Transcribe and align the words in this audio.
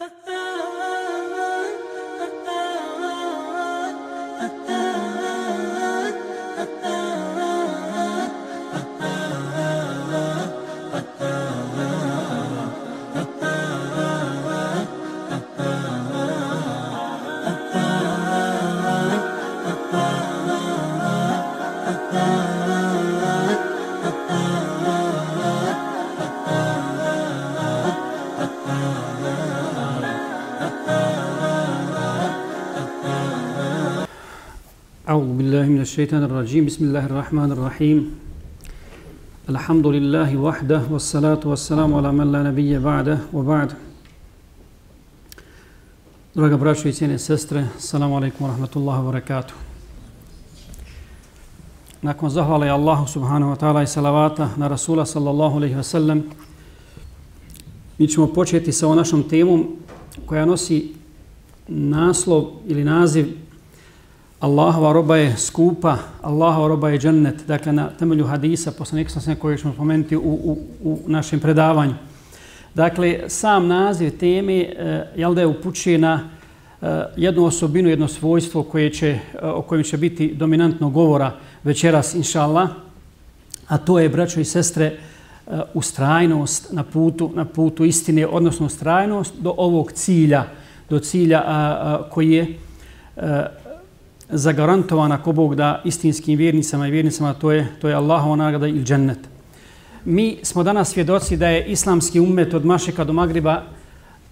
Ha 0.00 0.06
ha! 0.26 0.37
الشيطان 35.67 36.23
الرجيم 36.23 36.65
بسم 36.65 36.85
الله 36.85 37.05
الرحمن 37.05 37.51
الرحيم 37.51 38.15
الحمد 39.49 39.87
لله 39.87 40.37
وحده 40.37 40.81
والصلاة 40.91 41.39
والسلام 41.45 41.93
على 41.93 42.11
من 42.11 42.31
لا 42.31 42.43
نبي 42.43 42.79
بعده 42.79 43.17
وبعد 43.33 43.71
Draga 46.35 46.57
braćo 46.57 46.87
i 46.87 46.93
cijene 46.93 47.17
sestre, 47.19 47.67
salamu 47.79 48.15
alaikum 48.15 48.47
wa 48.47 48.53
rahmatullahi 48.53 49.05
wa 49.05 49.11
barakatuh. 49.11 49.53
Nakon 52.01 52.29
zahvale 52.29 52.69
Allahu 52.69 53.07
subhanahu 53.07 53.49
wa 53.49 53.55
ta'ala 53.55 53.83
i 53.83 53.87
salavata 53.87 54.49
na 54.57 54.67
Rasula 54.67 55.05
sallallahu 55.05 55.57
alaihi 55.57 55.75
wa 55.75 55.83
sallam, 55.83 56.23
mi 57.97 58.07
ćemo 58.07 58.27
početi 58.27 58.71
sa 58.71 58.85
ovom 58.85 58.97
našom 58.97 59.23
temom 59.29 59.75
koja 60.25 60.45
nosi 60.45 60.93
naslov 61.67 62.45
ili 62.67 62.83
naziv 62.83 63.25
Allahova 64.40 64.92
roba 64.92 65.16
je 65.16 65.36
skupa, 65.36 65.96
Allahova 66.22 66.68
roba 66.68 66.88
je 66.88 66.98
džennet, 66.98 67.46
dakle 67.46 67.72
na 67.72 67.90
temelju 67.90 68.26
hadisa, 68.26 68.72
poslanik 68.72 69.10
sam 69.10 69.22
se 69.22 69.34
koji 69.34 69.58
ćemo 69.58 69.74
pomenuti 69.76 70.16
u, 70.16 70.20
u, 70.20 70.58
u 70.82 70.98
našem 71.06 71.40
predavanju. 71.40 71.94
Dakle, 72.74 73.20
sam 73.28 73.66
naziv 73.66 74.18
teme 74.18 74.54
e, 74.54 75.06
jel 75.16 75.34
da 75.34 75.40
je 75.40 75.46
upućuje 75.46 75.98
na 75.98 76.20
e, 76.82 76.86
jednu 77.16 77.44
osobinu, 77.44 77.88
jedno 77.88 78.08
svojstvo 78.08 78.62
koje 78.62 78.92
će, 78.92 79.08
e, 79.08 79.18
o 79.42 79.62
kojem 79.62 79.84
će 79.84 79.96
biti 79.96 80.34
dominantno 80.34 80.90
govora 80.90 81.32
večeras, 81.64 82.14
inša 82.14 82.42
Allah, 82.42 82.68
a 83.68 83.78
to 83.78 83.98
je, 83.98 84.08
braćo 84.08 84.40
i 84.40 84.44
sestre, 84.44 84.86
e, 84.86 84.96
ustrajnost 85.74 86.72
na 86.72 86.84
putu, 86.84 87.30
na 87.34 87.44
putu 87.44 87.84
istine, 87.84 88.26
odnosno 88.26 88.66
ustrajnost 88.66 89.34
do 89.40 89.54
ovog 89.56 89.92
cilja, 89.92 90.44
do 90.90 90.98
cilja 90.98 91.38
a, 91.38 91.44
a, 91.46 92.10
koji 92.10 92.30
je 92.30 92.46
a, 93.16 93.46
zagarantovana 94.30 95.22
ko 95.22 95.32
Bog 95.32 95.54
da 95.54 95.82
istinskim 95.84 96.38
vjernicama 96.38 96.88
i 96.88 96.90
vjernicama, 96.90 97.34
to 97.34 97.52
je, 97.52 97.66
to 97.80 97.88
je 97.88 97.94
Allahova 97.94 98.36
nagrada 98.36 98.66
i 98.66 98.82
džennet. 98.82 99.18
Mi 100.04 100.36
smo 100.42 100.62
danas 100.62 100.92
svjedoci 100.92 101.36
da 101.36 101.48
je 101.48 101.66
islamski 101.66 102.20
umet 102.20 102.54
od 102.54 102.64
Mašeka 102.64 103.04
do 103.04 103.12
Magriba 103.12 103.62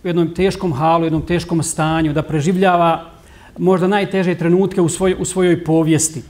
u 0.05 0.07
jednom 0.07 0.35
teškom 0.35 0.73
halu, 0.73 1.03
u 1.03 1.07
jednom 1.07 1.27
teškom 1.27 1.63
stanju, 1.63 2.13
da 2.13 2.23
preživljava 2.23 3.11
možda 3.59 3.87
najteže 3.87 4.35
trenutke 4.35 4.81
u, 4.81 4.89
svoj, 4.89 5.17
u 5.19 5.25
svojoj 5.25 5.65
povijesti. 5.65 6.23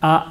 A 0.00 0.22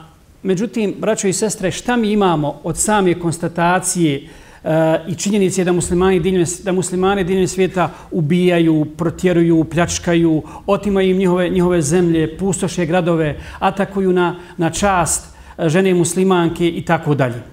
međutim, 0.43 0.95
braćo 0.99 1.27
i 1.27 1.33
sestre, 1.33 1.71
šta 1.71 1.95
mi 1.95 2.11
imamo 2.11 2.59
od 2.63 2.77
same 2.77 3.19
konstatacije 3.19 4.21
uh, 4.23 4.44
Eh, 4.65 4.99
i 5.07 5.15
činjenici 5.15 5.61
je 5.61 5.65
da 5.65 5.71
muslimani 5.71 6.19
diljem, 6.19 6.45
da 6.63 6.71
muslimani 6.71 7.23
diljem 7.23 7.47
svijeta 7.47 7.89
ubijaju, 8.11 8.85
protjeruju, 8.97 9.63
pljačkaju, 9.63 10.43
otimaju 10.65 11.09
im 11.09 11.17
njihove, 11.17 11.49
njihove 11.49 11.81
zemlje, 11.81 12.37
pustoše 12.37 12.85
gradove, 12.85 13.37
atakuju 13.59 14.13
na, 14.13 14.35
na 14.57 14.69
čast 14.69 15.35
eh, 15.57 15.69
žene 15.69 15.93
muslimanke 15.93 16.69
i 16.69 16.81
tako 16.81 17.15
dalje. 17.15 17.43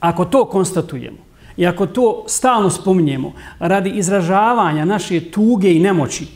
Ako 0.00 0.24
to 0.24 0.44
konstatujemo 0.44 1.16
i 1.56 1.66
ako 1.66 1.86
to 1.86 2.24
stalno 2.28 2.70
spominjemo 2.70 3.32
radi 3.58 3.90
izražavanja 3.90 4.84
naše 4.84 5.30
tuge 5.30 5.74
i 5.74 5.80
nemoći, 5.80 6.26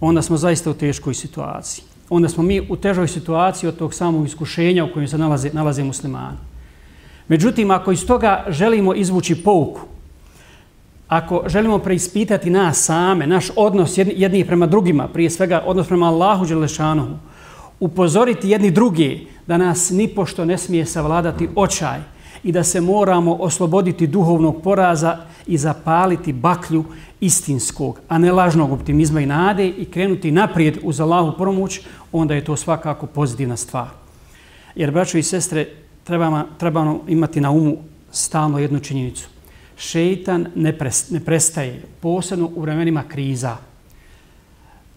onda 0.00 0.22
smo 0.22 0.36
zaista 0.36 0.70
u 0.70 0.74
teškoj 0.74 1.14
situaciji. 1.14 1.84
Onda 2.10 2.28
smo 2.28 2.42
mi 2.42 2.66
u 2.70 2.76
težoj 2.76 3.08
situaciji 3.08 3.68
od 3.68 3.76
tog 3.76 3.94
samog 3.94 4.26
iskušenja 4.26 4.84
u 4.84 4.92
kojem 4.92 5.08
se 5.08 5.18
nalaze, 5.18 5.50
nalaze 5.52 5.84
muslimani. 5.84 6.51
Međutim, 7.28 7.70
ako 7.70 7.92
iz 7.92 8.06
toga 8.06 8.44
želimo 8.48 8.94
izvući 8.94 9.42
pouku, 9.42 9.80
ako 11.08 11.42
želimo 11.46 11.78
preispitati 11.78 12.50
nas 12.50 12.84
same, 12.84 13.26
naš 13.26 13.46
odnos 13.56 13.98
jedni 13.98 14.46
prema 14.46 14.66
drugima, 14.66 15.08
prije 15.08 15.30
svega 15.30 15.62
odnos 15.66 15.88
prema 15.88 16.06
Allahu 16.06 16.46
Đelešanohu, 16.46 17.16
upozoriti 17.80 18.50
jedni 18.50 18.70
drugi 18.70 19.26
da 19.46 19.56
nas 19.56 19.90
nipošto 19.90 20.44
ne 20.44 20.58
smije 20.58 20.86
savladati 20.86 21.48
očaj 21.54 21.98
i 22.42 22.52
da 22.52 22.64
se 22.64 22.80
moramo 22.80 23.34
osloboditi 23.34 24.06
duhovnog 24.06 24.62
poraza 24.62 25.16
i 25.46 25.58
zapaliti 25.58 26.32
baklju 26.32 26.84
istinskog, 27.20 28.00
a 28.08 28.18
ne 28.18 28.32
lažnog 28.32 28.72
optimizma 28.72 29.20
i 29.20 29.26
nade 29.26 29.68
i 29.68 29.84
krenuti 29.84 30.30
naprijed 30.30 30.78
uz 30.82 31.00
Allahu 31.00 31.36
promuć, 31.38 31.80
onda 32.12 32.34
je 32.34 32.44
to 32.44 32.56
svakako 32.56 33.06
pozitivna 33.06 33.56
stvar. 33.56 33.88
Jer, 34.74 34.90
braćo 34.90 35.18
i 35.18 35.22
sestre, 35.22 35.66
trebamo, 36.04 36.44
trebamo 36.58 37.04
imati 37.08 37.40
na 37.40 37.50
umu 37.50 37.76
stalno 38.12 38.58
jednu 38.58 38.80
činjenicu. 38.80 39.28
Šeitan 39.76 40.46
ne, 40.54 40.78
pres, 40.78 41.10
ne 41.10 41.20
prestaje, 41.20 41.82
posebno 42.00 42.50
u 42.54 42.60
vremenima 42.60 43.02
kriza, 43.08 43.56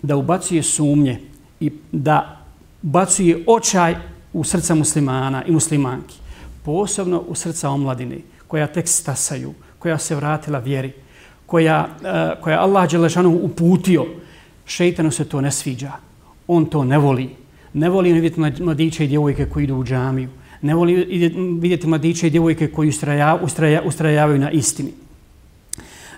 da 0.01 0.15
ubacuje 0.15 0.63
sumnje 0.63 1.21
i 1.59 1.71
da 1.91 2.41
ubacuje 2.83 3.43
očaj 3.47 3.95
u 4.33 4.43
srca 4.43 4.75
muslimana 4.75 5.43
i 5.45 5.51
muslimanki. 5.51 6.15
Posebno 6.63 7.23
u 7.27 7.35
srca 7.35 7.69
omladine, 7.69 8.17
koja 8.47 8.67
tek 8.67 8.87
stasaju, 8.87 9.53
koja 9.79 9.97
se 9.97 10.15
vratila 10.15 10.59
vjeri, 10.59 10.91
koja, 11.45 11.87
uh, 11.87 12.43
koja 12.43 12.61
Allah 12.61 12.91
Đelešanu 12.91 13.39
uputio. 13.43 14.05
Šeitanu 14.65 15.11
se 15.11 15.25
to 15.25 15.41
ne 15.41 15.51
sviđa. 15.51 15.91
On 16.47 16.65
to 16.65 16.83
ne 16.83 16.97
voli. 16.97 17.29
Ne 17.73 17.89
voli 17.89 18.13
vidjeti 18.13 18.63
mladiće 18.63 19.05
i 19.05 19.07
djevojke 19.07 19.45
koji 19.45 19.63
idu 19.63 19.75
u 19.75 19.83
džamiju 19.83 20.29
ne 20.61 20.75
voli 20.75 20.95
vidjeti 21.59 21.87
mladiće 21.87 22.27
i 22.27 22.29
djevojke 22.29 22.67
koji 22.67 22.89
ustraja, 22.89 23.39
ustraja, 23.43 23.81
ustrajavaju 23.81 24.39
na 24.39 24.51
istini. 24.51 24.91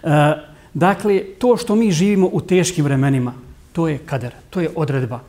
E, 0.04 0.34
dakle, 0.74 1.24
to 1.40 1.58
što 1.58 1.76
mi 1.76 1.92
živimo 1.92 2.30
u 2.32 2.42
teškim 2.42 2.86
vremenima, 2.86 3.34
to 3.74 3.88
je 3.88 3.98
kader, 3.98 4.34
to 4.50 4.62
je 4.62 4.70
odredba 4.76 5.20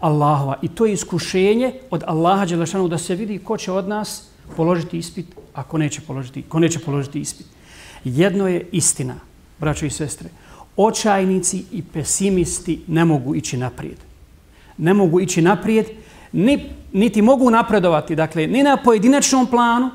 Allahova 0.00 0.58
i 0.62 0.68
to 0.68 0.86
je 0.86 0.92
iskušenje 0.92 1.72
od 1.90 2.02
Allaha 2.06 2.46
Đelešanu 2.46 2.88
da 2.88 2.98
se 2.98 3.14
vidi 3.14 3.38
ko 3.38 3.56
će 3.56 3.72
od 3.72 3.88
nas 3.88 4.28
položiti 4.56 4.98
ispit, 4.98 5.26
a 5.54 5.62
ko 5.62 5.78
neće 5.78 6.00
položiti, 6.00 6.42
ko 6.42 6.58
neće 6.58 6.78
položiti 6.78 7.20
ispit. 7.20 7.46
Jedno 8.04 8.48
je 8.48 8.66
istina, 8.72 9.14
braćo 9.60 9.86
i 9.86 9.90
sestre, 9.90 10.28
očajnici 10.76 11.64
i 11.72 11.82
pesimisti 11.82 12.80
ne 12.86 13.04
mogu 13.04 13.34
ići 13.34 13.56
naprijed. 13.56 13.98
Ne 14.78 14.94
mogu 14.94 15.20
ići 15.20 15.42
naprijed, 15.42 15.86
ni, 16.32 16.70
niti 16.92 17.22
mogu 17.22 17.50
napredovati, 17.50 18.16
dakle, 18.16 18.46
ni 18.46 18.62
na 18.62 18.76
pojedinačnom 18.76 19.46
planu, 19.46 19.90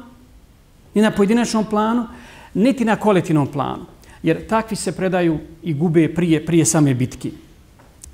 ni 0.93 1.01
na 1.01 1.11
pojedinačnom 1.11 1.65
planu, 1.65 2.07
niti 2.53 2.85
na 2.85 2.95
kolektivnom 2.95 3.47
planu. 3.47 3.85
Jer 4.23 4.47
takvi 4.47 4.75
se 4.75 4.91
predaju 4.91 5.37
i 5.63 5.73
gube 5.73 6.13
prije, 6.13 6.45
prije 6.45 6.65
same 6.65 6.93
bitke. 6.93 7.31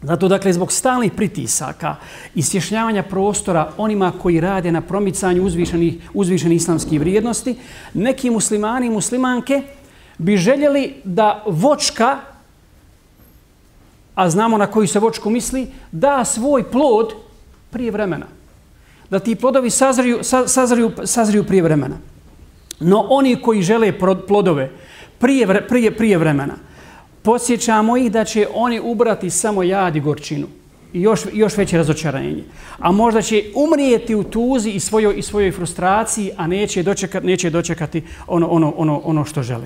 Zato, 0.01 0.27
dakle, 0.27 0.53
zbog 0.53 0.71
stalnih 0.71 1.11
pritisaka 1.11 1.95
i 2.35 2.41
svješnjavanja 2.41 3.03
prostora 3.03 3.71
onima 3.77 4.11
koji 4.21 4.39
rade 4.39 4.71
na 4.71 4.81
promicanju 4.81 5.43
uzvišenih, 5.43 6.09
uzvišenih 6.13 6.55
islamskih 6.55 6.99
vrijednosti, 6.99 7.55
neki 7.93 8.29
muslimani 8.29 8.87
i 8.87 8.89
muslimanke 8.89 9.61
bi 10.17 10.37
željeli 10.37 10.93
da 11.03 11.43
vočka, 11.47 12.17
a 14.15 14.29
znamo 14.29 14.57
na 14.57 14.67
koju 14.67 14.87
se 14.87 14.99
vočku 14.99 15.29
misli, 15.29 15.67
da 15.91 16.25
svoj 16.25 16.63
plod 16.71 17.13
prije 17.69 17.91
vremena. 17.91 18.25
Da 19.09 19.19
ti 19.19 19.35
plodovi 19.35 19.69
sazriju, 19.69 20.19
sazriju, 20.47 20.91
sazriju 21.03 21.43
prije 21.43 21.63
vremena. 21.63 21.95
No 22.79 23.05
oni 23.09 23.41
koji 23.41 23.61
žele 23.61 23.93
plodove 24.27 24.71
prije, 25.19 25.67
prije, 25.67 25.91
prije 25.91 26.17
vremena, 26.17 26.55
posjećamo 27.21 27.97
ih 27.97 28.11
da 28.11 28.23
će 28.23 28.47
oni 28.53 28.79
ubrati 28.79 29.29
samo 29.29 29.63
jad 29.63 29.95
i 29.95 29.99
gorčinu 29.99 30.47
i 30.93 31.01
još, 31.01 31.21
još 31.33 31.57
veće 31.57 31.77
razočaranje. 31.77 32.43
A 32.79 32.91
možda 32.91 33.21
će 33.21 33.43
umrijeti 33.55 34.15
u 34.15 34.23
tuzi 34.23 34.69
i 34.69 34.79
svojoj, 34.79 35.13
i 35.17 35.21
svojoj 35.21 35.51
frustraciji, 35.51 36.31
a 36.37 36.47
neće 36.47 36.83
dočekati, 36.83 37.27
neće 37.27 37.49
dočekati 37.49 38.03
ono, 38.27 38.47
ono, 38.47 38.73
ono, 38.77 39.01
ono 39.03 39.25
što 39.25 39.43
žele. 39.43 39.65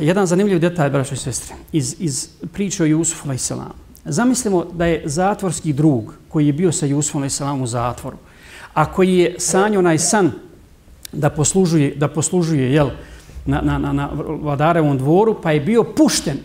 Jedan 0.00 0.26
zanimljiv 0.26 0.58
detalj, 0.58 0.90
braćo 0.90 1.14
i 1.14 1.16
sestre, 1.16 1.54
iz, 1.72 1.96
iz 1.98 2.28
priče 2.52 2.82
o 2.82 2.86
Jusufu, 2.86 3.28
alaih 3.28 3.40
Zamislimo 4.08 4.64
da 4.72 4.86
je 4.86 5.02
zatvorski 5.04 5.72
drug 5.72 6.14
koji 6.28 6.46
je 6.46 6.52
bio 6.52 6.72
sa 6.72 6.86
Jusufom 6.86 7.24
i 7.24 7.62
u 7.62 7.66
zatvoru, 7.66 8.16
a 8.74 8.92
koji 8.92 9.18
je 9.18 9.34
sanio 9.38 9.78
onaj 9.78 9.98
san 9.98 10.32
da 11.12 11.30
poslužuje, 11.30 11.94
da 11.96 12.08
poslužuje 12.08 12.72
jel, 12.72 12.90
na, 13.46 13.60
na, 13.60 13.78
na, 13.78 13.92
na 13.92 14.08
vladarevom 14.42 14.98
dvoru, 14.98 15.36
pa 15.42 15.52
je 15.52 15.60
bio 15.60 15.84
pušten. 15.84 16.36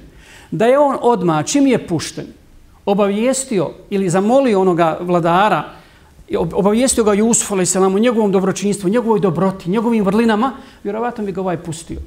Da 0.51 0.65
je 0.65 0.79
on 0.79 0.97
odma 1.01 1.43
čim 1.43 1.67
je 1.67 1.87
pušten, 1.87 2.25
obavijestio 2.85 3.71
ili 3.89 4.09
zamolio 4.09 4.61
onoga 4.61 4.97
vladara, 5.01 5.63
obavijestio 6.37 7.03
ga 7.03 7.13
Jusuf 7.13 7.51
a.s. 7.51 7.75
o 7.75 7.99
njegovom 7.99 8.31
dobročinstvu, 8.31 8.89
njegovoj 8.89 9.19
dobroti, 9.19 9.69
njegovim 9.69 10.03
vrlinama, 10.05 10.51
vjerovatno 10.83 11.25
bi 11.25 11.31
ga 11.31 11.41
ovaj 11.41 11.57
pustio. 11.57 11.99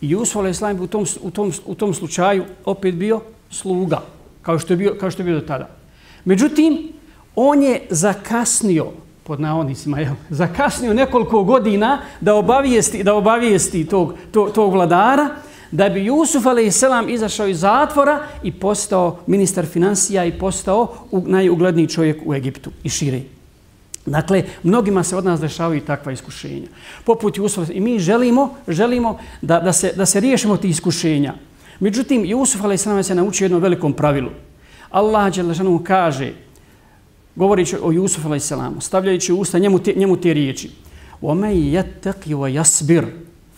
I 0.00 0.10
Jusuf 0.10 0.36
a.s. 0.36 0.62
u 0.80 0.86
tom, 0.86 1.06
u, 1.22 1.30
tom, 1.30 1.52
u 1.66 1.74
tom 1.74 1.94
slučaju 1.94 2.44
opet 2.64 2.94
bio 2.94 3.20
sluga, 3.50 4.02
kao 4.42 4.58
što 4.58 4.72
je 4.72 4.76
bio, 4.76 4.96
kao 5.00 5.10
što 5.10 5.22
je 5.22 5.24
bio 5.24 5.40
do 5.40 5.46
tada. 5.46 5.68
Međutim, 6.24 6.92
on 7.36 7.62
je 7.62 7.86
zakasnio, 7.90 8.86
pod 9.22 9.40
navodnicima, 9.40 10.00
je, 10.00 10.14
zakasnio 10.30 10.94
nekoliko 10.94 11.44
godina 11.44 12.02
da 12.20 12.34
obavijesti, 12.34 13.02
da 13.02 13.14
obavijesti 13.14 13.86
tog, 13.86 14.14
tog, 14.30 14.52
tog 14.52 14.72
vladara, 14.72 15.28
da 15.70 15.88
bi 15.88 16.04
Jusuf 16.04 16.46
a.s. 16.46 16.82
izašao 17.08 17.46
iz 17.46 17.60
zatvora 17.60 18.20
i 18.42 18.52
postao 18.52 19.18
ministar 19.26 19.66
financija 19.66 20.24
i 20.24 20.38
postao 20.38 20.94
najugledniji 21.12 21.88
čovjek 21.88 22.22
u 22.26 22.34
Egiptu 22.34 22.70
i 22.82 22.88
širi. 22.88 23.24
Dakle, 24.06 24.44
mnogima 24.62 25.02
se 25.02 25.16
od 25.16 25.24
nas 25.24 25.40
dešavaju 25.40 25.80
takva 25.80 26.12
iskušenja. 26.12 26.66
Poput 27.04 27.38
Jusuf, 27.38 27.68
i 27.72 27.80
mi 27.80 27.98
želimo, 27.98 28.54
želimo 28.68 29.18
da, 29.42 29.60
da, 29.60 29.72
se, 29.72 29.92
da 29.96 30.06
se 30.06 30.20
riješimo 30.20 30.56
ti 30.56 30.68
iskušenja. 30.68 31.34
Međutim, 31.79 32.25
Jusuf 32.25 32.63
a.s. 32.63 33.07
se 33.07 33.15
naučio 33.15 33.45
jednom 33.45 33.61
velikom 33.61 33.93
pravilu. 33.93 34.29
Allah 34.89 35.35
Đelešanu 35.35 35.83
kaže, 35.83 36.33
govorići 37.35 37.77
o 37.81 37.91
Jusufu 37.91 38.33
a.s. 38.33 38.53
stavljajući 38.79 39.33
u 39.33 39.39
usta 39.39 39.59
njemu 39.59 39.79
te, 39.79 39.93
njemu 39.95 40.17
te 40.17 40.33
riječi. 40.33 40.71
وَمَنْ 41.21 41.51
يَتَّقِ 41.51 42.27
وَيَسْبِرْ 42.27 43.05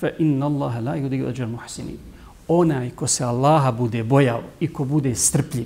فَإِنَّ 0.01 0.43
اللَّهَ 0.43 0.79
لَا 0.79 0.95
يُدِيُ 0.95 1.29
أَجَرْ 1.29 1.47
مُحْسِنِينَ 1.47 1.97
Onaj 2.47 2.89
ko 2.89 3.07
se 3.07 3.23
Allaha 3.23 3.71
bude 3.71 4.03
bojao 4.03 4.41
i 4.59 4.73
ko 4.73 4.85
bude 4.85 5.15
strpljiv, 5.15 5.65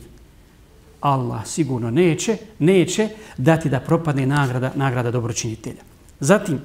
Allah 1.01 1.45
sigurno 1.45 1.92
neće, 1.92 2.38
neće 2.59 3.09
dati 3.38 3.69
da 3.69 3.80
propadne 3.80 4.25
nagrada, 4.25 4.71
nagrada 4.75 5.12
dobročinitelja. 5.12 5.81
Zatim, 6.19 6.59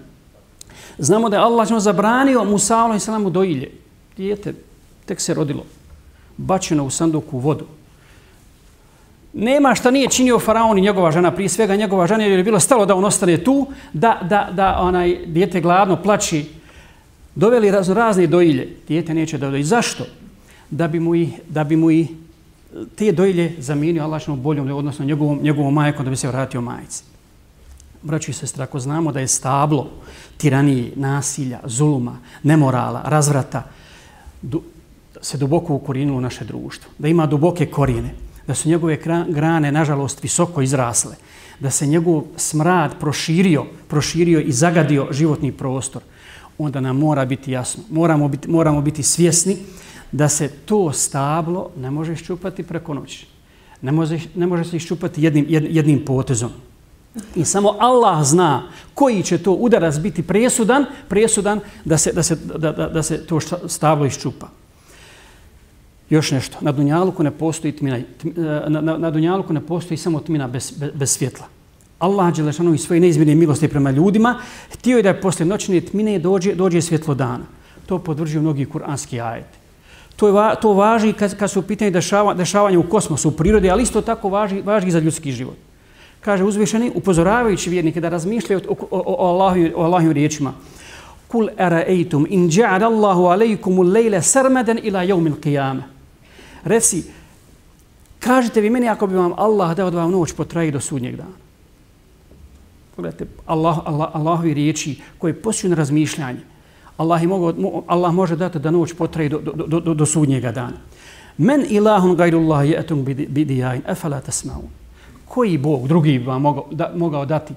znamo 0.98 1.28
da 1.28 1.36
je 1.36 1.42
Allah 1.42 1.68
zabranio 1.78 2.44
Musa 2.44 2.90
a.s. 2.90 3.08
dojilje. 3.30 3.70
Dijete 4.16 4.54
tek 5.06 5.20
se 5.20 5.34
rodilo, 5.34 5.64
bačeno 6.37 6.85
u 6.85 6.89
sanduku 6.89 7.39
vodu 7.39 7.65
nema 9.33 9.75
šta 9.75 9.91
nije 9.91 10.09
činio 10.09 10.39
faraon 10.39 10.77
i 10.77 10.81
njegova 10.81 11.11
žena, 11.11 11.31
prije 11.31 11.49
svega 11.49 11.75
njegova 11.75 12.07
žena, 12.07 12.23
jer 12.23 12.39
je 12.39 12.43
bilo 12.43 12.59
stalo 12.59 12.85
da 12.85 12.95
on 12.95 13.05
ostane 13.05 13.43
tu, 13.43 13.67
da, 13.93 14.19
da, 14.29 14.49
da 14.53 14.77
onaj 14.79 15.25
dijete 15.25 15.61
gladno 15.61 15.95
plači, 15.95 16.45
doveli 17.35 17.71
raz, 17.71 17.89
razne 17.89 18.27
dojilje. 18.27 18.77
Dijete 18.87 19.13
neće 19.13 19.37
da 19.37 19.49
doji. 19.49 19.63
Zašto? 19.63 20.05
Da 20.69 20.87
bi 20.87 20.99
mu 20.99 21.15
i, 21.15 21.29
da 21.49 21.63
bi 21.63 21.75
mu 21.75 21.91
i 21.91 22.07
te 22.95 23.11
dojilje 23.11 23.55
zamijenio 23.59 24.03
Allahšnom 24.03 24.41
boljom, 24.41 24.71
odnosno 24.71 25.05
njegovom, 25.05 25.39
njegovom 25.41 25.73
majkom, 25.73 26.05
da 26.05 26.09
bi 26.09 26.15
se 26.15 26.27
vratio 26.27 26.61
majici. 26.61 27.03
Braći 28.01 28.31
i 28.31 28.33
sestre, 28.33 28.63
ako 28.63 28.79
znamo 28.79 29.11
da 29.11 29.19
je 29.19 29.27
stablo 29.27 29.89
tiranije, 30.37 30.91
nasilja, 30.95 31.59
zuluma, 31.65 32.17
nemorala, 32.43 33.01
razvrata, 33.05 33.63
se 35.21 35.37
duboko 35.37 35.73
ukorinulo 35.73 36.17
u 36.17 36.21
naše 36.21 36.45
društvo, 36.45 36.91
da 36.97 37.07
ima 37.07 37.25
duboke 37.25 37.65
korijene, 37.65 38.13
da 38.47 38.55
su 38.55 38.69
njegove 38.69 38.97
grane, 39.27 39.71
nažalost, 39.71 40.23
visoko 40.23 40.61
izrasle, 40.61 41.15
da 41.59 41.69
se 41.69 41.87
njegov 41.87 42.23
smrad 42.35 42.99
proširio, 42.99 43.65
proširio 43.87 44.39
i 44.39 44.51
zagadio 44.51 45.07
životni 45.11 45.51
prostor, 45.51 46.01
onda 46.57 46.81
nam 46.81 46.97
mora 46.97 47.25
biti 47.25 47.51
jasno, 47.51 47.83
moramo 47.89 48.27
biti, 48.27 48.49
moramo 48.49 48.81
biti 48.81 49.03
svjesni 49.03 49.57
da 50.11 50.29
se 50.29 50.47
to 50.65 50.91
stablo 50.93 51.69
ne 51.77 51.91
može 51.91 52.13
iščupati 52.13 52.63
preko 52.63 52.93
noći. 52.93 53.27
Ne 53.81 53.91
može, 53.91 54.19
ne 54.35 54.47
može 54.47 54.69
se 54.69 54.77
iščupati 54.77 55.23
jednim, 55.23 55.45
jednim 55.49 56.05
potezom. 56.05 56.51
I 57.35 57.45
samo 57.45 57.75
Allah 57.79 58.23
zna 58.23 58.63
koji 58.93 59.23
će 59.23 59.37
to 59.37 59.51
udarac 59.51 59.97
biti 59.97 60.23
presudan, 60.23 60.85
presudan 61.09 61.59
da 61.85 61.97
se, 61.97 62.11
da 62.13 62.23
se, 62.23 62.35
da, 62.35 62.71
da, 62.71 62.89
da 62.89 63.03
se 63.03 63.25
to 63.25 63.39
stablo 63.67 64.05
iščupa. 64.05 64.47
Još 66.11 66.31
nešto, 66.31 66.57
na 66.61 66.71
Dunjaluku 66.71 67.23
ne 67.23 67.31
postoji 67.31 67.71
tmina, 67.71 67.97
e, 67.97 68.03
na, 68.67 68.81
na, 68.81 68.97
na 68.97 69.11
Dunjaluku 69.11 69.53
ne 69.53 69.61
postoji 69.61 69.97
samo 69.97 70.19
tmina 70.19 70.47
bez, 70.47 70.71
bez, 70.71 70.89
bez 70.93 71.11
svjetla. 71.11 71.45
Allah 71.99 72.35
Đelešanu 72.35 72.73
i 72.73 72.77
svoje 72.77 72.99
neizmjene 72.99 73.35
milosti 73.35 73.67
prema 73.67 73.91
ljudima 73.91 74.35
htio 74.73 74.97
je 74.97 75.03
da 75.03 75.09
je 75.09 75.21
posle 75.21 75.45
noćne 75.45 75.81
tmine 75.81 76.19
dođe, 76.19 76.55
dođe 76.55 76.81
svjetlo 76.81 77.15
dana. 77.15 77.45
To 77.85 77.99
podvrđuju 77.99 78.41
mnogi 78.41 78.65
kuranski 78.65 79.21
ajeti. 79.21 79.57
To, 80.15 80.27
je, 80.27 80.55
to 80.61 80.73
važi 80.73 81.13
kad, 81.13 81.37
kad 81.37 81.51
su 81.51 81.59
u 81.59 81.63
pitanju 81.63 81.91
dešava, 81.91 82.33
dešavanja 82.33 82.79
u 82.79 82.89
kosmosu, 82.89 83.29
u 83.29 83.31
prirodi, 83.31 83.69
ali 83.69 83.83
isto 83.83 84.01
tako 84.01 84.29
važi, 84.29 84.61
važi 84.61 84.91
za 84.91 84.99
ljudski 84.99 85.31
život. 85.31 85.55
Kaže 86.21 86.43
uzvišeni, 86.43 86.91
upozoravajući 86.95 87.69
vjernike 87.69 88.01
da 88.01 88.09
razmišljaju 88.09 88.61
o, 88.67 88.75
o, 88.91 88.99
o, 89.05 89.47
o, 89.75 90.09
o 90.09 90.13
riječima. 90.13 90.53
Kul 91.27 91.47
araeitum 91.57 92.27
in 92.29 92.49
ja'ad 92.49 92.83
Allahu 92.83 93.25
alejkumu 93.25 93.81
lejle 93.81 94.21
sarmadan 94.21 94.79
ila 94.83 95.03
jevmil 95.03 95.39
qiyamah 95.43 96.00
reci, 96.63 97.03
kažite 98.19 98.61
vi 98.61 98.69
meni 98.69 98.89
ako 98.89 99.07
bi 99.07 99.15
vam 99.15 99.33
Allah 99.37 99.75
dao 99.77 99.91
da 99.91 99.97
vam 99.97 100.11
noć 100.11 100.33
potraji 100.33 100.71
do 100.71 100.79
sudnjeg 100.79 101.15
dana. 101.15 101.37
Pogledajte, 102.95 103.25
Allah, 103.45 103.79
Allah, 103.85 104.09
Allahovi 104.13 104.53
riječi 104.53 104.99
koje 105.17 105.41
posjeću 105.41 105.69
na 105.69 105.75
razmišljanje. 105.75 106.39
Allah, 106.97 107.23
mogu, 107.23 107.83
Allah 107.87 108.13
može 108.13 108.35
dati 108.35 108.59
da 108.59 108.71
noć 108.71 108.93
potraji 108.93 109.29
do, 109.29 109.39
do, 109.39 109.65
do, 109.67 109.79
do, 109.79 109.93
do 109.93 110.05
sudnjega 110.05 110.51
dana. 110.51 110.77
Men 111.37 111.65
ilahun 111.69 112.15
gajrullah 112.15 112.69
je 112.69 112.79
etum 112.79 113.05
bidijajn, 113.05 113.81
efala 113.87 114.19
tasmaun. 114.21 114.69
Koji 115.25 115.57
Bog, 115.57 115.87
drugi 115.87 116.19
bi 116.19 116.25
vam 116.25 116.41
mogao, 116.41 116.67
da, 116.71 116.91
mogao 116.95 117.25
dati 117.25 117.53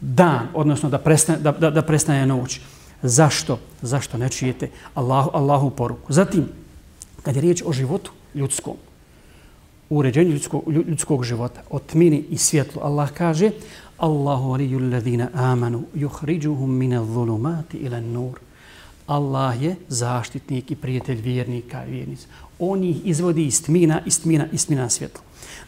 dan, 0.00 0.48
odnosno 0.54 0.88
da 0.88 0.98
prestane, 0.98 1.38
da, 1.38 1.52
da, 1.52 1.70
da 1.70 1.82
prestane 1.82 2.26
noć. 2.26 2.60
Zašto? 3.02 3.58
Zašto 3.82 4.18
ne 4.18 4.28
čujete 4.28 4.68
Allahu, 4.94 5.30
Allahu 5.32 5.70
poruku? 5.70 6.12
Zatim, 6.12 6.48
kad 7.22 7.36
je 7.36 7.42
riječ 7.42 7.62
o 7.66 7.72
životu 7.72 8.12
ljudskom, 8.34 8.74
u 9.90 9.96
uređenju 9.96 10.30
ljudskog, 10.30 10.62
ljudskog 10.72 11.24
života, 11.24 11.62
o 11.70 11.78
tmini 11.78 12.24
i 12.30 12.38
svjetlu, 12.38 12.82
Allah 12.82 13.10
kaže 13.10 13.50
Allahu 13.98 14.52
aliju 14.52 14.78
ladina 14.78 15.28
amanu 15.34 15.82
juhriđuhum 15.94 16.78
mine 16.78 17.04
zulumati 17.04 17.76
ila 17.76 18.00
nur. 18.00 18.38
Allah 19.06 19.62
je 19.62 19.76
zaštitnik 19.88 20.70
i 20.70 20.76
prijatelj 20.76 21.20
vjernika 21.20 21.84
i 21.86 21.90
vjernica. 21.90 22.26
On 22.58 22.84
ih 22.84 23.06
izvodi 23.06 23.46
iz 23.46 23.64
tmina, 23.64 24.00
iz 24.06 24.22
tmina, 24.22 24.46
iz 24.52 24.66
tmina 24.66 24.88
svjetla. 24.88 25.20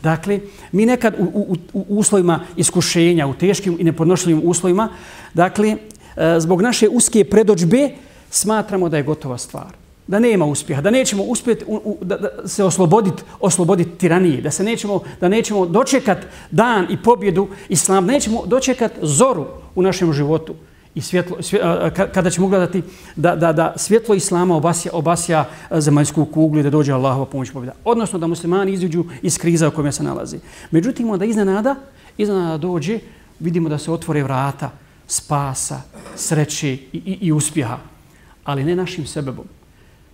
Dakle, 0.02 0.40
mi 0.72 0.86
nekad 0.86 1.14
u, 1.18 1.24
u, 1.24 1.56
u 1.72 1.98
uslovima 1.98 2.40
iskušenja, 2.56 3.26
u 3.26 3.34
teškim 3.34 3.76
i 3.80 3.84
nepodnošljivim 3.84 4.42
uslovima, 4.44 4.88
dakle, 5.34 5.76
e, 6.16 6.40
zbog 6.40 6.62
naše 6.62 6.88
uske 6.88 7.24
predođbe, 7.24 7.90
smatramo 8.30 8.88
da 8.88 8.96
je 8.96 9.02
gotova 9.02 9.38
stvar 9.38 9.81
da 10.06 10.18
nema 10.18 10.44
uspjeha, 10.44 10.82
da 10.82 10.90
nećemo 10.90 11.22
uspjeti 11.22 11.64
u, 11.68 11.74
u, 11.74 11.98
da, 12.00 12.16
da 12.16 12.48
se 12.48 12.64
osloboditi 12.64 13.22
osloboditi 13.40 13.90
tiranije, 13.90 14.40
da 14.40 14.50
se 14.50 14.64
nećemo 14.64 15.00
da 15.20 15.28
nećemo 15.28 15.66
dočekat 15.66 16.18
dan 16.50 16.86
i 16.90 16.96
pobjedu 16.96 17.48
islam, 17.68 18.06
nećemo 18.06 18.46
dočekat 18.46 18.92
zoru 19.02 19.46
u 19.74 19.82
našem 19.82 20.12
životu 20.12 20.54
i 20.94 21.00
svjetlo, 21.00 21.42
svje, 21.42 21.60
kada 22.14 22.30
ćemo 22.30 22.48
gledati 22.48 22.82
da, 23.16 23.36
da, 23.36 23.52
da 23.52 23.72
svjetlo 23.76 24.14
islama 24.14 24.56
obasja, 24.56 24.90
obasja 24.94 25.44
zemaljsku 25.70 26.24
kuglu 26.24 26.60
i 26.60 26.62
da 26.62 26.70
dođe 26.70 26.92
Allahova 26.92 27.26
pomoć 27.26 27.50
pobjeda. 27.50 27.72
Odnosno 27.84 28.18
da 28.18 28.26
muslimani 28.26 28.72
izuđu 28.72 29.04
iz 29.22 29.38
kriza 29.38 29.68
u 29.68 29.70
kojem 29.70 29.92
se 29.92 30.02
nalazi. 30.02 30.38
Međutim, 30.70 31.10
onda 31.10 31.24
iznenada, 31.24 31.76
iznenada 32.18 32.58
dođe, 32.58 32.98
vidimo 33.40 33.68
da 33.68 33.78
se 33.78 33.92
otvore 33.92 34.22
vrata 34.22 34.70
spasa, 35.06 35.80
sreće 36.16 36.68
i, 36.68 36.78
i, 36.92 37.18
i 37.20 37.32
uspjeha. 37.32 37.78
Ali 38.44 38.64
ne 38.64 38.76
našim 38.76 39.06
sebebom, 39.06 39.46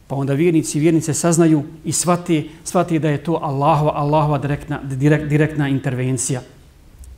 Pa 0.08 0.16
onda 0.16 0.32
vjernici 0.32 0.78
i 0.78 0.80
vjernice 0.80 1.14
saznaju 1.14 1.62
i 1.84 1.92
shvati, 1.92 2.50
shvati 2.64 2.98
da 2.98 3.08
je 3.08 3.24
to 3.24 3.38
Allahova, 3.42 3.92
Allahova 3.94 4.38
direktna, 4.38 4.80
direkt, 4.82 5.28
direktna 5.28 5.68
intervencija. 5.68 6.40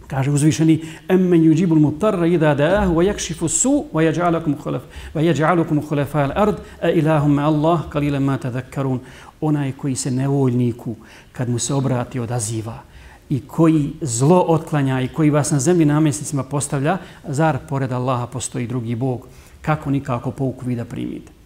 Kaže 0.07 0.31
uzvišeni 0.31 0.81
emmen 1.09 1.43
yujibul 1.43 1.79
mutarra 1.79 2.27
ida 2.27 2.55
da'ahu 2.55 2.95
wa 2.95 3.05
yakshifu 3.07 3.49
su 3.49 3.85
wa 3.93 4.03
yaj'alukum 4.03 4.57
khulaf 4.63 4.83
wa 5.15 5.23
yaj'alukum 5.23 5.89
khulafa 5.89 6.19
al-ard 6.19 6.57
a 6.83 6.91
ilahum 6.91 7.39
Allah 7.39 7.81
qalilan 7.93 8.23
ma 8.23 8.39
tadhakkarun. 8.39 9.01
Onaj 9.41 9.73
koji 9.73 9.97
se 9.97 10.11
nevoljniku 10.11 10.97
kad 11.33 11.49
mu 11.49 11.59
se 11.59 11.75
obrati 11.75 12.21
odaziva 12.21 12.83
i 13.29 13.41
koji 13.41 13.93
zlo 14.01 14.45
otklanja 14.49 15.01
i 15.01 15.09
koji 15.09 15.31
vas 15.31 15.51
na 15.51 15.61
zemlji 15.61 15.85
namjesnicima 15.85 16.43
postavlja 16.43 16.99
zar 17.29 17.59
pored 17.69 17.93
Allaha 17.93 18.27
postoji 18.27 18.67
drugi 18.67 18.95
bog? 18.95 19.27
Kako 19.63 19.91
nikako 19.91 20.31
pouku 20.31 20.67
vi 20.67 20.77
da 20.77 20.85
primite? 20.85 21.40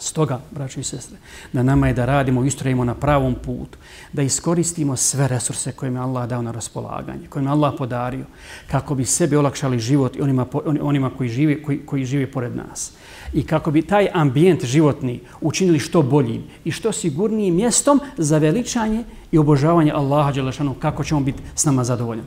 Stoga, 0.00 0.40
braći 0.50 0.80
i 0.80 0.84
sestre, 0.84 1.16
na 1.52 1.62
nama 1.62 1.88
je 1.88 1.94
da 1.94 2.04
radimo 2.04 2.44
i 2.44 2.46
ustrojimo 2.46 2.84
na 2.84 2.94
pravom 2.94 3.34
putu, 3.34 3.78
da 4.12 4.22
iskoristimo 4.22 4.96
sve 4.96 5.28
resurse 5.28 5.72
koje 5.72 5.90
mi 5.90 5.98
Allah 5.98 6.28
dao 6.28 6.42
na 6.42 6.50
raspolaganje, 6.50 7.26
koje 7.28 7.42
mi 7.42 7.48
Allah 7.48 7.74
podario, 7.78 8.24
kako 8.70 8.94
bi 8.94 9.04
sebi 9.04 9.36
olakšali 9.36 9.78
život 9.78 10.16
i 10.16 10.20
onima, 10.20 10.46
onima 10.80 11.10
koji, 11.10 11.28
žive, 11.28 11.62
koji, 11.62 11.78
koji 11.86 12.04
žive 12.04 12.30
pored 12.30 12.56
nas. 12.56 12.92
I 13.32 13.46
kako 13.46 13.70
bi 13.70 13.82
taj 13.82 14.08
ambijent 14.14 14.64
životni 14.64 15.20
učinili 15.40 15.78
što 15.78 16.02
boljim 16.02 16.44
i 16.64 16.70
što 16.70 16.92
sigurnijim 16.92 17.54
mjestom 17.54 18.00
za 18.16 18.38
veličanje 18.38 19.04
i 19.32 19.38
obožavanje 19.38 19.92
Allaha 19.92 20.32
Đelešanu, 20.32 20.74
kako 20.74 21.04
ćemo 21.04 21.20
biti 21.20 21.42
s 21.54 21.64
nama 21.64 21.84
zadovoljni. 21.84 22.22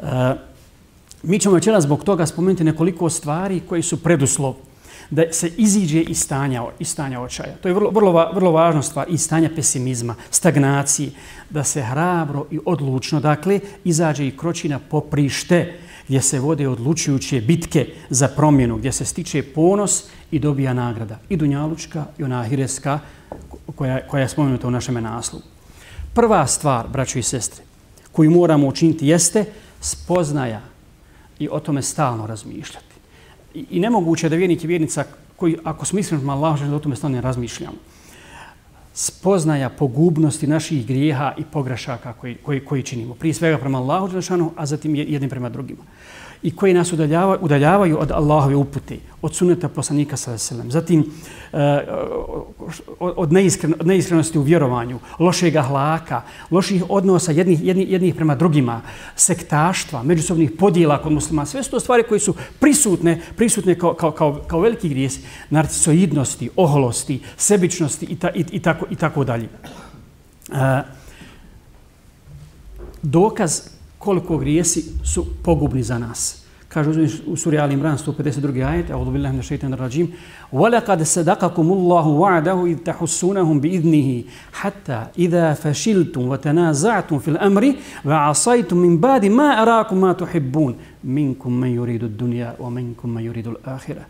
Uh, 0.00 0.06
mi 1.22 1.38
ćemo 1.38 1.54
večera 1.54 1.80
zbog 1.80 2.04
toga 2.04 2.26
spomenuti 2.26 2.64
nekoliko 2.64 3.10
stvari 3.10 3.60
koji 3.68 3.82
su 3.82 4.02
preduslov 4.02 4.54
da 5.10 5.32
se 5.32 5.50
iziđe 5.56 6.00
iz 6.00 6.20
stanja, 6.20 6.64
iz 6.78 6.88
stanja 6.88 7.20
očaja. 7.20 7.54
To 7.62 7.68
je 7.68 7.74
vrlo, 7.74 7.90
vrlo, 7.90 8.30
vrlo 8.34 8.50
važna 8.50 8.82
stvar, 8.82 9.06
iz 9.08 9.22
stanja 9.22 9.50
pesimizma, 9.56 10.14
stagnacije, 10.30 11.10
da 11.50 11.64
se 11.64 11.82
hrabro 11.82 12.46
i 12.50 12.58
odlučno, 12.66 13.20
dakle, 13.20 13.60
izađe 13.84 14.26
i 14.26 14.36
kroči 14.36 14.68
na 14.68 14.78
poprište 14.78 15.78
gdje 16.08 16.22
se 16.22 16.40
vode 16.40 16.68
odlučujuće 16.68 17.40
bitke 17.40 17.86
za 18.10 18.28
promjenu, 18.28 18.76
gdje 18.76 18.92
se 18.92 19.04
stiče 19.04 19.42
ponos 19.42 20.04
i 20.30 20.38
dobija 20.38 20.74
nagrada. 20.74 21.18
I 21.28 21.36
Dunjalučka 21.36 22.04
i 22.18 22.24
ona 22.24 22.44
Hireska 22.44 22.98
koja, 23.74 24.06
koja 24.08 24.20
je 24.20 24.28
spomenuta 24.28 24.68
u 24.68 24.70
našem 24.70 24.94
naslovu. 24.94 25.44
Prva 26.14 26.46
stvar, 26.46 26.88
braćo 26.88 27.18
i 27.18 27.22
sestre, 27.22 27.64
koju 28.12 28.30
moramo 28.30 28.66
učiniti 28.66 29.06
jeste 29.06 29.44
spoznaja 29.80 30.60
i 31.38 31.48
o 31.48 31.60
tome 31.60 31.82
stalno 31.82 32.26
razmišljati 32.26 32.89
i, 33.54 33.66
i 33.70 33.80
nemoguće 33.80 34.28
da 34.28 34.36
vjernik 34.36 34.64
i 34.64 34.66
vjernica 34.66 35.04
koji, 35.36 35.56
ako 35.64 35.84
smo 35.84 35.98
iskreni 35.98 36.20
prema 36.20 36.32
Allahu, 36.32 36.66
da 36.66 36.76
o 36.76 36.78
tome 36.78 36.96
stvarno 36.96 37.20
razmišljamo, 37.20 37.76
spoznaja 38.94 39.68
pogubnosti 39.68 40.46
naših 40.46 40.86
grijeha 40.86 41.34
i 41.38 41.44
pogrešaka 41.44 42.12
koji, 42.12 42.34
koji, 42.34 42.60
koji 42.60 42.82
činimo. 42.82 43.14
Prije 43.14 43.34
svega 43.34 43.58
prema 43.58 43.78
Allahu, 43.78 44.08
a 44.56 44.66
zatim 44.66 44.94
jednim 44.94 45.30
prema 45.30 45.48
drugima 45.48 45.82
i 46.42 46.56
koji 46.56 46.74
nas 46.74 46.92
udaljavaju, 46.92 47.38
udaljavaju 47.42 47.98
od 48.00 48.10
Allahove 48.10 48.54
upute, 48.56 48.96
od 49.22 49.34
suneta 49.34 49.68
poslanika 49.68 50.16
sa 50.16 50.30
veselem. 50.30 50.70
Zatim 50.70 51.04
eh, 51.52 51.84
od, 52.98 53.32
neiskren, 53.32 53.74
od 53.80 53.86
neiskrenosti 53.86 54.38
u 54.38 54.42
vjerovanju, 54.42 54.98
lošeg 55.18 55.56
ahlaka, 55.56 56.22
loših 56.50 56.84
odnosa 56.88 57.32
jednih, 57.32 57.64
jednih, 57.64 57.90
jednih 57.90 58.14
prema 58.14 58.34
drugima, 58.34 58.80
sektaštva, 59.16 60.02
međusobnih 60.02 60.50
podijela 60.58 61.02
kod 61.02 61.12
muslima. 61.12 61.46
Sve 61.46 61.62
su 61.62 61.70
to 61.70 61.80
stvari 61.80 62.02
koje 62.08 62.20
su 62.20 62.34
prisutne, 62.60 63.20
prisutne 63.36 63.78
kao, 63.78 63.94
kao, 63.94 64.10
kao, 64.10 64.40
kao 64.46 64.60
veliki 64.60 64.88
grijesi. 64.88 65.20
Narcisoidnosti, 65.50 66.50
oholosti, 66.56 67.20
sebičnosti 67.36 68.06
i, 68.06 68.16
ta, 68.16 68.30
i, 68.30 68.44
i, 68.52 68.60
tako, 68.62 68.86
i 68.90 68.96
tako 68.96 69.24
dalje. 69.24 69.48
Eh, 70.52 70.82
dokaz 73.02 73.79
koliko 74.00 74.38
grijesi 74.38 74.84
su 75.04 75.26
pogubni 75.42 75.82
za 75.82 75.98
nas. 75.98 76.40
Kaže 76.68 76.90
u 77.26 77.36
suri 77.36 77.58
Ali 77.58 77.74
Imran 77.74 77.98
152. 77.98 78.64
ajet, 78.64 78.90
a 78.90 78.96
odu 78.96 79.10
billahi 79.10 79.32
minashaitanir 79.32 79.78
rajim. 79.78 80.12
Wa 80.52 80.70
laqad 80.70 81.04
sadaqakumullahu 81.04 82.10
wa'dahu 82.18 82.66
id 82.68 82.82
tahussunahum 82.84 83.60
bi 83.60 83.68
idnihi 83.68 84.26
hatta 84.52 85.10
idha 85.16 85.54
fashiltum 85.54 86.28
wa 86.28 86.38
tanaza'tum 86.38 87.20
fil 87.20 87.36
amri 87.40 87.76
wa 88.04 88.12
wa'asaytum 88.12 88.78
min 88.78 88.98
ba'di 88.98 89.28
ma 89.28 89.50
arakum 89.62 89.98
ma 89.98 90.14
tuhibbun 90.14 90.74
minkum 91.02 91.58
man 91.58 91.74
yuridu 91.74 92.06
ad-dunya 92.06 92.54
wa 92.58 92.70
minkum 92.70 93.12
man 93.12 93.24
yuridu 93.24 93.50
al-akhirah. 93.50 94.04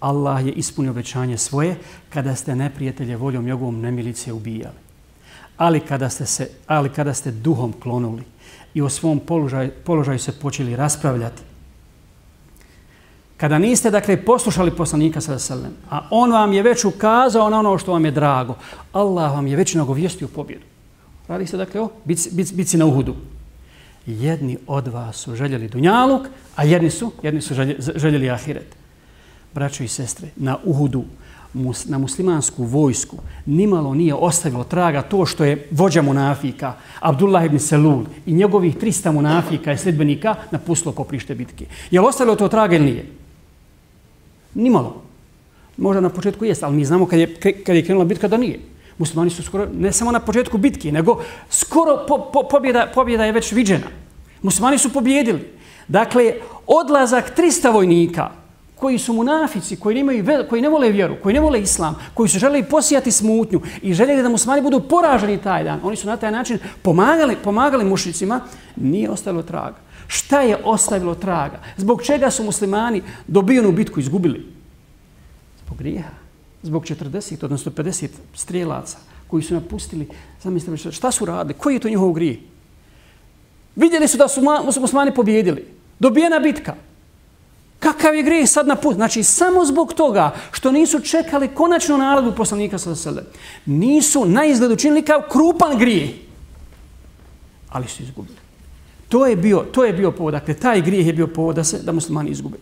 Allah 0.00 0.46
je 0.46 0.52
ispunio 0.52 0.90
obećanje 0.90 1.38
svoje 1.38 1.76
kada 2.10 2.34
ste 2.34 2.56
neprijatelje 2.56 3.16
voljom 3.16 3.44
njegovom 3.44 3.80
nemilice 3.80 4.32
ubijali. 4.32 4.76
Ali 5.56 5.80
kada 5.80 6.08
ste 6.08 6.26
se 6.26 6.48
ali 6.66 6.88
kada 6.88 7.14
ste 7.14 7.30
duhom 7.30 7.72
klonuli 7.82 8.31
i 8.74 8.82
o 8.82 8.88
svom 8.88 9.20
položaju, 9.20 9.70
položaju 9.84 10.18
se 10.18 10.32
počeli 10.32 10.76
raspravljati. 10.76 11.42
Kada 13.36 13.58
niste, 13.58 13.90
dakle, 13.90 14.16
poslušali 14.24 14.70
poslanika 14.70 15.20
sa 15.20 15.38
selem, 15.38 15.72
a 15.90 16.06
on 16.10 16.32
vam 16.32 16.52
je 16.52 16.62
već 16.62 16.84
ukazao 16.84 17.50
na 17.50 17.58
ono 17.58 17.78
što 17.78 17.92
vam 17.92 18.04
je 18.04 18.10
drago, 18.10 18.54
Allah 18.92 19.34
vam 19.34 19.46
je 19.46 19.56
već 19.56 19.74
nagovijestio 19.74 20.28
pobjedu. 20.28 20.64
Radi 21.28 21.46
se, 21.46 21.56
dakle, 21.56 21.80
o 21.80 21.90
bici, 22.04 22.30
bici, 22.32 22.54
bici 22.54 22.76
na 22.76 22.86
uhudu. 22.86 23.14
Jedni 24.06 24.58
od 24.66 24.88
vas 24.88 25.16
su 25.16 25.36
željeli 25.36 25.68
dunjaluk, 25.68 26.22
a 26.56 26.64
jedni 26.64 26.90
su, 26.90 27.12
jedni 27.22 27.40
su 27.40 27.54
željeli, 27.54 27.78
željeli 27.96 28.30
ahiret. 28.30 28.76
Braćo 29.54 29.84
i 29.84 29.88
sestre, 29.88 30.28
na 30.36 30.58
uhudu 30.64 31.04
na 31.86 31.98
muslimansku 31.98 32.64
vojsku 32.64 33.16
nimalo 33.46 33.94
nije 33.94 34.14
ostavilo 34.14 34.64
traga 34.64 35.02
to 35.02 35.26
što 35.26 35.44
je 35.44 35.68
vođa 35.70 36.02
munafika 36.02 36.72
Abdullah 37.00 37.44
ibn 37.44 37.58
Selul 37.58 38.04
i 38.26 38.32
njegovih 38.32 38.76
300 38.76 39.12
munafika 39.12 39.72
i 39.72 39.78
sljedbenika 39.78 40.34
napustilo 40.50 40.92
poprište 40.92 41.34
bitke. 41.34 41.66
Je 41.90 42.00
li 42.00 42.06
ostavilo 42.06 42.36
to 42.36 42.48
traga 42.48 42.76
ili 42.76 42.84
nije? 42.84 43.06
Nimalo. 44.54 45.02
Možda 45.76 46.00
na 46.00 46.08
početku 46.08 46.44
jeste, 46.44 46.66
ali 46.66 46.76
mi 46.76 46.84
znamo 46.84 47.06
kad 47.06 47.18
je, 47.18 47.34
kad 47.66 47.76
je 47.76 47.84
krenula 47.84 48.04
bitka 48.04 48.28
da 48.28 48.36
nije. 48.36 48.60
Muslimani 48.98 49.30
su 49.30 49.42
skoro, 49.42 49.68
ne 49.74 49.92
samo 49.92 50.12
na 50.12 50.20
početku 50.20 50.58
bitke, 50.58 50.92
nego 50.92 51.22
skoro 51.50 52.04
po, 52.08 52.30
po, 52.32 52.42
pobjeda, 52.50 52.90
pobjeda 52.94 53.24
je 53.24 53.32
već 53.32 53.52
viđena. 53.52 53.86
Muslimani 54.42 54.78
su 54.78 54.92
pobjedili. 54.92 55.52
Dakle, 55.88 56.34
odlazak 56.66 57.38
300 57.38 57.72
vojnika 57.72 58.41
koji 58.82 58.98
su 58.98 59.12
munafici, 59.12 59.76
koji, 59.76 59.94
nemaju, 59.94 60.24
koji 60.48 60.62
ne 60.62 60.68
vole 60.68 60.88
vjeru, 60.90 61.16
koji 61.22 61.34
ne 61.34 61.40
vole 61.40 61.60
islam, 61.60 61.94
koji 62.14 62.28
su 62.28 62.38
želeli 62.38 62.64
posijati 62.64 63.10
smutnju 63.10 63.60
i 63.82 63.94
željeli 63.94 64.22
da 64.22 64.28
muslimani 64.28 64.62
budu 64.62 64.80
poraženi 64.80 65.38
taj 65.38 65.64
dan, 65.64 65.80
oni 65.82 65.96
su 65.96 66.06
na 66.06 66.16
taj 66.16 66.32
način 66.32 66.58
pomagali, 66.82 67.36
pomagali 67.44 67.84
mušicima, 67.84 68.40
nije 68.76 69.10
ostavilo 69.10 69.42
traga. 69.42 69.76
Šta 70.06 70.40
je 70.40 70.58
ostavilo 70.64 71.14
traga? 71.14 71.60
Zbog 71.76 72.02
čega 72.02 72.30
su 72.30 72.42
muslimani 72.44 73.02
dobijenu 73.26 73.72
bitku 73.72 74.00
izgubili? 74.00 74.46
Zbog 75.64 75.78
grijeha. 75.78 76.10
Zbog 76.62 76.84
40, 76.84 77.44
odnosno 77.44 77.72
50 77.72 78.08
strijelaca 78.34 78.98
koji 79.28 79.42
su 79.42 79.54
napustili. 79.54 80.08
Zamislite, 80.42 80.90
šta 80.92 81.10
su 81.10 81.24
radili? 81.24 81.54
Koji 81.54 81.74
je 81.74 81.80
to 81.80 81.88
njihov 81.88 82.12
grije? 82.12 82.40
Vidjeli 83.76 84.08
su 84.08 84.18
da 84.18 84.28
su 84.28 84.42
muslimani 84.80 85.14
pobjedili. 85.14 85.66
Dobijena 85.98 86.38
bitka. 86.38 86.74
Kakav 87.82 88.14
je 88.14 88.22
grijeh 88.22 88.48
sad 88.48 88.66
na 88.66 88.76
put? 88.76 88.94
Znači, 88.94 89.22
samo 89.22 89.64
zbog 89.64 89.94
toga 89.94 90.34
što 90.52 90.72
nisu 90.72 91.00
čekali 91.00 91.48
konačnu 91.48 91.98
naredbu 91.98 92.32
poslanika 92.32 92.78
sa 92.78 92.94
sebe. 92.94 93.24
Nisu 93.66 94.24
na 94.24 94.44
izgled 94.44 94.78
činili 94.78 95.02
kao 95.02 95.22
krupan 95.30 95.78
grijeh. 95.78 96.10
Ali 97.68 97.88
su 97.88 98.02
izgubili. 98.02 98.36
To 99.08 99.26
je 99.26 99.36
bio, 99.36 99.64
to 99.72 99.84
je 99.84 99.92
bio 99.92 100.12
povod. 100.12 100.32
Dakle, 100.32 100.54
taj 100.54 100.80
grijeh 100.82 101.06
je 101.06 101.12
bio 101.12 101.26
povod 101.26 101.56
da, 101.56 101.64
se, 101.64 101.82
da 101.82 101.92
muslimani 101.92 102.30
izgube. 102.30 102.58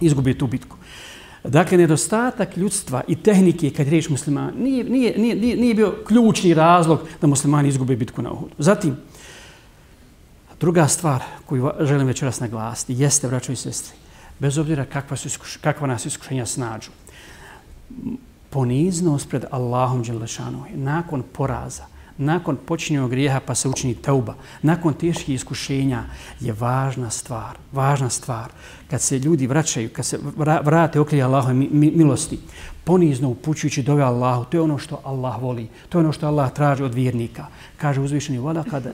Izgube 0.00 0.34
tu 0.38 0.46
bitku. 0.46 0.76
Dakle, 1.44 1.78
nedostatak 1.78 2.56
ljudstva 2.56 3.02
i 3.08 3.16
tehnike 3.16 3.70
kad 3.70 3.88
riječ 3.88 4.08
muslimani 4.08 4.52
nije, 4.58 4.84
nije, 4.84 5.18
nije, 5.18 5.56
nije 5.56 5.74
bio 5.74 5.94
ključni 6.06 6.54
razlog 6.54 7.00
da 7.20 7.26
muslimani 7.26 7.68
izgube 7.68 7.96
bitku 7.96 8.22
na 8.22 8.32
Uhudu. 8.32 8.54
Zatim, 8.58 8.96
druga 10.60 10.88
stvar 10.88 11.22
koju 11.46 11.70
želim 11.80 12.06
večeras 12.06 12.40
naglasiti 12.40 12.94
jeste, 12.94 13.28
braćo 13.28 13.52
i 13.52 13.56
sestri, 13.56 14.03
bez 14.38 14.58
obzira 14.58 14.84
kakva, 14.84 15.16
su 15.16 15.28
iskuš, 15.28 15.56
kakva 15.56 15.86
nas 15.86 16.06
iskušenja 16.06 16.46
snađu. 16.46 16.90
Poniznost 18.50 19.28
pred 19.28 19.44
Allahom 19.50 20.02
Đelešanu 20.02 20.64
nakon 20.74 21.22
poraza, 21.32 21.86
nakon 22.18 22.56
počinjenog 22.66 23.10
grijeha 23.10 23.40
pa 23.40 23.54
se 23.54 23.68
učini 23.68 23.94
teuba, 23.94 24.34
nakon 24.62 24.94
teških 24.94 25.34
iskušenja 25.34 26.04
je 26.40 26.52
važna 26.52 27.10
stvar, 27.10 27.58
važna 27.72 28.10
stvar. 28.10 28.50
Kad 28.90 29.00
se 29.00 29.18
ljudi 29.18 29.46
vraćaju, 29.46 29.90
kad 29.92 30.06
se 30.06 30.18
vrate 30.62 31.00
okrije 31.00 31.22
Allahove 31.22 31.54
milosti, 31.70 32.38
ponizno 32.84 33.28
upućujući 33.28 33.82
dove 33.82 34.02
Allahu, 34.02 34.44
to 34.44 34.56
je 34.56 34.60
ono 34.60 34.78
što 34.78 35.00
Allah 35.04 35.42
voli, 35.42 35.68
to 35.88 35.98
je 35.98 36.04
ono 36.04 36.12
što 36.12 36.26
Allah 36.26 36.52
traži 36.52 36.82
od 36.82 36.94
vjernika. 36.94 37.46
Kaže 37.76 38.00
uzvišeni 38.00 38.38
وَلَقَدْ 38.38 38.70
kada 38.70 38.92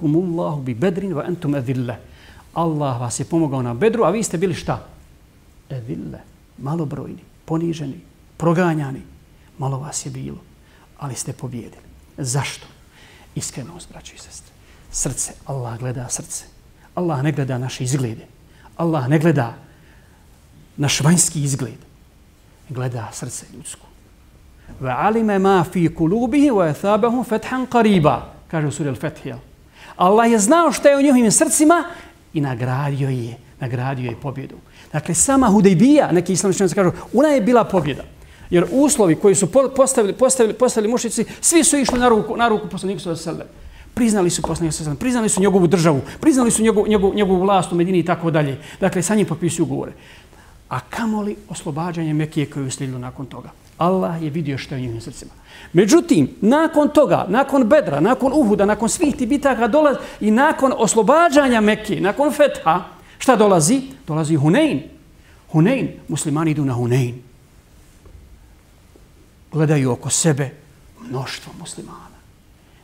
اللَّهُ 0.00 0.62
bi 0.62 0.74
وَأَنْتُمْ 0.74 1.54
أَذِلَّهُ. 1.54 2.09
Allah 2.54 3.00
vas 3.00 3.20
je 3.20 3.24
pomogao 3.24 3.62
na 3.62 3.74
bedru, 3.74 4.04
a 4.04 4.10
vi 4.10 4.22
ste 4.22 4.38
bili 4.38 4.54
šta? 4.54 4.86
Eville, 5.70 6.18
malobrojni, 6.58 7.22
poniženi, 7.44 8.00
proganjani. 8.36 9.02
Malo 9.58 9.78
vas 9.78 10.06
je 10.06 10.10
bilo, 10.10 10.38
ali 10.98 11.14
ste 11.14 11.32
pobjedili. 11.32 11.82
Zašto? 12.18 12.66
Iskrenost, 13.34 13.88
braći 13.92 14.16
i 14.16 14.18
sestre. 14.18 14.52
Srce, 14.90 15.32
Allah 15.46 15.78
gleda 15.78 16.08
srce. 16.08 16.44
Allah 16.94 17.22
ne 17.22 17.32
gleda 17.32 17.58
naše 17.58 17.84
izglede. 17.84 18.26
Allah 18.76 19.08
ne 19.08 19.18
gleda 19.18 19.54
naš 20.76 21.00
vanjski 21.00 21.42
izgled. 21.42 21.78
Gleda 22.68 23.08
srce 23.12 23.46
ljudsko. 23.54 23.86
وَعَلِمَ 24.80 25.26
مَا 25.26 25.38
ma 25.38 25.64
fi 25.64 25.94
kulubihi 25.94 26.50
wa 26.50 26.72
قَرِيبًا 26.72 27.66
qariba. 27.66 28.20
Kaže 28.48 28.66
u 28.66 28.70
suri 28.70 28.90
Al-Fethija. 28.90 29.38
Allah 29.96 30.30
je 30.30 30.38
znao 30.38 30.72
šta 30.72 30.88
je 30.88 30.96
u 30.96 31.02
njihovim 31.02 31.30
srcima 31.30 31.84
i 32.32 32.40
nagradio 32.40 33.08
je, 33.08 33.36
nagradio 33.60 34.10
je 34.10 34.16
pobjedu. 34.22 34.56
Dakle, 34.92 35.14
sama 35.14 35.46
Hudejbija, 35.46 36.12
neki 36.12 36.32
islamski 36.32 36.74
kažu, 36.74 36.90
ona 37.14 37.28
je 37.28 37.40
bila 37.40 37.64
pobjeda. 37.64 38.02
Jer 38.50 38.66
uslovi 38.70 39.14
koji 39.14 39.34
su 39.34 39.52
postavili, 39.76 40.14
postavili, 40.14 40.54
postavili 40.54 40.90
mušici, 40.90 41.24
svi 41.40 41.64
su 41.64 41.76
išli 41.76 41.98
na 41.98 42.08
ruku, 42.08 42.36
na 42.36 42.48
ruku 42.48 42.68
poslaniku 42.68 43.00
sallallahu 43.00 43.28
alejhi 43.28 43.42
ve. 43.44 43.60
Priznali 43.94 44.30
su 44.30 44.42
poslanika 44.42 44.72
sallallahu 44.72 45.00
priznali 45.00 45.28
su 45.28 45.40
njegovu 45.40 45.66
državu, 45.66 46.00
priznali 46.20 46.50
su 46.50 46.62
njegovu, 46.62 46.86
njegovu, 46.86 47.14
njegovu 47.14 47.40
vlast 47.40 47.72
u 47.72 47.74
Medini 47.74 47.98
i 47.98 48.04
tako 48.04 48.30
dalje. 48.30 48.58
Dakle, 48.80 49.02
sa 49.02 49.14
njim 49.14 49.26
potpisuju 49.26 49.66
ugovore. 49.66 49.92
A 50.68 50.80
kamoli 50.80 51.36
oslobađanje 51.48 52.14
Mekije 52.14 52.46
koje 52.46 52.62
je 52.62 52.66
uslijedilo 52.66 52.98
nakon 52.98 53.26
toga? 53.26 53.50
Allah 53.80 54.22
je 54.22 54.30
vidio 54.30 54.58
što 54.58 54.74
je 54.74 54.78
u 54.78 54.80
njihovim 54.80 55.00
srcima. 55.00 55.30
Međutim, 55.72 56.36
nakon 56.40 56.88
toga, 56.88 57.26
nakon 57.28 57.64
Bedra, 57.64 58.00
nakon 58.00 58.32
Uhuda, 58.34 58.66
nakon 58.66 58.88
svih 58.88 59.16
ti 59.16 59.26
bitaka 59.26 59.68
dolazi 59.68 59.98
i 60.20 60.30
nakon 60.30 60.72
oslobađanja 60.76 61.60
Mekke, 61.60 62.00
nakon 62.00 62.32
Fetha, 62.32 62.84
šta 63.18 63.36
dolazi? 63.36 63.80
Dolazi 64.06 64.34
Hunein. 64.36 64.82
Hunein. 65.52 65.88
Muslimani 66.08 66.50
idu 66.50 66.64
na 66.64 66.72
Hunein. 66.72 67.22
Gledaju 69.52 69.92
oko 69.92 70.10
sebe 70.10 70.50
mnoštvo 71.08 71.52
muslimana. 71.58 72.20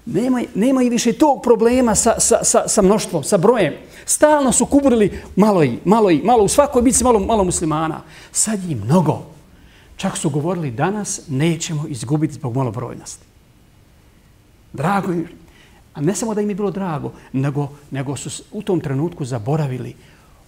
Nema, 0.06 0.42
nema 0.54 0.82
i 0.82 0.90
više 0.90 1.12
tog 1.12 1.42
problema 1.42 1.94
sa, 1.94 2.14
sa, 2.18 2.44
sa, 2.44 2.68
sa 2.68 2.82
mnoštvom, 2.82 3.24
sa 3.24 3.36
brojem. 3.36 3.74
Stalno 4.06 4.52
su 4.52 4.66
kuburili 4.66 5.20
malo 5.36 5.64
i, 5.64 5.78
malo 5.84 6.10
i, 6.10 6.22
malo 6.24 6.44
u 6.44 6.48
svakoj 6.48 6.82
bici 6.82 7.04
malo, 7.04 7.18
malo 7.18 7.44
muslimana. 7.44 8.00
Sad 8.32 8.64
je 8.64 8.76
mnogo. 8.76 9.35
Čak 9.96 10.16
su 10.16 10.30
govorili 10.30 10.70
danas 10.70 11.20
nećemo 11.28 11.86
izgubiti 11.88 12.34
zbog 12.34 12.56
malobrojnosti. 12.56 13.24
Drago 14.72 15.12
im. 15.12 15.28
A 15.94 16.00
ne 16.00 16.14
samo 16.14 16.34
da 16.34 16.40
im 16.40 16.48
je 16.48 16.54
bilo 16.54 16.70
drago, 16.70 17.12
nego, 17.32 17.68
nego 17.90 18.16
su 18.16 18.42
u 18.52 18.62
tom 18.62 18.80
trenutku 18.80 19.24
zaboravili 19.24 19.94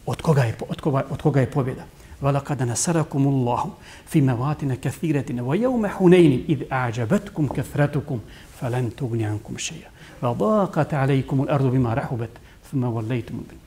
od 0.07 0.23
koga 0.23 0.43
je, 0.43 0.57
od 0.69 0.81
koga, 0.81 1.03
od 1.11 1.23
koga 1.23 1.41
je 1.41 1.51
pobjeda. 1.51 1.85
Vala 2.21 2.41
kada 2.41 2.65
nasarakum 2.65 3.27
Allahu 3.27 3.71
fi 4.09 4.21
mevatine 4.21 4.77
kathiretine 4.77 5.43
wa 5.43 5.55
jevme 5.55 5.91
huneyni 5.99 6.45
id 6.49 6.63
a'đabatkum 6.71 7.49
kathratukum 7.49 8.21
falan 8.59 8.91
tugni 8.91 9.27
ankum 9.27 9.59
šeja. 9.59 9.89
Va 10.21 10.35
daqat 10.35 10.93
alejkum 10.93 11.47
ardu 11.49 11.71
bima 11.71 11.95
rahubet 11.95 12.31
thumma 12.69 12.89
wallajtum 12.89 13.47
bin. 13.49 13.59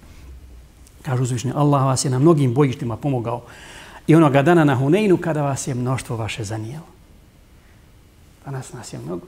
Kažu 1.02 1.24
uzvišnji, 1.24 1.52
Allah 1.56 1.86
vas 1.86 2.06
je 2.06 2.12
na 2.12 2.20
mnogim 2.20 2.54
bojištima 2.54 2.98
pomogao 2.98 3.42
i 4.08 4.16
onoga 4.16 4.42
dana 4.42 4.64
na 4.64 4.76
Huneinu 4.76 5.18
kada 5.18 5.42
vas 5.42 5.68
je 5.68 5.76
mnoštvo 5.76 6.18
vaše 6.18 6.44
zanijelo. 6.44 6.86
Danas 8.46 8.74
nas 8.74 8.94
je 8.94 9.00
mnogo. 9.00 9.28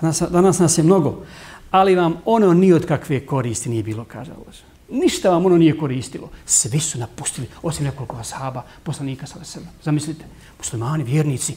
Danas, 0.00 0.22
danas 0.30 0.58
nas 0.58 0.78
je 0.78 0.84
mnogo. 0.84 1.24
Ali 1.70 1.94
vam 1.94 2.14
ono 2.24 2.54
ni 2.54 2.72
od 2.72 2.86
kakve 2.86 3.26
koristi 3.26 3.68
nije 3.68 3.82
bilo, 3.82 4.04
kaže 4.04 4.32
Allah. 4.32 4.54
Ništa 4.90 5.30
vam 5.30 5.46
ono 5.46 5.58
nije 5.58 5.78
koristilo. 5.78 6.30
Svi 6.46 6.80
su 6.80 6.98
napustili, 6.98 7.46
osim 7.62 7.84
nekoliko 7.84 8.16
ashaba, 8.16 8.64
poslanika 8.82 9.26
sa 9.26 9.38
veselem. 9.38 9.68
Zamislite, 9.82 10.24
muslimani, 10.58 11.04
vjernici, 11.04 11.54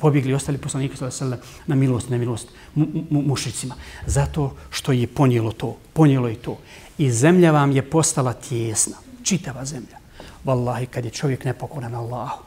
pobjegli, 0.00 0.34
ostali 0.34 0.58
poslanika 0.58 0.96
sa 0.96 1.04
veselem 1.04 1.38
na 1.66 1.74
milost, 1.74 2.08
na 2.10 2.18
milost 2.18 2.48
mu, 2.74 2.86
mu, 3.10 3.22
mušicima. 3.22 3.74
Zato 4.06 4.54
što 4.70 4.92
je 4.92 5.06
ponijelo 5.06 5.52
to, 5.52 5.76
ponijelo 5.92 6.30
i 6.30 6.34
to. 6.34 6.58
I 6.98 7.10
zemlja 7.10 7.50
vam 7.50 7.72
je 7.72 7.90
postala 7.90 8.32
tjesna, 8.32 8.96
čitava 9.22 9.64
zemlja. 9.64 10.01
Wallahi, 10.44 10.86
kad 10.86 11.04
je 11.04 11.10
čovjek 11.10 11.44
nepokoran 11.44 11.94
Allahu, 11.94 12.42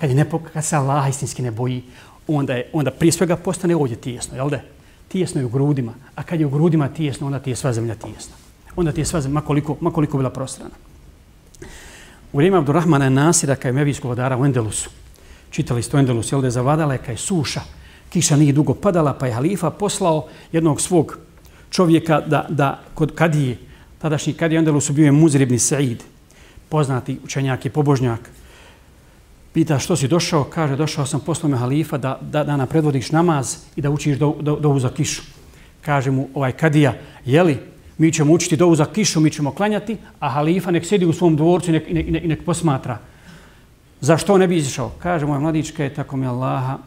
kad, 0.00 0.10
je 0.10 0.16
nepok 0.16 0.42
kad 0.52 0.64
se 0.64 0.76
Allah 0.76 1.08
istinski 1.08 1.42
ne 1.42 1.50
boji, 1.50 1.82
onda, 2.28 2.54
je, 2.54 2.70
onda 2.72 2.90
prije 2.90 3.12
svega 3.12 3.36
postane 3.36 3.76
ovdje 3.76 3.96
tijesno, 3.96 4.36
jel 4.36 4.50
da? 4.50 4.60
Tijesno 5.08 5.40
je 5.40 5.46
u 5.46 5.48
grudima, 5.48 5.94
a 6.14 6.22
kad 6.22 6.40
je 6.40 6.46
u 6.46 6.50
grudima 6.50 6.88
tijesno, 6.88 7.26
onda 7.26 7.38
ti 7.38 7.50
je 7.50 7.56
sva 7.56 7.72
zemlja 7.72 7.94
tijesna. 7.94 8.34
Onda 8.76 8.92
ti 8.92 9.00
je 9.00 9.04
sva 9.04 9.20
zemlja, 9.20 9.34
makoliko, 9.34 9.76
makoliko 9.80 10.16
bila 10.16 10.30
prostrana. 10.30 10.74
U 12.32 12.36
vrijeme 12.36 12.58
Abdurrahmana 12.58 13.10
Nasira, 13.10 13.56
kaj 13.56 13.68
je 13.68 13.72
mevijskog 13.72 14.08
vladara 14.08 14.38
u 14.38 14.44
Endelusu, 14.44 14.90
čitali 15.50 15.82
ste 15.82 15.96
u 15.96 16.00
Endelusu, 16.00 16.34
jel 16.34 16.40
da 16.40 16.46
je 16.46 16.50
zavadala, 16.50 16.96
kaj 16.98 17.14
je 17.14 17.18
suša, 17.18 17.60
kiša 18.10 18.36
nije 18.36 18.52
dugo 18.52 18.74
padala, 18.74 19.12
pa 19.14 19.26
je 19.26 19.32
halifa 19.32 19.70
poslao 19.70 20.28
jednog 20.52 20.80
svog 20.80 21.18
čovjeka 21.70 22.20
da, 22.20 22.46
da 22.48 22.80
kod 22.94 23.14
kadije, 23.14 23.58
tadašnji 23.98 24.32
kadije 24.32 24.58
Endelusu 24.58 24.92
bio 24.92 25.04
je 25.04 25.12
Muzir 25.12 25.40
ibn 25.40 25.58
Sa'id, 25.58 26.02
poznati 26.72 27.18
učenjak 27.24 27.66
i 27.66 27.70
pobožnjak, 27.70 28.30
pita 29.52 29.76
što 29.78 29.96
si 29.96 30.08
došao, 30.08 30.44
kaže 30.44 30.76
došao 30.76 31.06
sam 31.06 31.20
poslome 31.20 31.56
halifa 31.60 31.98
da, 31.98 32.16
da, 32.20 32.44
da 32.44 32.56
nam 32.56 32.66
predvodiš 32.66 33.12
namaz 33.12 33.56
i 33.76 33.84
da 33.84 33.90
učiš 33.90 34.16
do, 34.16 34.32
do, 34.40 34.56
dovu 34.56 34.80
za 34.80 34.88
kišu. 34.88 35.22
Kaže 35.84 36.10
mu 36.10 36.28
ovaj 36.34 36.52
kadija, 36.52 36.94
jeli, 37.24 37.58
mi 37.98 38.12
ćemo 38.12 38.32
učiti 38.32 38.56
dovu 38.56 38.76
za 38.76 38.86
kišu, 38.88 39.20
mi 39.20 39.30
ćemo 39.30 39.52
klanjati, 39.52 39.98
a 40.20 40.30
halifa 40.32 40.70
nek 40.70 40.86
sedi 40.86 41.06
u 41.06 41.12
svom 41.12 41.36
dvorcu 41.36 41.70
i 41.70 41.76
nek, 41.76 41.92
nek, 41.92 42.10
nek, 42.10 42.24
nek 42.24 42.44
posmatra. 42.44 42.98
Zašto 44.00 44.38
ne 44.38 44.48
bi 44.48 44.56
izišao? 44.56 44.92
Kaže 44.98 45.26
moja 45.26 45.40
mladička 45.40 45.84
je 45.84 45.94
tako 45.94 46.16
mi 46.16 46.26
Allaha, 46.26 46.78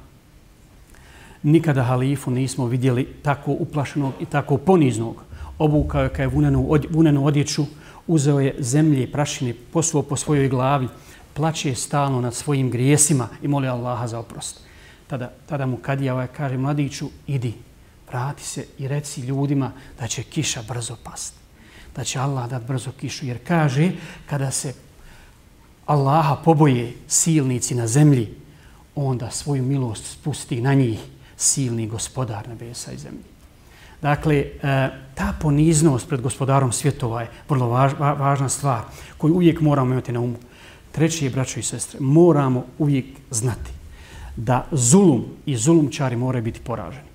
nikada 1.43 1.83
halifu 1.83 2.31
nismo 2.31 2.65
vidjeli 2.65 3.05
tako 3.21 3.51
uplašenog 3.51 4.13
i 4.19 4.25
tako 4.25 4.57
poniznog. 4.57 5.21
Obukao 5.60 6.03
je 6.03 6.13
kaj 6.13 6.27
vunenu, 6.27 6.65
od, 6.69 6.88
vunenu 6.89 7.25
odjeću, 7.25 7.65
uzeo 8.07 8.39
je 8.39 8.55
zemlje 8.59 9.03
i 9.03 9.11
prašine, 9.11 9.53
posuo 9.73 10.01
po 10.01 10.15
svojoj 10.15 10.49
glavi, 10.49 10.87
plaće 11.33 11.75
stalno 11.75 12.21
nad 12.21 12.35
svojim 12.35 12.69
grijesima 12.69 13.29
i 13.41 13.47
moli 13.47 13.67
Allaha 13.67 14.07
za 14.07 14.19
oprost. 14.19 14.59
Tada, 15.07 15.31
tada 15.45 15.65
mu 15.65 15.77
Kadija 15.77 16.13
ovaj 16.13 16.27
kaže, 16.27 16.57
mladiću, 16.57 17.09
idi, 17.27 17.53
vrati 18.07 18.43
se 18.43 18.65
i 18.77 18.87
reci 18.87 19.21
ljudima 19.21 19.71
da 19.99 20.07
će 20.07 20.23
kiša 20.23 20.63
brzo 20.67 20.95
pasti. 21.03 21.37
Da 21.95 22.03
će 22.03 22.19
Allah 22.19 22.49
dat 22.49 22.63
brzo 22.63 22.91
kišu. 22.91 23.25
Jer 23.25 23.37
kaže, 23.47 23.91
kada 24.29 24.51
se 24.51 24.73
Allaha 25.85 26.35
poboje 26.35 26.93
silnici 27.07 27.75
na 27.75 27.87
zemlji, 27.87 28.33
onda 28.95 29.31
svoju 29.31 29.63
milost 29.63 30.11
spusti 30.11 30.61
na 30.61 30.73
njih 30.73 30.99
silni 31.37 31.87
gospodar 31.87 32.47
nebesa 32.49 32.91
i 32.91 32.97
zemlji. 32.97 33.35
Dakle, 34.05 34.35
e, 34.35 34.89
ta 35.15 35.33
poniznost 35.41 36.07
pred 36.09 36.21
gospodarom 36.21 36.71
svjetova 36.71 37.21
je 37.21 37.29
vrlo 37.49 37.67
važna 37.97 38.49
stvar 38.49 38.81
koju 39.17 39.33
uvijek 39.33 39.61
moramo 39.61 39.93
imati 39.93 40.11
na 40.11 40.19
umu. 40.19 40.35
Treći 40.91 41.25
je, 41.25 41.29
braćo 41.29 41.59
i 41.59 41.63
sestre, 41.63 41.99
moramo 41.99 42.65
uvijek 42.77 43.05
znati 43.31 43.71
da 44.35 44.65
zulum 44.71 45.25
i 45.45 45.57
zulumčari 45.57 46.15
moraju 46.15 46.43
biti 46.43 46.59
poraženi. 46.59 47.07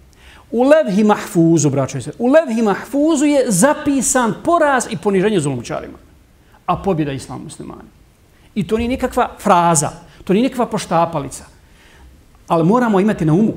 U 0.50 0.62
levhi 0.62 1.04
mahfuzu, 1.04 1.70
braćo 1.70 1.98
i 1.98 2.02
sestre, 2.02 2.24
u 2.24 2.26
levhi 2.26 2.62
mahfuzu 2.62 3.24
je 3.24 3.44
zapisan 3.48 4.34
poraz 4.44 4.86
i 4.90 4.96
poniženje 4.96 5.40
zulumčarima, 5.40 5.98
a 6.66 6.76
pobjeda 6.76 7.12
islamu 7.12 7.44
muslimani. 7.44 7.90
I 8.54 8.66
to 8.66 8.76
nije 8.76 8.88
nikakva 8.88 9.30
fraza, 9.38 9.90
to 10.24 10.32
nije 10.32 10.42
nikakva 10.42 10.66
poštapalica, 10.66 11.44
ali 12.48 12.64
moramo 12.64 13.00
imati 13.00 13.24
na 13.24 13.32
umu 13.32 13.54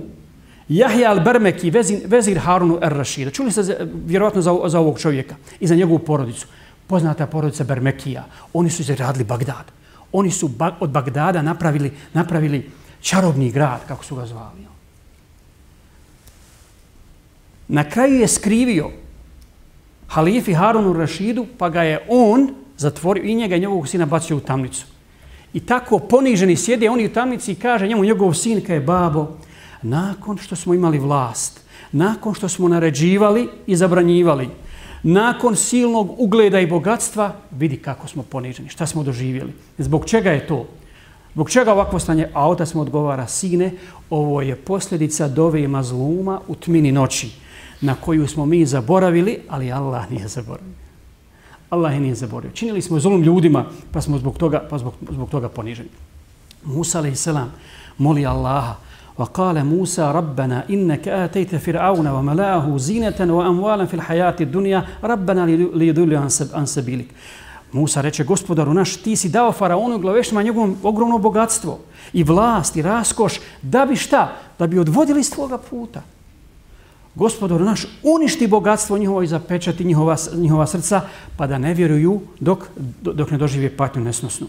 Jahja 0.69 1.12
al-Bermeki, 1.12 1.71
vezir 2.08 2.39
Harunu 2.39 2.80
er-Rashida. 2.82 3.32
Čuli 3.32 3.52
ste 3.52 3.78
vjerovatno 4.06 4.41
za, 4.41 4.56
za 4.65 4.80
ovog 4.80 4.99
čovjeka 4.99 5.36
i 5.60 5.67
za 5.67 5.76
njegovu 5.76 5.99
porodicu. 5.99 6.47
Poznata 6.88 7.28
porodica 7.28 7.63
Bermekija. 7.63 8.26
Oni 8.54 8.69
su 8.69 8.82
izradili 8.82 9.23
Bagdad. 9.23 9.71
Oni 10.12 10.32
su 10.32 10.49
od 10.80 10.89
Bagdada 10.89 11.41
napravili, 11.41 11.91
napravili 12.13 12.69
čarobni 13.02 13.52
grad, 13.52 13.80
kako 13.88 14.06
su 14.06 14.15
ga 14.15 14.26
zvali. 14.26 14.63
Na 17.67 17.89
kraju 17.89 18.19
je 18.19 18.28
skrivio 18.28 18.91
halifi 20.08 20.54
Harunu 20.54 20.93
Rašidu, 20.93 21.45
pa 21.58 21.69
ga 21.69 21.84
je 21.84 22.06
on 22.10 22.49
zatvorio 22.78 23.23
i 23.23 23.36
njega 23.36 23.56
i 23.56 23.60
njegovog 23.60 23.88
sina 23.88 24.06
bacio 24.06 24.38
u 24.38 24.39
tamnicu. 24.39 24.86
I 25.54 25.60
tako 25.60 25.99
poniženi 25.99 26.56
sjede 26.56 26.89
oni 26.89 27.06
u 27.06 27.13
tamnici 27.13 27.52
i 27.52 27.56
kaže 27.56 27.88
njemu 27.88 28.04
njegov 28.04 28.34
sin, 28.34 28.62
je 28.67 28.80
babo, 28.80 29.38
nakon 29.83 30.37
što 30.37 30.55
smo 30.55 30.73
imali 30.73 30.99
vlast, 30.99 31.61
nakon 31.91 32.33
što 32.33 32.49
smo 32.49 32.67
naređivali 32.67 33.49
i 33.67 33.75
zabranjivali, 33.75 34.49
nakon 35.03 35.55
silnog 35.55 36.15
ugleda 36.17 36.59
i 36.59 36.67
bogatstva, 36.67 37.33
vidi 37.51 37.77
kako 37.77 38.07
smo 38.07 38.23
poniženi, 38.23 38.69
šta 38.69 38.85
smo 38.85 39.03
doživjeli. 39.03 39.53
Zbog 39.77 40.05
čega 40.05 40.31
je 40.31 40.47
to? 40.47 40.65
Zbog 41.33 41.49
čega 41.49 41.73
ovakvo 41.73 41.99
stanje? 41.99 42.29
A 42.33 42.49
otac 42.49 42.73
mu 42.73 42.81
odgovara, 42.81 43.27
sine, 43.27 43.71
ovo 44.09 44.41
je 44.41 44.55
posljedica 44.55 45.27
dove 45.27 45.63
i 45.63 45.67
mazluma 45.67 46.39
u 46.47 46.55
tmini 46.55 46.91
noći, 46.91 47.31
na 47.81 47.95
koju 47.95 48.27
smo 48.27 48.45
mi 48.45 48.65
zaboravili, 48.65 49.39
ali 49.49 49.71
Allah 49.71 50.11
nije 50.11 50.27
zaboravio. 50.27 50.73
Allah 51.69 51.93
je 51.93 51.99
nije 51.99 52.15
zaboravio. 52.15 52.51
Činili 52.53 52.81
smo 52.81 52.99
zulum 52.99 53.23
ljudima, 53.23 53.65
pa 53.91 54.01
smo 54.01 54.17
zbog 54.17 54.37
toga, 54.37 54.67
pa 54.69 54.77
zbog, 54.77 54.93
zbog 55.11 55.29
toga 55.29 55.49
poniženi. 55.49 55.89
Musa, 56.63 56.97
alaih 56.97 57.17
selam, 57.17 57.51
moli 57.97 58.25
Allaha, 58.25 58.75
وقال 59.18 59.64
موسى 59.64 60.02
ربنا 60.02 60.64
إنك 60.70 61.08
آتيت 61.08 61.56
فرعون 61.56 62.06
وملاه 62.06 62.76
زينة 62.76 63.14
وأموالا 63.20 63.84
في 63.87 63.94
الحياة 63.94 64.37
الدنيا 64.40 64.84
ربنا 65.04 65.46
ليدل 65.74 66.16
عن 66.54 66.66
سبيلك 66.66 67.06
Musa 67.72 68.00
reče, 68.00 68.24
gospodaru 68.24 68.74
naš, 68.74 68.96
ti 68.96 69.16
si 69.16 69.28
dao 69.28 69.52
faraonu 69.52 69.96
i 69.96 70.00
glaveštima 70.00 70.42
njegovom 70.42 70.76
ogromno 70.82 71.18
bogatstvo 71.18 71.78
i 72.12 72.24
vlast 72.24 72.76
i 72.76 72.82
raskoš, 72.82 73.40
da 73.62 73.87
bi 73.87 73.96
šta? 73.96 74.32
Da 74.58 74.66
bi 74.66 74.78
odvodili 74.78 75.24
s 75.24 75.30
tvoga 75.30 75.58
puta. 75.58 76.02
Gospodaru 77.14 77.64
naš, 77.64 77.87
uništi 78.02 78.46
bogatstvo 78.46 78.98
njihovo 78.98 79.22
i 79.22 79.26
zapečati 79.26 79.84
njihova, 79.84 80.16
njihova 80.34 80.66
srca, 80.66 81.00
pa 81.37 81.46
da 81.46 81.58
ne 81.58 81.74
vjeruju 81.74 82.20
dok, 82.40 82.64
dok 83.02 83.30
ne 83.30 83.38
dožive 83.38 83.76
patnju 83.76 84.02
nesnosnu. 84.04 84.46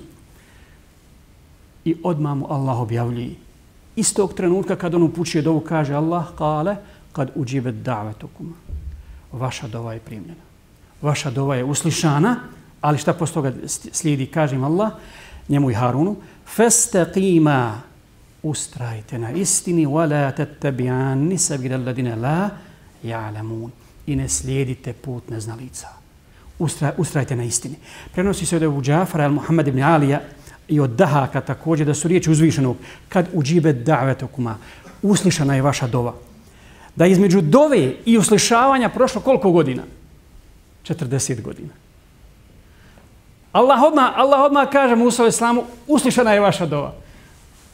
I 1.85 1.95
odmah 2.03 2.37
mu 2.37 2.47
Allah 2.49 2.79
objavljuje, 2.79 3.35
Istog 3.96 4.34
trenutka 4.34 4.76
kad 4.76 4.94
on 4.94 5.02
upućuje 5.02 5.42
dovu, 5.42 5.60
kaže 5.60 5.94
Allah, 5.94 6.24
kale, 6.38 6.76
kad 7.12 7.30
uđive 7.34 7.72
davetukum. 7.72 8.54
Vaša 9.32 9.68
dova 9.68 9.92
je 9.92 10.00
primljena. 10.00 10.44
Vaša 11.02 11.30
dova 11.30 11.56
je 11.56 11.64
uslišana, 11.64 12.36
ali 12.80 12.98
šta 12.98 13.12
posto 13.12 13.34
toga 13.42 13.52
slijedi, 13.68 14.26
kaže 14.26 14.56
im 14.56 14.64
Allah, 14.64 14.92
njemu 15.48 15.70
i 15.70 15.74
Harunu, 15.74 16.16
festaqima, 16.56 17.72
ustrajte 18.42 19.18
na 19.18 19.30
istini, 19.30 19.86
wala 19.86 20.32
tattabi'anni 20.36 21.38
sabila 21.38 21.76
alladine 21.76 22.16
la 22.16 22.50
ja'lamun. 23.02 23.70
I 24.06 24.16
ne 24.16 24.28
slijedite 24.28 24.92
put 24.92 25.28
neznalica. 25.28 25.88
Ustra, 26.58 26.92
ustrajte 26.96 27.36
na 27.36 27.44
istini. 27.44 27.74
Prenosi 28.12 28.46
se 28.46 28.56
od 28.56 28.62
Ebu 28.62 28.82
Džafara, 28.82 29.24
al-Muhammad 29.24 29.68
ibn 29.68 29.82
Alija, 29.82 30.20
i 30.68 30.80
od 30.80 30.90
Dahaka 30.90 31.40
također, 31.40 31.86
da 31.86 31.94
su 31.94 32.08
riječi 32.08 32.30
uzvišenog, 32.30 32.76
kad 33.08 33.28
uđibe 33.32 33.72
davetokuma, 33.72 34.58
uslišana 35.02 35.54
je 35.54 35.62
vaša 35.62 35.86
dova. 35.86 36.14
Da 36.96 37.06
između 37.06 37.40
dove 37.40 37.92
i 38.04 38.18
uslišavanja 38.18 38.88
prošlo 38.88 39.20
koliko 39.20 39.50
godina? 39.50 39.82
40 40.84 41.42
godina. 41.42 41.68
Allah 43.52 43.82
odmah, 43.82 44.12
Allah 44.16 44.40
odmah 44.40 44.68
kaže 44.72 44.96
Musa 44.96 45.24
u 45.24 45.26
islamu, 45.26 45.64
uslišana 45.86 46.32
je 46.32 46.40
vaša 46.40 46.66
dova. 46.66 46.94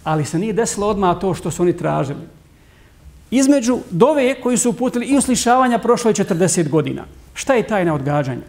Ali 0.05 0.25
se 0.25 0.39
nije 0.39 0.53
desilo 0.53 0.89
odmah 0.89 1.19
to 1.21 1.35
što 1.35 1.51
su 1.51 1.63
oni 1.63 1.77
tražili. 1.77 2.21
Između 3.31 3.79
dove 3.91 4.41
koji 4.41 4.57
su 4.57 4.71
uputili 4.71 5.07
i 5.07 5.17
uslišavanja 5.17 5.79
prošlo 5.79 6.11
je 6.11 6.15
40 6.15 6.69
godina. 6.69 7.05
Šta 7.35 7.55
je 7.55 7.67
tajna 7.67 7.95
odgađanja? 7.95 8.47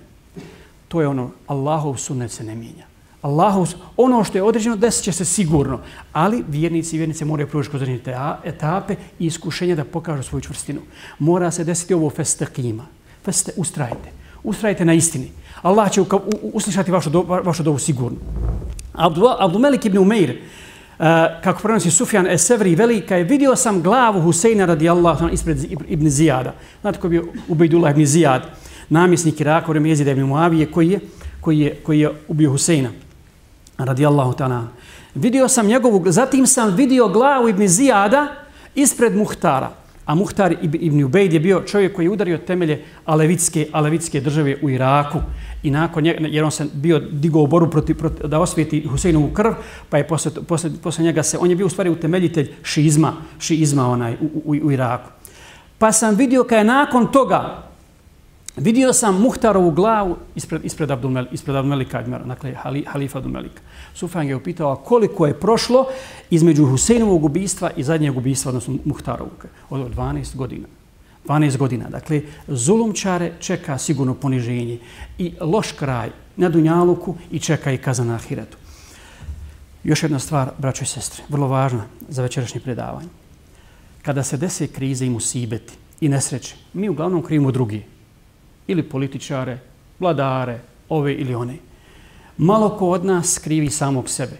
To 0.88 1.02
je 1.02 1.08
ono, 1.08 1.32
Allahov 1.48 1.98
sunnet 1.98 2.32
se 2.32 2.44
ne 2.44 2.56
mijenja. 2.56 2.91
Allahu, 3.22 3.68
ono 3.98 4.24
što 4.24 4.38
je 4.38 4.44
određeno 4.44 4.76
desit 4.76 5.04
će 5.04 5.12
se 5.12 5.26
sigurno, 5.26 5.80
ali 6.14 6.44
vjernici 6.48 6.96
i 6.96 7.00
vjernice 7.00 7.26
moraju 7.26 7.48
proći 7.48 7.70
kroz 7.70 7.82
određene 7.82 8.38
etape 8.44 8.96
i 9.20 9.26
iskušenja 9.26 9.76
da 9.76 9.84
pokažu 9.84 10.24
svoju 10.24 10.42
čvrstinu. 10.42 10.82
Mora 11.20 11.52
se 11.52 11.64
desiti 11.64 11.94
ovo 11.94 12.10
festakima. 12.10 12.86
Feste, 13.26 13.52
ustrajte. 13.58 14.10
Ustrajte 14.44 14.86
na 14.86 14.94
istini. 14.94 15.32
Allah 15.62 15.92
će 15.92 16.02
uslišati 16.54 16.92
vašu, 16.92 17.10
do, 17.10 17.22
vašu 17.22 17.64
dovu 17.64 17.80
sigurno. 17.80 18.18
Abdumelik 19.40 19.86
ibn 19.86 19.98
Umeir, 19.98 20.30
uh, 20.32 21.06
kako 21.44 21.62
prenosi 21.62 21.92
Sufjan 21.92 22.28
Esevri 22.28 22.76
velika 22.76 23.16
je, 23.16 23.24
vidio 23.24 23.56
sam 23.56 23.82
glavu 23.82 24.22
Huseina 24.22 24.66
radijallahu 24.66 25.24
anhu 25.24 25.34
ispred 25.34 25.58
ibn 25.88 26.10
Zijada. 26.10 26.54
Znate 26.82 27.00
koji 27.00 27.16
je 27.16 27.22
bio 27.22 27.32
Ubejdullah 27.48 27.92
ibn 27.92 28.06
Zijad, 28.06 28.50
namjesnik 28.90 29.40
Iraka, 29.40 29.72
vreme 29.72 29.90
jezida 29.90 30.12
ibn 30.12 30.22
Muavije, 30.22 30.72
koji 30.72 30.90
je, 30.90 31.00
koji 31.42 31.60
je, 31.60 31.76
koji 31.76 32.00
je 32.00 32.12
ubio 32.28 32.52
Huseina 32.52 32.90
radijallahu 33.86 34.34
ta'ala. 34.34 34.68
Vidio 35.16 35.48
sam 35.48 35.68
njegovu, 35.68 36.04
zatim 36.06 36.48
sam 36.48 36.76
vidio 36.76 37.08
glavu 37.08 37.50
Ibn 37.50 37.68
Zijada 37.68 38.28
ispred 38.76 39.16
Muhtara. 39.16 39.82
A 40.06 40.16
Muhtar 40.16 40.56
Ibn 40.62 41.04
Ubejd 41.04 41.34
je 41.34 41.40
bio 41.40 41.64
čovjek 41.68 41.96
koji 41.96 42.06
je 42.06 42.10
udario 42.10 42.38
temelje 42.38 42.84
alevitske, 43.06 43.68
alevitske 43.72 44.22
države 44.22 44.58
u 44.62 44.70
Iraku. 44.70 45.20
I 45.64 45.72
nakon 45.72 46.04
njega, 46.04 46.28
jer 46.28 46.44
on 46.44 46.52
se 46.52 46.66
bio 46.74 47.00
digao 47.00 47.48
boru 47.48 47.70
proti, 47.70 47.94
proti, 47.94 48.28
da 48.28 48.40
osvijeti 48.40 48.88
Huseinovu 48.88 49.30
krv, 49.34 49.52
pa 49.90 49.98
je 49.98 50.08
posle, 50.08 50.32
posle, 50.48 50.70
posle 50.84 51.04
njega 51.04 51.24
se, 51.24 51.38
on 51.38 51.50
je 51.50 51.56
bio 51.56 51.66
u 51.66 51.70
stvari 51.70 51.90
utemeljitelj 51.90 52.52
šizma, 52.64 53.14
šizma 53.40 53.88
onaj, 53.88 54.14
u, 54.14 54.42
u, 54.46 54.56
u 54.64 54.72
Iraku. 54.72 55.10
Pa 55.78 55.92
sam 55.92 56.16
vidio 56.16 56.44
kada 56.44 56.58
je 56.58 56.64
nakon 56.64 57.12
toga 57.12 57.71
Vidio 58.58 58.94
sam 58.94 59.22
Muhtarovu 59.22 59.72
glavu 59.72 60.18
ispred, 60.36 60.66
ispred, 60.66 60.92
Abdulmel, 60.92 61.26
ispred 61.32 61.56
Abdulmelika 61.56 62.00
Admira, 62.00 62.24
dakle 62.24 62.54
halifa 62.88 63.18
Abdulmelika. 63.18 63.62
Sufjan 63.94 64.28
je 64.28 64.36
upitao 64.36 64.76
koliko 64.76 65.28
je 65.28 65.40
prošlo 65.40 65.86
između 66.30 66.66
Huseinovog 66.66 67.26
ubistva 67.26 67.72
i 67.78 67.84
zadnjeg 67.84 68.18
ubistva, 68.18 68.50
odnosno 68.50 68.78
Muhtarovog, 68.86 69.46
od 69.70 69.96
12 69.96 70.36
godina. 70.36 70.68
12 71.28 71.58
godina. 71.58 71.90
Dakle, 71.90 72.22
zulumčare 72.48 73.32
čeka 73.40 73.78
sigurno 73.78 74.14
poniženje 74.14 74.80
i 75.18 75.34
loš 75.42 75.72
kraj 75.72 76.10
na 76.36 76.50
Dunjaluku 76.50 77.16
i 77.32 77.40
čeka 77.40 77.72
i 77.72 77.78
kazan 77.78 78.08
na 78.08 78.16
Ahiretu. 78.16 78.58
Još 79.84 80.04
jedna 80.04 80.20
stvar, 80.20 80.52
braćo 80.58 80.84
i 80.84 80.88
sestre, 80.88 81.24
vrlo 81.30 81.48
važna 81.48 81.86
za 82.10 82.22
večerašnje 82.22 82.62
predavanje. 82.62 83.08
Kada 84.02 84.24
se 84.24 84.38
dese 84.38 84.68
krize 84.68 85.06
i 85.06 85.10
musibeti 85.10 85.74
i 86.02 86.10
nesreće, 86.10 86.56
mi 86.74 86.90
uglavnom 86.90 87.24
krivimo 87.24 87.52
drugi 87.52 87.84
ili 88.72 88.84
političare, 88.84 89.60
vladare, 90.00 90.60
ove 90.90 91.14
ili 91.14 91.36
one. 91.36 91.58
Malo 92.38 92.70
ko 92.78 92.90
od 92.90 93.06
nas 93.06 93.38
krivi 93.38 93.70
samog 93.70 94.10
sebe. 94.10 94.38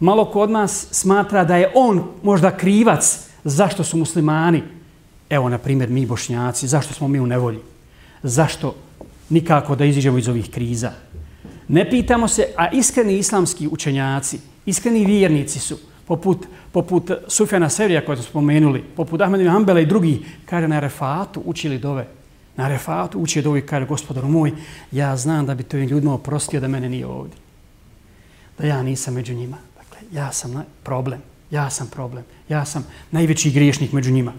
Malo 0.00 0.24
ko 0.24 0.40
od 0.40 0.50
nas 0.50 0.86
smatra 0.90 1.44
da 1.44 1.56
je 1.56 1.72
on 1.74 2.04
možda 2.22 2.56
krivac 2.56 3.28
zašto 3.44 3.84
su 3.84 3.96
muslimani, 3.96 4.62
evo 5.30 5.48
na 5.48 5.58
primjer 5.58 5.90
mi 5.90 6.06
bošnjaci, 6.06 6.68
zašto 6.68 6.94
smo 6.94 7.08
mi 7.08 7.20
u 7.20 7.26
nevolji, 7.26 7.58
zašto 8.22 8.74
nikako 9.30 9.76
da 9.76 9.84
iziđemo 9.84 10.18
iz 10.18 10.28
ovih 10.28 10.50
kriza. 10.50 10.92
Ne 11.68 11.90
pitamo 11.90 12.28
se, 12.28 12.46
a 12.56 12.70
iskreni 12.70 13.18
islamski 13.18 13.68
učenjaci, 13.68 14.40
iskreni 14.66 15.06
vjernici 15.06 15.58
su, 15.58 15.78
poput, 16.06 16.46
poput 16.72 17.10
Sufjana 17.28 17.68
Serija 17.68 18.04
koje 18.04 18.16
smo 18.16 18.24
spomenuli, 18.24 18.82
poput 18.96 19.20
Ahmedina 19.20 19.56
Ambela 19.56 19.80
i 19.80 19.86
drugi, 19.86 20.24
kada 20.44 20.66
na 20.66 20.80
refatu 20.80 21.42
učili 21.44 21.78
dove, 21.78 22.06
na 22.58 22.68
refatu 22.68 23.20
uči 23.22 23.42
dovi 23.42 23.50
ovih 23.50 23.64
kaže 23.64 23.86
gospodar 23.86 24.24
moj, 24.24 24.52
ja 24.92 25.16
znam 25.16 25.46
da 25.46 25.54
bi 25.54 25.62
to 25.62 25.76
ljudima 25.76 26.14
oprostio 26.14 26.60
da 26.60 26.68
mene 26.68 26.88
nije 26.88 27.06
ovdje. 27.06 27.36
Da 28.58 28.66
ja 28.66 28.82
nisam 28.82 29.14
među 29.14 29.34
njima. 29.34 29.56
Dakle, 29.76 30.08
ja 30.12 30.32
sam 30.32 30.64
problem. 30.82 31.22
Ja 31.50 31.70
sam 31.70 31.86
problem. 31.86 32.24
Ja 32.48 32.64
sam 32.64 32.86
najveći 33.10 33.50
griješnik 33.50 33.92
među 33.92 34.12
njima. 34.12 34.32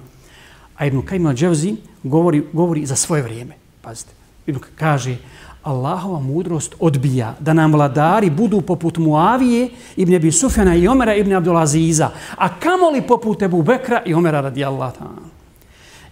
A 0.77 0.85
Ibn 0.85 1.01
Kajim 1.01 1.23
al-đevzi 1.23 1.75
govori, 2.03 2.43
govori 2.53 2.85
za 2.85 2.95
svoje 2.95 3.21
vrijeme. 3.21 3.55
Pazite. 3.81 4.11
Ibn 4.47 4.59
kaže, 4.75 5.17
Allahova 5.63 6.19
mudrost 6.19 6.75
odbija 6.79 7.35
da 7.39 7.53
nam 7.53 7.73
vladari 7.73 8.29
budu 8.29 8.61
poput 8.61 8.97
Muavije, 8.97 9.69
Ibn 9.95 10.15
Abi 10.15 10.31
Sufjana 10.31 10.75
i 10.75 10.87
Omera 10.87 11.15
Ibn 11.15 11.33
Abdulaziza, 11.33 12.09
a 12.35 12.59
kamoli 12.59 13.01
poput 13.01 13.41
Ebu 13.41 13.61
Bekra 13.61 14.01
i 14.05 14.13
Omera 14.13 14.41
radijallahu 14.41 14.95
ta'ala 14.99 15.18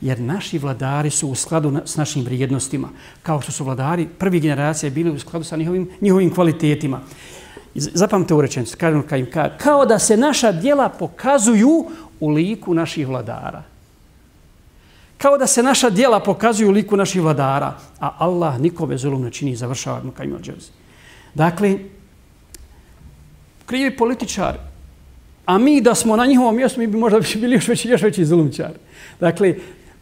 jer 0.02 0.20
naši 0.20 0.58
vladari 0.58 1.10
su 1.10 1.30
u 1.30 1.36
skladu 1.36 1.72
na, 1.72 1.82
s 1.86 1.96
našim 1.96 2.24
vrijednostima, 2.24 2.90
kao 3.24 3.42
što 3.42 3.52
su 3.52 3.64
vladari 3.64 4.08
prvi 4.20 4.40
generacije 4.40 4.90
bili 4.90 5.12
u 5.12 5.20
skladu 5.20 5.46
sa 5.46 5.58
njihovim, 5.58 5.90
njihovim 6.02 6.34
kvalitetima. 6.34 7.02
Zapamte 7.76 8.34
u 8.34 8.42
rečenicu, 8.42 8.78
kažem 8.78 9.00
ono 9.00 9.08
kao, 9.08 9.20
kao, 9.34 9.50
kao 9.58 9.86
da 9.86 10.00
se 10.00 10.18
naša 10.18 10.52
dijela 10.52 10.90
pokazuju 10.90 11.86
u 12.20 12.30
liku 12.30 12.74
naših 12.74 13.08
vladara. 13.08 13.64
Kao 15.18 15.38
da 15.38 15.48
se 15.48 15.64
naša 15.64 15.90
dijela 15.90 16.20
pokazuju 16.20 16.70
u 16.70 16.72
liku 16.72 16.98
naših 16.98 17.22
vladara, 17.22 17.74
a 18.00 18.16
Allah 18.18 18.60
nikome 18.60 18.98
zulum 18.98 19.22
ne 19.22 19.32
čini, 19.32 19.56
završava 19.56 20.00
Ibn 20.00 20.12
Kajim 20.12 20.34
al 20.34 20.40
Dakle, 21.34 21.80
krivi 23.66 23.98
političari, 23.98 24.58
a 25.46 25.58
mi 25.58 25.82
da 25.82 25.96
smo 25.96 26.16
na 26.16 26.26
njihovom 26.26 26.56
mjestu, 26.56 26.80
mi 26.80 26.88
bi 26.88 26.98
možda 26.98 27.20
bili 27.42 27.56
još 27.56 27.68
veći, 27.68 27.90
još 27.90 28.02
veći 28.02 28.26
zulumčari. 28.26 28.80
Dakle, 29.20 29.56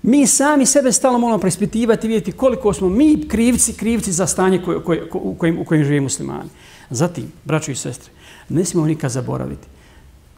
mi 0.05 0.27
sami 0.27 0.65
sebe 0.65 0.91
stalno 0.91 1.19
moramo 1.19 1.39
preispitivati 1.39 2.07
i 2.07 2.09
vidjeti 2.09 2.31
koliko 2.31 2.73
smo 2.73 2.89
mi 2.89 3.27
krivci, 3.27 3.73
krivci 3.73 4.11
za 4.11 4.27
stanje 4.27 4.61
koje, 4.65 4.83
koje, 4.83 5.09
ko, 5.09 5.19
u, 5.23 5.35
kojim, 5.35 5.59
u 5.59 5.65
kojim 5.65 5.83
žive 5.83 6.01
muslimani. 6.01 6.49
Zatim, 6.89 7.31
braćo 7.43 7.71
i 7.71 7.75
sestre, 7.75 8.11
ne 8.49 8.65
smijemo 8.65 8.87
nikad 8.87 9.11
zaboraviti. 9.11 9.67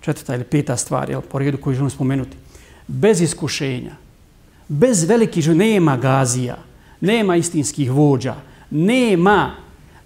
Četvrta 0.01 0.35
ili 0.35 0.43
peta 0.43 0.77
stvar, 0.77 1.09
jel, 1.09 1.21
po 1.21 1.39
redu 1.39 1.57
koju 1.57 1.75
želim 1.75 1.89
spomenuti. 1.89 2.37
Bez 2.87 3.21
iskušenja, 3.21 3.95
bez 4.67 5.03
velikih 5.03 5.43
žena, 5.43 5.57
nema 5.57 5.97
gazija, 5.97 6.57
nema 7.01 7.35
istinskih 7.35 7.91
vođa, 7.91 8.35
nema, 8.71 9.55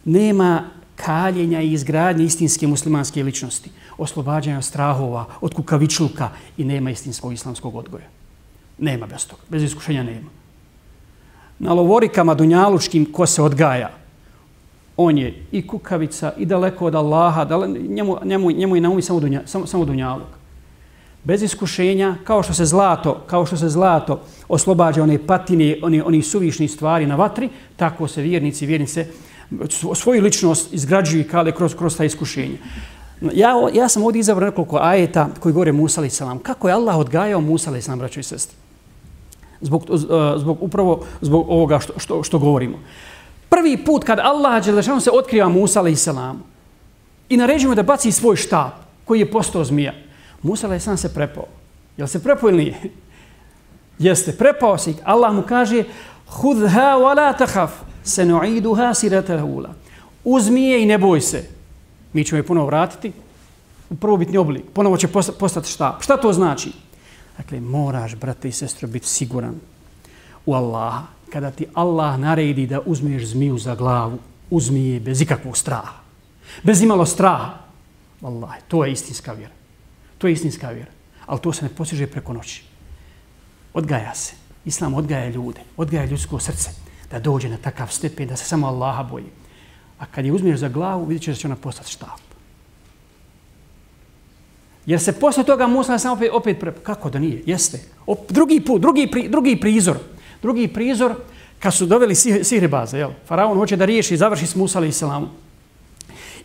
nema 0.06 0.69
kaljenja 0.95 1.62
i 1.62 1.74
izgradnje 1.74 2.26
istinske 2.26 2.67
muslimanske 2.67 3.24
ličnosti, 3.24 3.69
oslobađanja 3.97 4.62
strahova 4.62 5.26
od 5.41 5.54
kukavičluka 5.54 6.30
i 6.58 6.63
nema 6.63 6.91
istinskog 6.91 7.34
islamskog 7.34 7.76
odgoja. 7.76 8.20
Nema 8.82 9.06
bez 9.06 9.28
toga. 9.28 9.41
Bez 9.50 9.63
iskušenja 9.63 10.04
nema. 10.04 10.30
Na 11.60 11.74
lovorikama 11.74 12.34
dunjalučkim 12.34 13.06
ko 13.13 13.26
se 13.26 13.41
odgaja, 13.41 13.89
on 14.98 15.17
je 15.17 15.46
i 15.52 15.67
kukavica 15.67 16.34
i 16.38 16.46
daleko 16.46 16.86
od 16.86 16.96
Allaha, 16.96 17.46
dale, 17.46 17.67
njemu, 17.67 18.17
njemu, 18.24 18.52
njemu 18.52 18.76
i 18.76 18.82
naumi 18.82 19.02
samo, 19.02 19.20
dunja, 19.20 19.41
samo, 19.46 19.67
samo 19.67 19.86
dunjaluk. 19.86 20.28
Bez 21.24 21.44
iskušenja, 21.44 22.15
kao 22.24 22.44
što 22.44 22.54
se 22.54 22.65
zlato, 22.65 23.24
kao 23.28 23.46
što 23.46 23.58
se 23.58 23.70
zlato 23.70 24.22
oslobađa 24.48 25.04
one 25.04 25.20
patine, 25.28 25.78
oni, 25.82 26.02
oni 26.02 26.22
suvišni 26.22 26.67
stvari 26.67 27.06
na 27.06 27.15
vatri, 27.15 27.50
tako 27.76 28.08
se 28.08 28.22
vjernici, 28.22 28.65
vjernice 28.65 29.08
svoju 29.96 30.22
ličnost 30.22 30.74
izgrađuju 30.74 31.28
kale 31.32 31.52
kroz, 31.52 31.76
kroz 31.76 31.98
ta 31.98 32.06
iskušenja. 32.06 32.58
Ja, 33.21 33.53
ja 33.73 33.89
sam 33.89 34.03
ovdje 34.03 34.19
izabrao 34.19 34.49
nekoliko 34.49 34.77
ajeta 34.81 35.29
koji 35.39 35.53
govore 35.53 35.71
Musa 35.71 36.01
alaih 36.01 36.13
salam. 36.13 36.39
Kako 36.39 36.67
je 36.67 36.73
Allah 36.73 36.97
odgajao 36.97 37.41
Musa 37.41 37.69
alaih 37.69 37.84
salam, 37.84 37.99
braćo 37.99 38.19
i 38.19 38.23
sestri? 38.23 38.57
Zbog, 39.62 39.84
e, 39.84 39.97
zbog, 40.38 40.57
upravo 40.62 41.05
zbog 41.21 41.49
ovoga 41.49 41.79
što, 41.79 41.93
što, 41.97 42.23
što 42.23 42.39
govorimo. 42.39 42.79
Prvi 43.49 43.86
put 43.86 44.03
kad 44.03 44.19
Allah 44.19 44.65
Đelešanu 44.65 44.99
se 44.99 45.12
otkriva 45.13 45.49
Musa 45.49 45.79
alaih 45.79 45.99
salam 45.99 46.43
i 47.29 47.38
naređuje 47.38 47.75
da 47.75 47.84
baci 47.84 48.12
svoj 48.12 48.36
štab 48.36 48.71
koji 49.05 49.19
je 49.19 49.31
postao 49.31 49.63
zmija. 49.63 49.93
Musa 50.41 50.67
alaih 50.67 50.81
se 50.81 51.13
prepao. 51.13 51.45
Jel 51.97 52.07
se 52.07 52.23
prepao 52.23 52.49
ili 52.49 52.57
nije? 52.57 52.81
Jeste, 54.10 54.31
prepao 54.38 54.77
se. 54.77 54.93
Allah 55.03 55.34
mu 55.34 55.41
kaže 55.41 55.84
Hudha 56.27 56.97
wa 56.97 57.15
la 57.15 57.34
tahaf 57.34 57.71
se 58.03 58.25
nu'iduha 58.25 58.93
sirata 58.93 59.39
hula. 59.39 59.69
Uzmi 60.23 60.63
je 60.63 60.84
i 60.84 60.86
ne 60.86 60.97
boj 60.97 61.21
se. 61.21 61.61
Mi 62.13 62.24
ćemo 62.24 62.38
je 62.38 62.43
ponovo 62.43 62.67
vratiti 62.67 63.12
u 63.89 63.95
prvobitni 63.95 64.38
oblik. 64.38 64.63
Ponovo 64.74 64.97
će 64.97 65.08
postati 65.39 65.69
šta? 65.69 65.97
Šta 66.02 66.17
to 66.17 66.34
znači? 66.34 66.71
Dakle, 67.38 67.60
moraš, 67.60 68.15
brate 68.15 68.50
i 68.50 68.52
sestro, 68.52 68.88
biti 68.88 69.08
siguran 69.08 69.56
u 70.45 70.54
Allaha. 70.54 71.04
Kada 71.30 71.52
ti 71.52 71.65
Allah 71.74 72.19
naredi 72.19 72.67
da 72.67 72.82
uzmeš 72.86 73.26
zmiju 73.26 73.58
za 73.58 73.76
glavu, 73.76 74.19
uzmi 74.50 74.88
je 74.88 75.00
bez 75.00 75.21
ikakvog 75.21 75.58
straha. 75.58 75.93
Bez 76.63 76.82
imalo 76.82 77.06
straha. 77.06 77.54
Allah, 78.21 78.52
to 78.67 78.86
je 78.86 78.91
istinska 78.91 79.34
vjera. 79.34 79.54
To 80.17 80.28
je 80.28 80.34
istinska 80.34 80.69
vjera. 80.69 80.91
Ali 81.26 81.39
to 81.39 81.54
se 81.54 81.65
ne 81.65 81.69
posježe 81.69 82.08
preko 82.08 82.34
noći. 82.34 82.63
Odgaja 83.74 84.15
se. 84.15 84.34
Islam 84.65 84.93
odgaja 84.93 85.30
ljude. 85.30 85.62
Odgaja 85.78 86.06
ljudsko 86.06 86.39
srce. 86.39 86.69
Da 87.12 87.19
dođe 87.19 87.50
na 87.50 87.58
takav 87.58 87.88
stepen 87.88 88.28
da 88.28 88.36
se 88.36 88.45
samo 88.45 88.67
Allaha 88.67 89.04
boji. 89.04 89.26
A 90.02 90.06
kad 90.06 90.26
je 90.26 90.34
uzmiješ 90.34 90.60
za 90.60 90.70
glavu, 90.70 91.06
vidjet 91.06 91.24
ćeš 91.24 91.36
da 91.36 91.40
će 91.40 91.48
ona 91.48 91.56
postati 91.56 91.92
štap. 91.92 92.20
Jer 94.86 95.00
se 95.00 95.14
posle 95.14 95.44
toga 95.44 95.68
Musa 95.68 95.98
sam 96.00 96.14
opet, 96.14 96.30
opet 96.34 96.60
pre... 96.60 96.74
Kako 96.84 97.10
da 97.10 97.20
nije? 97.20 97.44
Jeste. 97.46 97.80
O, 98.08 98.16
drugi 98.30 98.60
put, 98.60 98.82
drugi, 98.82 99.08
pri, 99.12 99.28
drugi 99.30 99.60
prizor. 99.60 99.98
Drugi 100.42 100.68
prizor, 100.68 101.14
kad 101.60 101.74
su 101.74 101.86
doveli 101.86 102.16
sihribaze, 102.16 102.98
jel? 102.98 103.12
Faraon 103.28 103.58
hoće 103.58 103.76
da 103.76 103.86
riješi 103.86 104.14
i 104.14 104.18
završi 104.18 104.48
s 104.48 104.56
Musa 104.56 104.86
i 104.86 104.92
Selamu. 104.92 105.28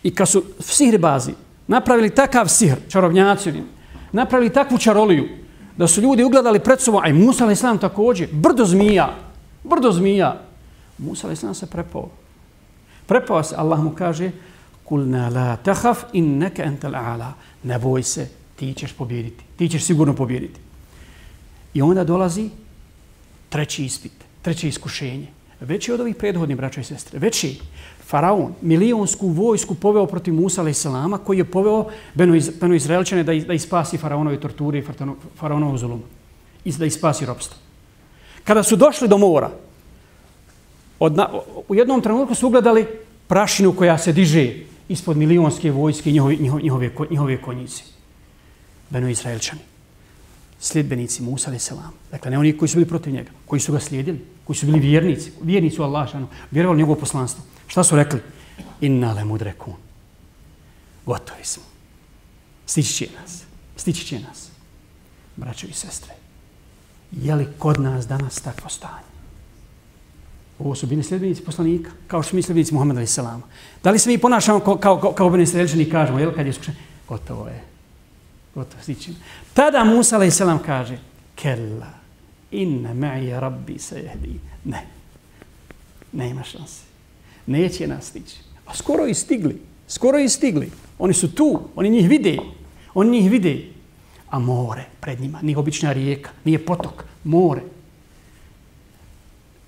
I 0.02 0.14
kad 0.14 0.28
su 0.28 0.44
sihribazi 0.60 1.32
napravili 1.66 2.10
takav 2.10 2.48
sihr, 2.48 2.76
čarovnjaci, 2.88 3.52
napravili 4.12 4.52
takvu 4.52 4.78
čaroliju, 4.78 5.28
da 5.76 5.88
su 5.88 6.00
ljudi 6.00 6.24
ugledali 6.24 6.60
pred 6.60 6.80
sobom, 6.80 7.02
a 7.04 7.08
i 7.08 7.12
Musa 7.12 7.52
i 7.52 7.56
Selam 7.56 7.78
također, 7.78 8.28
brdo 8.32 8.64
zmija, 8.64 9.14
brdo 9.64 9.92
zmija. 9.92 10.40
Musa 10.98 11.32
i 11.32 11.36
Selam 11.36 11.54
se 11.54 11.66
prepao. 11.66 12.08
Prepao 13.06 13.42
se, 13.42 13.54
Allah 13.58 13.80
mu 13.82 13.94
kaže, 13.94 14.30
kulna 14.84 15.28
la 15.28 15.56
tahaf 15.56 16.04
innaka 16.12 16.62
neke 16.62 16.62
entel 16.62 16.94
a'ala 16.94 17.32
ne 17.62 17.78
boj 17.78 18.02
se, 18.02 18.28
ti 18.56 18.74
ćeš 18.74 18.92
pobjediti. 18.92 19.44
Ti 19.56 19.68
ćeš 19.68 19.84
sigurno 19.84 20.14
pobjediti. 20.14 20.60
I 21.74 21.82
onda 21.82 22.04
dolazi 22.04 22.50
treći 23.48 23.84
ispit, 23.84 24.12
treće 24.42 24.68
iskušenje. 24.68 25.26
Veći 25.60 25.92
od 25.92 26.00
ovih 26.00 26.16
prethodnih 26.16 26.56
braća 26.56 26.80
i 26.80 26.84
sestre. 26.84 27.18
Veći 27.18 27.60
faraon, 28.06 28.54
milionsku 28.62 29.28
vojsku 29.28 29.74
poveo 29.74 30.06
protiv 30.06 30.34
Musa 30.34 30.60
alaih 30.60 30.76
salama, 30.76 31.18
koji 31.18 31.38
je 31.38 31.44
poveo 31.44 31.86
Beno, 32.14 32.34
iz, 32.34 32.50
Beno 32.60 32.74
Izraelčane 32.74 33.22
da, 33.22 33.34
da 33.34 33.54
ispasi 33.54 33.98
faraonove 33.98 34.40
torture 34.40 34.78
i 34.78 34.84
faraonovu 35.38 35.78
zulumu. 35.78 36.02
I 36.64 36.72
da 36.72 36.86
ispasi 36.86 37.26
ropstvo. 37.26 37.56
Kada 38.44 38.62
su 38.62 38.76
došli 38.76 39.08
do 39.08 39.18
mora, 39.18 39.50
od 40.98 41.16
na, 41.16 41.28
u 41.68 41.74
jednom 41.74 42.00
trenutku 42.00 42.34
su 42.34 42.46
ugledali 42.46 42.86
prašinu 43.26 43.72
koja 43.72 43.98
se 43.98 44.12
diže 44.12 44.54
ispod 44.88 45.16
milionske 45.16 45.70
vojske 45.70 46.12
njihove, 46.12 46.36
njihove, 46.36 46.62
njihove, 46.62 46.90
njihove 47.10 47.42
konjice. 47.42 47.82
Beno 48.90 49.08
Izraelčani. 49.08 49.60
Sljedbenici 50.60 51.22
Musa 51.22 51.50
a.s. 51.50 51.72
Dakle, 52.10 52.30
ne 52.30 52.38
oni 52.38 52.56
koji 52.58 52.68
su 52.68 52.76
bili 52.76 52.88
protiv 52.88 53.12
njega, 53.12 53.30
koji 53.46 53.60
su 53.60 53.72
ga 53.72 53.80
slijedili, 53.80 54.20
koji 54.44 54.56
su 54.56 54.66
bili 54.66 54.78
vjernici, 54.78 55.32
vjernici 55.42 55.80
u 55.80 55.84
Allahšanu, 55.84 56.28
vjerovali 56.50 56.78
njegovo 56.78 57.00
poslanstvo. 57.00 57.44
Šta 57.66 57.84
su 57.84 57.96
rekli? 57.96 58.20
Inna 58.80 59.12
le 59.12 59.24
mudrekun. 59.24 59.74
Gotovi 61.06 61.44
smo. 61.44 61.62
Stići 62.66 62.94
će 62.94 63.08
nas. 63.20 63.42
Stići 63.76 64.06
će 64.06 64.20
nas. 64.20 64.48
Braćo 65.36 65.66
i 65.66 65.72
sestre, 65.72 66.12
je 67.12 67.34
li 67.34 67.48
kod 67.58 67.80
nas 67.80 68.06
danas 68.06 68.40
takvo 68.40 68.70
stanje? 68.70 69.15
Ovo 70.58 70.74
su 70.74 70.86
bili 70.86 71.02
sljedbenici 71.02 71.42
poslanika, 71.42 71.90
kao 72.06 72.22
što 72.22 72.30
su 72.30 72.36
mi 72.36 72.42
sljedbenici 72.42 72.74
Muhammeda 72.74 73.02
i 73.02 73.06
Salama. 73.06 73.42
Da 73.82 73.90
li 73.90 73.98
se 73.98 74.10
mi 74.10 74.18
ponašamo 74.18 74.60
kao, 74.60 74.76
kao, 74.76 75.00
kao, 75.00 75.12
kao 75.12 75.30
beni 75.30 75.46
sređeni 75.46 75.82
i 75.82 75.90
kažemo, 75.90 76.18
jel, 76.18 76.34
kad 76.34 76.46
je 76.46 76.52
skušen? 76.52 76.74
Gotovo 77.08 77.46
je. 77.46 77.64
Gotovo, 78.54 78.82
stići. 78.82 79.14
Tada 79.54 79.84
Musa 79.84 80.24
i 80.24 80.30
Salam 80.30 80.58
kaže, 80.58 80.98
Kella, 81.34 81.92
inna 82.50 82.94
ma'i 82.94 83.40
rabbi 83.40 83.78
se 83.78 84.00
jehdi. 84.00 84.40
Ne, 84.64 84.86
ne 86.12 86.30
ima 86.30 86.42
šanse. 86.42 86.82
Neće 87.46 87.86
nas 87.86 88.04
stići. 88.04 88.36
A 88.66 88.74
skoro 88.74 89.06
i 89.06 89.14
stigli. 89.14 89.60
Skoro 89.88 90.18
i 90.18 90.28
stigli. 90.28 90.70
Oni 90.98 91.14
su 91.14 91.34
tu. 91.34 91.60
Oni 91.76 91.90
njih 91.90 92.08
vide. 92.08 92.38
Oni 92.94 93.10
njih 93.10 93.30
vide. 93.30 93.64
A 94.30 94.38
more 94.38 94.84
pred 95.00 95.20
njima. 95.20 95.38
Nije 95.42 95.58
obična 95.58 95.92
rijeka. 95.92 96.30
Nije 96.44 96.64
potok. 96.64 97.04
More. 97.24 97.60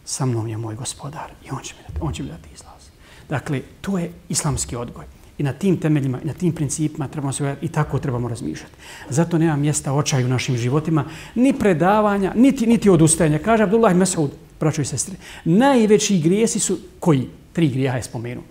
Sa 0.08 0.26
mnom 0.26 0.48
je 0.48 0.56
moj 0.56 0.74
gospodar. 0.74 1.30
I 1.44 1.50
on 1.50 1.60
će 1.62 1.74
mi 1.76 1.82
dati, 1.82 1.98
on 2.00 2.12
će 2.12 2.22
mi 2.22 2.28
dati 2.28 2.48
izlaz. 2.54 2.88
Dakle, 3.28 3.60
to 3.80 3.98
je 3.98 4.12
islamski 4.28 4.76
odgoj. 4.76 5.04
I 5.38 5.42
na 5.42 5.52
tim 5.52 5.76
temeljima, 5.76 6.20
i 6.20 6.26
na 6.26 6.32
tim 6.32 6.52
principima 6.52 7.08
trebamo 7.08 7.32
se 7.32 7.56
i 7.62 7.68
tako 7.68 7.98
trebamo 7.98 8.28
razmišljati. 8.28 8.74
Zato 9.08 9.38
nema 9.38 9.56
mjesta 9.56 9.92
očaju 9.92 10.26
u 10.26 10.28
našim 10.28 10.56
životima, 10.56 11.04
ni 11.34 11.52
predavanja, 11.52 12.32
niti, 12.36 12.66
niti 12.66 12.90
odustajanja. 12.90 13.38
Kaže 13.38 13.62
Abdullah 13.62 13.96
Mesaud, 13.96 14.30
braćo 14.60 14.82
i 14.82 14.84
sestre, 14.84 15.16
najveći 15.44 16.20
grijesi 16.20 16.60
su 16.60 16.78
koji? 17.00 17.28
Tri 17.52 17.68
grijeha 17.68 17.96
je 17.96 18.02
spomenuo. 18.02 18.44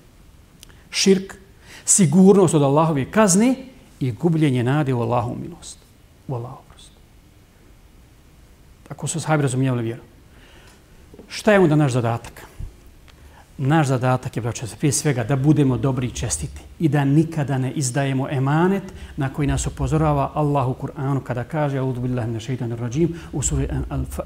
Širk, 0.89 1.33
sigurnost 1.85 2.53
od 2.53 2.61
Allahove 2.61 3.05
kazne 3.11 3.55
i 3.99 4.11
gubljenje 4.11 4.63
nade 4.63 4.93
u 4.93 5.01
Allahu 5.01 5.35
milost. 5.41 5.77
U 6.27 6.35
Allahu 6.35 6.61
prost. 6.69 6.91
Tako 8.87 9.07
su 9.07 9.19
sahabi 9.19 9.43
razumijevali 9.43 9.83
vjeru. 9.83 10.06
Šta 11.27 11.53
je 11.53 11.59
onda 11.59 11.75
naš 11.75 11.91
zadatak? 11.91 12.47
Naš 13.57 13.87
zadatak 13.87 14.35
je, 14.37 14.41
braće, 14.41 14.65
prije 14.79 14.91
svega 14.91 15.23
da 15.23 15.35
budemo 15.35 15.77
dobri 15.77 16.07
i 16.07 16.11
čestiti 16.11 16.61
i 16.79 16.89
da 16.89 17.05
nikada 17.05 17.57
ne 17.57 17.71
izdajemo 17.71 18.27
emanet 18.29 18.83
na 19.15 19.33
koji 19.33 19.47
nas 19.47 19.67
upozorava 19.67 20.31
Allah 20.33 20.67
u 20.67 20.73
Kur'anu 20.73 21.19
kada 21.23 21.43
kaže 21.43 21.77
Audu 21.77 22.01
billahi 22.01 22.31
na 22.31 22.39
šeitan 22.39 22.77
rajim 22.77 23.15
u 23.33 23.41
suri 23.41 23.67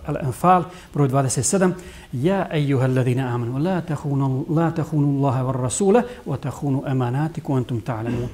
Al-Anfal 0.07 0.63
broj 0.93 1.09
27 1.09 1.71
Ja 2.13 2.47
ejuha 2.51 2.85
alladhina 2.85 3.35
amanu 3.35 3.57
la 3.57 3.81
tahunu, 3.81 4.45
la 4.49 4.71
tahunu 4.71 5.17
Allaha 5.17 5.41
var 5.41 5.55
rasula 5.55 6.03
wa 6.25 6.37
tahunu 6.37 6.83
emanatiku 6.87 7.55
antum 7.55 7.81
ta'lamun 7.81 8.27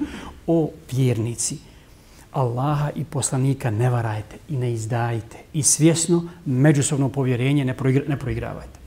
O 0.46 0.70
vjernici 0.92 1.67
Allaha 2.32 2.90
i 2.96 3.04
poslanika 3.04 3.70
ne 3.70 3.90
varajte 3.90 4.36
i 4.48 4.56
ne 4.56 4.72
izdajte 4.72 5.36
i 5.52 5.62
svjesno 5.62 6.28
međusobno 6.46 7.08
povjerenje 7.08 7.64
ne, 7.64 7.76
proigra, 7.76 8.04
ne 8.08 8.16
proigravajte. 8.16 8.78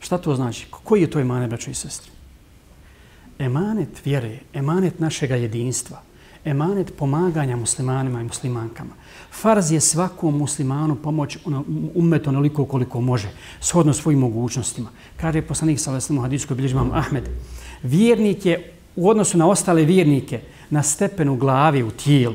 Šta 0.00 0.18
to 0.18 0.36
znači? 0.36 0.66
Koji 0.70 1.00
je 1.00 1.10
to 1.10 1.20
emanet, 1.20 1.48
braćo 1.50 1.70
i 1.70 1.74
sestri? 1.74 2.10
Emanet 3.38 4.04
vjere, 4.04 4.38
emanet 4.52 5.00
našega 5.00 5.36
jedinstva, 5.36 6.02
emanet 6.44 6.92
pomaganja 6.96 7.56
muslimanima 7.56 8.20
i 8.20 8.24
muslimankama. 8.24 8.90
Farz 9.30 9.72
je 9.72 9.80
svakom 9.80 10.38
muslimanu 10.38 10.96
pomoć 10.96 11.38
ono, 11.44 11.64
umet 11.94 12.26
onoliko 12.26 12.64
koliko 12.64 13.00
može, 13.00 13.28
shodno 13.60 13.92
svojim 13.92 14.18
mogućnostima. 14.18 14.90
Kaže 15.16 15.42
poslanik 15.42 15.80
sa 15.80 15.92
Veslom 15.92 16.18
u 16.18 16.22
hadijskoj 16.22 16.56
bilježbama 16.56 16.98
Ahmed, 16.98 17.28
vjernik 17.82 18.46
je 18.46 18.72
u 18.96 19.08
odnosu 19.08 19.38
na 19.38 19.48
ostale 19.48 19.84
vjernike 19.84 20.40
na 20.70 20.82
stepenu 20.82 21.36
glavi 21.36 21.82
u 21.82 21.90
tijelu. 21.90 22.34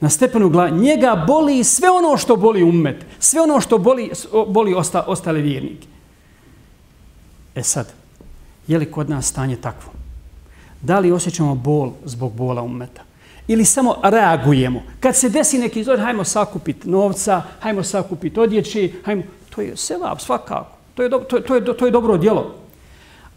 Na 0.00 0.10
stepenu 0.10 0.48
glavi. 0.48 0.80
Njega 0.80 1.24
boli 1.26 1.64
sve 1.64 1.90
ono 1.90 2.16
što 2.16 2.36
boli 2.36 2.62
umet. 2.62 3.06
Sve 3.18 3.40
ono 3.40 3.60
što 3.60 3.78
boli, 3.78 4.10
boli 4.48 4.74
osta, 4.74 5.04
ostale 5.06 5.40
vjernike. 5.40 5.86
E 7.54 7.62
sad, 7.62 7.92
je 8.66 8.78
li 8.78 8.90
kod 8.90 9.10
nas 9.10 9.26
stanje 9.26 9.56
takvo? 9.56 9.92
Da 10.80 10.98
li 10.98 11.12
osjećamo 11.12 11.54
bol 11.54 11.92
zbog 12.04 12.32
bola 12.32 12.62
umeta? 12.62 13.02
Ili 13.48 13.64
samo 13.64 13.96
reagujemo? 14.02 14.82
Kad 15.00 15.16
se 15.16 15.28
desi 15.28 15.58
neki 15.58 15.80
izgled, 15.80 16.00
hajmo 16.00 16.24
sakupiti 16.24 16.88
novca, 16.90 17.42
hajmo 17.60 17.82
sakupiti 17.82 18.40
odjeći, 18.40 18.94
hajmo... 19.04 19.22
To 19.50 19.60
je 19.60 19.76
sevap, 19.76 20.20
svakako. 20.20 20.76
To 20.94 21.02
je, 21.02 21.08
do, 21.08 21.18
to, 21.18 21.40
to, 21.40 21.54
je, 21.54 21.76
to 21.76 21.86
je 21.86 21.90
dobro 21.90 22.16
djelo. 22.16 22.54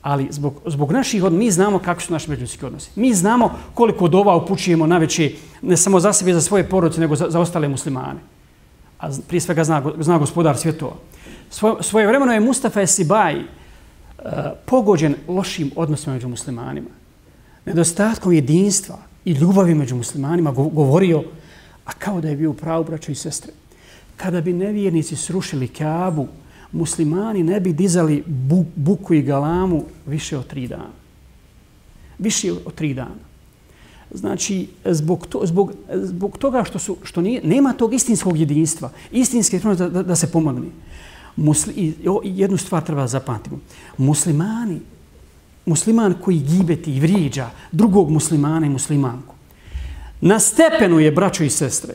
Ali 0.02 0.28
zbog, 0.32 0.62
zbog 0.66 0.92
naših 0.92 1.24
odnosa, 1.24 1.40
mi 1.40 1.52
znamo 1.52 1.80
kako 1.80 2.02
su 2.02 2.14
naši 2.14 2.30
međuljudski 2.30 2.66
odnosi. 2.66 2.90
Mi 2.96 3.14
znamo 3.14 3.52
koliko 3.74 4.08
dova 4.08 4.36
upućujemo 4.36 4.88
na 4.88 4.98
veći, 4.98 5.36
ne 5.62 5.78
samo 5.78 6.00
za 6.00 6.14
sebe, 6.14 6.34
za 6.34 6.42
svoje 6.42 6.70
porodice, 6.70 7.02
nego 7.02 7.16
za, 7.16 7.30
za 7.30 7.40
ostale 7.40 7.68
muslimane. 7.68 8.20
A 9.00 9.10
prije 9.28 9.42
svega 9.42 9.64
zna, 9.64 9.84
zna 10.00 10.18
gospodar 10.18 10.58
svjetova. 10.58 10.96
Svoje, 11.50 11.84
svoje 11.84 12.08
vremeno 12.08 12.34
je 12.34 12.40
Mustafa 12.40 12.82
Esibaj, 12.82 13.36
e, 13.36 13.44
pogođen 14.66 15.16
lošim 15.28 15.72
odnosima 15.76 16.14
među 16.14 16.28
muslimanima, 16.28 16.90
nedostatkom 17.66 18.34
jedinstva 18.34 18.98
i 19.26 19.32
ljubavi 19.32 19.76
među 19.76 19.96
muslimanima 19.96 20.52
govorio, 20.52 21.24
a 21.86 21.92
kao 21.92 22.22
da 22.22 22.30
je 22.30 22.36
bio 22.36 22.54
pravo 22.54 22.84
braćo 22.84 23.12
i 23.12 23.16
sestre, 23.16 23.54
kada 24.18 24.42
bi 24.42 24.54
nevjernici 24.54 25.16
srušili 25.16 25.68
Kaabu, 25.68 26.28
muslimani 26.72 27.44
ne 27.44 27.60
bi 27.60 27.74
dizali 27.74 28.24
bu, 28.28 28.66
buku 28.76 29.14
i 29.14 29.22
galamu 29.22 29.84
više 30.06 30.38
od 30.38 30.48
tri 30.48 30.68
dana. 30.68 30.92
Više 32.20 32.52
od 32.52 32.74
tri 32.74 32.94
dana. 32.94 33.30
Znači, 34.12 34.68
zbog, 34.86 35.28
to, 35.28 35.42
zbog, 35.44 35.74
zbog 35.94 36.38
toga 36.38 36.64
što, 36.64 36.80
su, 36.80 36.98
što 37.04 37.22
nije, 37.22 37.42
nema 37.44 37.74
tog 37.74 37.94
istinskog 37.94 38.38
jedinstva, 38.38 38.90
istinske 39.12 39.60
da, 39.60 39.90
da, 39.90 40.04
da 40.04 40.16
se 40.16 40.32
pomogne. 40.32 40.68
Musli, 41.36 41.94
jednu 42.24 42.58
stvar 42.58 42.84
treba 42.84 43.08
zapamtiti. 43.08 43.56
Muslimani, 43.98 44.80
musliman 45.66 46.14
koji 46.22 46.40
gibeti 46.40 46.96
i 46.96 47.00
vrijeđa 47.00 47.50
drugog 47.72 48.10
muslimana 48.10 48.66
i 48.66 48.70
muslimanku, 48.70 49.36
na 50.22 50.40
stepenu 50.40 51.00
je, 51.00 51.12
braćo 51.12 51.44
i 51.44 51.50
sestre, 51.50 51.94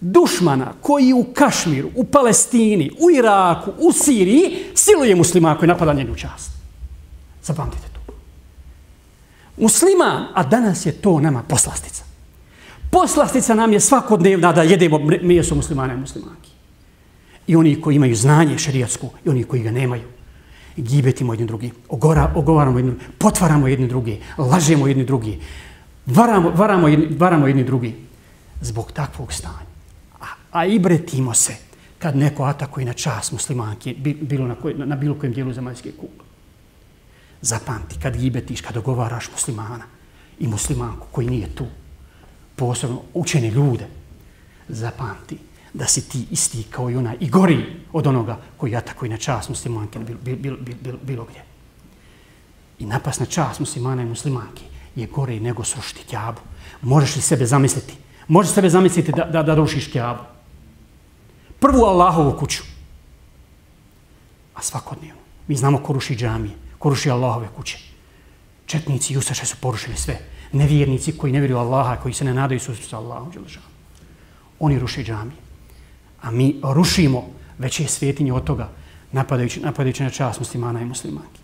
dušmana 0.00 0.72
koji 0.80 1.12
u 1.12 1.24
Kašmiru, 1.34 1.90
u 1.94 2.04
Palestini, 2.04 2.90
u 3.00 3.10
Iraku, 3.10 3.70
u 3.78 3.92
Siriji 3.92 4.56
siluje 4.74 5.14
muslima 5.14 5.56
koji 5.58 5.68
napada 5.68 5.92
njenu 5.92 6.14
čast. 6.14 6.50
Zapamtite 7.42 7.88
to. 7.92 8.12
Musliman, 9.56 10.26
a 10.34 10.42
danas 10.42 10.86
je 10.86 10.92
to 10.92 11.20
nama 11.20 11.42
poslastica. 11.42 12.04
Poslastica 12.90 13.54
nam 13.54 13.72
je 13.72 13.80
svakodnevna 13.80 14.52
da 14.52 14.62
jedemo 14.62 15.00
meso 15.22 15.54
muslimana 15.54 15.94
i 15.94 15.96
muslimanki. 15.96 16.50
I 17.46 17.56
oni 17.56 17.80
koji 17.80 17.96
imaju 17.96 18.16
znanje 18.16 18.58
šerijatsku 18.58 19.10
i 19.24 19.28
oni 19.28 19.44
koji 19.44 19.62
ga 19.62 19.70
nemaju. 19.70 20.08
Gibetimo 20.76 21.32
jedni 21.32 21.46
drugi, 21.46 21.70
ogora, 21.88 22.32
ogovaramo 22.34 22.78
jedni 22.78 22.90
drugi, 22.90 23.06
potvaramo 23.18 23.68
jedni 23.68 23.88
drugi, 23.88 24.20
lažemo 24.38 24.88
jedni 24.88 25.04
drugi, 25.04 25.40
varamo, 26.06 26.50
varamo, 26.50 26.88
jedni, 26.88 27.16
varamo 27.18 27.46
jedni 27.46 27.64
drugi. 27.64 27.94
Zbog 28.62 28.92
takvog 28.92 29.32
stanja 29.32 29.69
a 30.50 30.66
ibretimo 30.66 31.34
se 31.34 31.56
kad 31.98 32.16
neko 32.16 32.44
atakuje 32.44 32.86
na 32.86 32.92
čas 32.92 33.32
muslimanke, 33.32 33.94
bilo 34.20 34.46
na, 34.46 34.54
koj, 34.54 34.74
na 34.74 34.96
bilo 34.96 35.14
kojem 35.14 35.32
dijelu 35.32 35.52
zemaljske 35.52 35.92
kugle. 35.92 36.24
Zapamti, 37.42 37.98
kad 38.02 38.16
gibetiš, 38.16 38.60
kad 38.60 38.74
dogovaraš 38.74 39.30
muslimana 39.32 39.84
i 40.38 40.46
muslimanku 40.46 41.06
koji 41.12 41.30
nije 41.30 41.54
tu, 41.54 41.66
posebno 42.56 43.02
učene 43.14 43.50
ljude, 43.50 43.86
zapamti 44.68 45.38
da 45.72 45.86
si 45.86 46.08
ti 46.08 46.26
isti 46.30 46.62
kao 46.70 46.90
i 46.90 46.96
ona 46.96 47.14
i 47.20 47.28
gori 47.28 47.66
od 47.92 48.06
onoga 48.06 48.38
koji 48.56 48.76
atakuje 48.76 49.08
na 49.08 49.16
čas 49.16 49.48
muslimanke 49.48 49.98
bilo, 49.98 50.18
bilo, 50.22 50.36
bilo, 50.36 50.56
bilo, 50.80 50.98
bilo 51.02 51.24
gdje. 51.24 51.42
I 52.78 52.86
napas 52.86 53.18
na 53.18 53.26
čas 53.26 53.60
muslimana 53.60 54.02
i 54.02 54.06
muslimanke 54.06 54.62
je 54.96 55.06
gore 55.06 55.40
nego 55.40 55.64
srušiti 55.64 56.04
kjabu. 56.04 56.40
Možeš 56.82 57.16
li 57.16 57.22
sebe 57.22 57.46
zamisliti? 57.46 57.94
Možeš 58.28 58.52
sebe 58.52 58.70
zamisliti 58.70 59.12
da, 59.12 59.24
da, 59.24 59.42
da 59.42 59.54
rušiš 59.54 59.86
kjabu? 59.92 60.39
Prvu 61.60 61.84
Allahovu 61.84 62.36
kuću. 62.38 62.62
A 64.54 64.62
svakodnevno. 64.62 65.20
Mi 65.48 65.56
znamo 65.56 65.78
ko 65.78 65.92
ruši 65.92 66.16
džamije, 66.16 66.54
ko 66.78 66.88
ruši 66.88 67.10
Allahove 67.10 67.48
kuće. 67.56 67.78
Četnici 68.66 69.12
i 69.12 69.18
Ustaše 69.18 69.46
su 69.46 69.56
porušili 69.60 69.96
sve. 69.96 70.18
Nevjernici 70.52 71.18
koji 71.18 71.32
ne 71.32 71.40
vjeruju 71.40 71.58
Allaha, 71.58 71.96
koji 71.96 72.14
se 72.14 72.24
ne 72.24 72.34
nadaju 72.34 72.60
susreću 72.60 72.88
sa 72.88 72.96
Allahom. 72.96 73.32
Oni 74.58 74.78
ruše 74.78 75.04
džamije. 75.04 75.36
A 76.22 76.30
mi 76.30 76.60
rušimo 76.62 77.28
veće 77.58 77.86
svjetinje 77.86 78.32
od 78.32 78.44
toga 78.44 78.68
napadajući, 79.12 79.60
napadajući 79.60 80.02
na 80.02 80.10
čast 80.10 80.38
muslimana 80.38 80.80
i 80.80 80.84
muslimanki. 80.84 81.40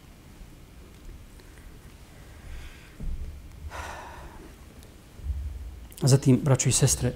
Zatim, 6.03 6.41
braćo 6.43 6.69
i 6.69 6.73
sestre, 6.73 7.13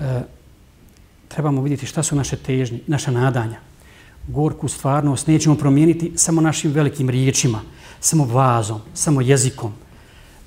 e, 0.00 0.22
trebamo 1.32 1.62
vidjeti 1.62 1.86
šta 1.86 2.02
su 2.02 2.16
naše 2.16 2.36
težnje, 2.36 2.80
naša 2.86 3.10
nadanja. 3.10 3.58
Gorku 4.28 4.68
stvarnost 4.68 5.26
nećemo 5.26 5.56
promijeniti 5.56 6.12
samo 6.16 6.40
našim 6.40 6.72
velikim 6.72 7.10
riječima, 7.10 7.60
samo 8.00 8.24
vazom, 8.24 8.80
samo 8.94 9.20
jezikom, 9.20 9.72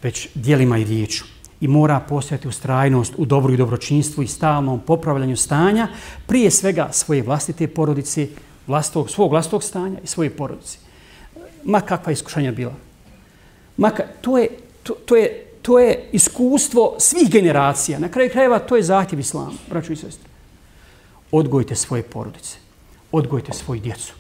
već 0.04 0.28
dijelima 0.36 0.78
i 0.78 0.84
riječu. 0.84 1.26
I 1.62 1.68
mora 1.68 2.00
postojati 2.00 2.48
ustrajnost 2.48 3.14
u 3.18 3.26
dobru 3.26 3.54
i 3.54 3.58
dobročinstvu 3.58 4.24
i 4.24 4.28
stalnom 4.28 4.80
popravljanju 4.80 5.38
stanja, 5.38 5.88
prije 6.26 6.52
svega 6.52 6.90
svoje 6.92 7.22
vlastite 7.22 7.68
porodice, 7.68 8.28
vlastog, 8.68 9.10
svog 9.10 9.32
vlastog 9.32 9.64
stanja 9.64 10.00
i 10.04 10.08
svoje 10.08 10.30
porodice. 10.30 10.78
Ma 11.64 11.82
kakva 11.82 12.12
iskušanja 12.12 12.52
bila. 12.52 12.74
Ma 13.78 13.90
ka, 13.90 14.04
to, 14.22 14.38
je, 14.38 14.48
to, 14.84 14.94
to, 14.94 15.16
je, 15.16 15.46
to 15.62 15.80
je 15.80 16.10
iskustvo 16.12 16.96
svih 17.00 17.30
generacija. 17.32 18.00
Na 18.00 18.10
kraju 18.10 18.30
krajeva 18.30 18.60
to 18.60 18.76
je 18.76 18.84
zahtjev 18.84 19.20
islama, 19.20 19.52
braću 19.70 19.94
i 19.94 19.96
sestri 19.96 20.35
odgojite 21.32 21.76
svoje 21.76 22.04
porodice, 22.04 22.58
odgojite 23.12 23.54
svoju 23.54 23.82
djecu. 23.82 24.14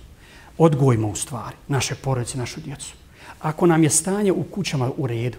Odgojimo 0.57 1.07
u 1.07 1.15
stvari 1.15 1.55
naše 1.67 1.95
porodice, 1.95 2.37
našu 2.37 2.61
djecu. 2.61 2.93
Ako 3.39 3.65
nam 3.67 3.83
je 3.83 3.89
stanje 3.89 4.31
u 4.31 4.43
kućama 4.43 4.91
u 4.97 5.07
redu, 5.07 5.37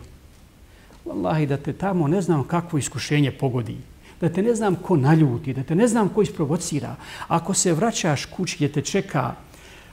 Wallahi, 1.07 1.47
da 1.47 1.57
te 1.57 1.73
tamo 1.73 2.09
ne 2.09 2.23
znam 2.23 2.45
kakvo 2.45 2.79
iskušenje 2.79 3.31
pogodi, 3.31 3.77
da 4.21 4.29
te 4.29 4.43
ne 4.43 4.55
znam 4.55 4.75
ko 4.75 4.97
naljuti, 4.97 5.55
da 5.55 5.63
te 5.63 5.75
ne 5.75 5.87
znam 5.89 6.09
ko 6.09 6.23
isprovocira, 6.23 6.97
ako 7.29 7.55
se 7.55 7.73
vraćaš 7.73 8.25
kući 8.25 8.57
gdje 8.57 8.73
te 8.73 8.83
čeka 8.83 9.35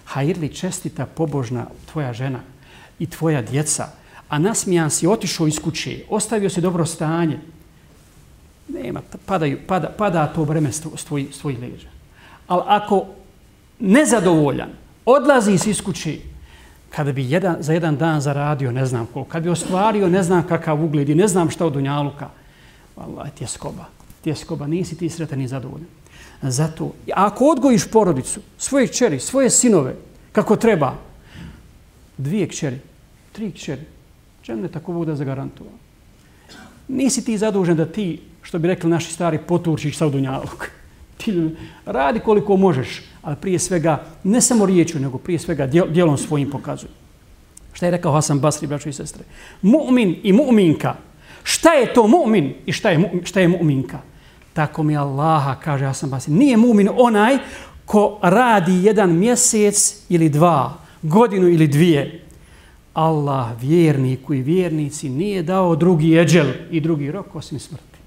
hajrli 0.06 0.50
čestita 0.50 1.06
pobožna 1.06 1.66
tvoja 1.92 2.14
žena 2.14 2.40
i 3.00 3.06
tvoja 3.06 3.42
djeca, 3.42 3.88
a 4.30 4.40
nasmijan 4.40 4.90
si 4.90 5.08
otišao 5.08 5.48
iz 5.48 5.60
kuće, 5.60 6.04
ostavio 6.10 6.50
se 6.50 6.62
dobro 6.62 6.86
stanje, 6.86 7.40
nema, 8.68 9.02
pa 9.12 9.18
padaju, 9.26 9.60
pada, 9.68 9.90
pada 9.98 10.28
to 10.28 10.44
vreme 10.44 10.72
s 10.72 11.06
tvojih 11.06 11.38
tvoj 11.42 11.58
leđa. 11.62 11.88
Ali 12.48 12.62
ako 12.66 13.06
nezadovoljan, 13.80 14.70
odlazi 15.06 15.52
iz 15.52 15.82
kući, 15.82 16.22
kada 16.90 17.12
bi 17.12 17.32
jedan, 17.32 17.56
za 17.60 17.74
jedan 17.74 17.98
dan 17.98 18.22
zaradio, 18.22 18.72
ne 18.72 18.86
znam 18.86 19.06
koliko, 19.06 19.32
kada 19.32 19.44
bi 19.44 19.50
ostvario, 19.50 20.10
ne 20.10 20.24
znam 20.24 20.48
kakav 20.48 20.84
ugled 20.86 21.10
i 21.10 21.16
ne 21.16 21.28
znam 21.28 21.50
šta 21.50 21.66
od 21.66 21.76
unjaluka, 21.76 22.30
Allah, 22.96 23.32
tjeskoba, 23.38 23.86
tjeskoba, 24.24 24.68
nisi 24.68 24.98
ti 24.98 25.10
sretan 25.10 25.42
i 25.42 25.48
zadovoljan. 25.48 25.88
Zato, 26.42 26.92
ako 27.14 27.46
odgojiš 27.46 27.88
porodicu, 27.92 28.40
svoje 28.58 28.88
kćeri, 28.88 29.20
svoje 29.20 29.50
sinove, 29.50 29.96
kako 30.32 30.56
treba, 30.56 30.94
dvije 32.18 32.48
kćeri, 32.48 32.80
tri 33.32 33.52
kćeri, 33.52 33.82
čem 34.42 34.62
ne 34.62 34.68
tako 34.68 34.94
bude 34.94 35.16
zagarantovano? 35.16 35.83
Nisi 36.88 37.26
ti 37.26 37.38
zadužen 37.38 37.78
da 37.78 37.86
ti 37.86 38.20
što 38.42 38.60
bi 38.60 38.68
rekli 38.68 38.90
naši 38.90 39.14
stari 39.14 39.38
poturčić 39.38 39.96
sa 39.96 40.08
udunjalog. 40.08 40.68
Ti 41.18 41.50
radi 41.86 42.20
koliko 42.20 42.58
možeš, 42.58 43.02
ali 43.22 43.36
prije 43.36 43.60
svega, 43.60 44.04
ne 44.24 44.42
samo 44.42 44.66
riječu, 44.66 45.00
nego 45.00 45.18
prije 45.18 45.40
svega 45.40 45.68
dijelom 45.68 46.18
svojim 46.18 46.50
pokazuj. 46.50 46.90
Šta 47.74 47.86
je 47.86 47.92
rekao 47.92 48.12
Hasan 48.12 48.40
Basri, 48.40 48.68
braćo 48.68 48.90
i 48.90 48.94
sestre? 48.94 49.24
Mu'min 49.62 50.16
i 50.24 50.34
mu'minka. 50.34 50.94
Šta 51.44 51.74
je 51.74 51.94
to 51.94 52.08
mu'min 52.08 52.54
i 52.66 52.72
šta 52.72 52.90
je, 52.90 53.12
šta 53.24 53.40
je 53.40 53.50
mu'minka? 53.50 53.98
Tako 54.54 54.84
mi 54.84 54.98
Allaha, 54.98 55.56
kaže 55.56 55.86
Hasan 55.86 56.10
Basri. 56.10 56.34
Nije 56.34 56.58
mu'min 56.58 56.90
onaj 56.98 57.38
ko 57.86 58.20
radi 58.22 58.84
jedan 58.84 59.12
mjesec 59.12 60.06
ili 60.10 60.30
dva, 60.30 60.78
godinu 61.02 61.48
ili 61.48 61.68
dvije. 61.68 62.23
Allah 62.94 63.62
vjerniku 63.62 64.34
i 64.34 64.42
vjernici 64.42 65.10
nije 65.10 65.44
dao 65.44 65.76
drugi 65.76 66.18
eđel 66.18 66.48
i 66.72 66.80
drugi 66.80 67.12
rok 67.12 67.36
osim 67.36 67.60
smrti. 67.60 68.00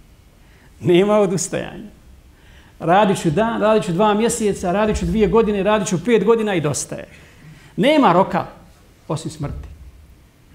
Nema 0.80 1.18
odustajanja. 1.18 1.90
Radit 2.78 3.22
ću 3.22 3.30
dan, 3.30 3.60
radit 3.60 3.84
ću 3.84 3.92
dva 3.92 4.14
mjeseca, 4.14 4.72
radit 4.72 4.98
ću 4.98 5.06
dvije 5.06 5.28
godine, 5.28 5.62
radit 5.62 5.88
ću 5.88 6.04
pet 6.04 6.24
godina 6.24 6.54
i 6.54 6.60
dostaje. 6.60 7.08
Nema 7.76 8.12
roka 8.12 8.46
osim 9.08 9.30
smrti. 9.30 9.68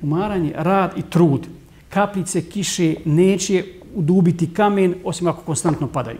Umaranje, 0.02 0.54
rad 0.56 0.91
i 0.98 1.02
trud. 1.02 1.48
Kaplice, 1.89 2.41
kiše 2.41 2.96
neće 3.06 3.63
udubiti 3.96 4.54
kamen 4.54 4.96
osim 5.04 5.28
ako 5.28 5.41
konstantno 5.41 5.88
padaju. 5.88 6.17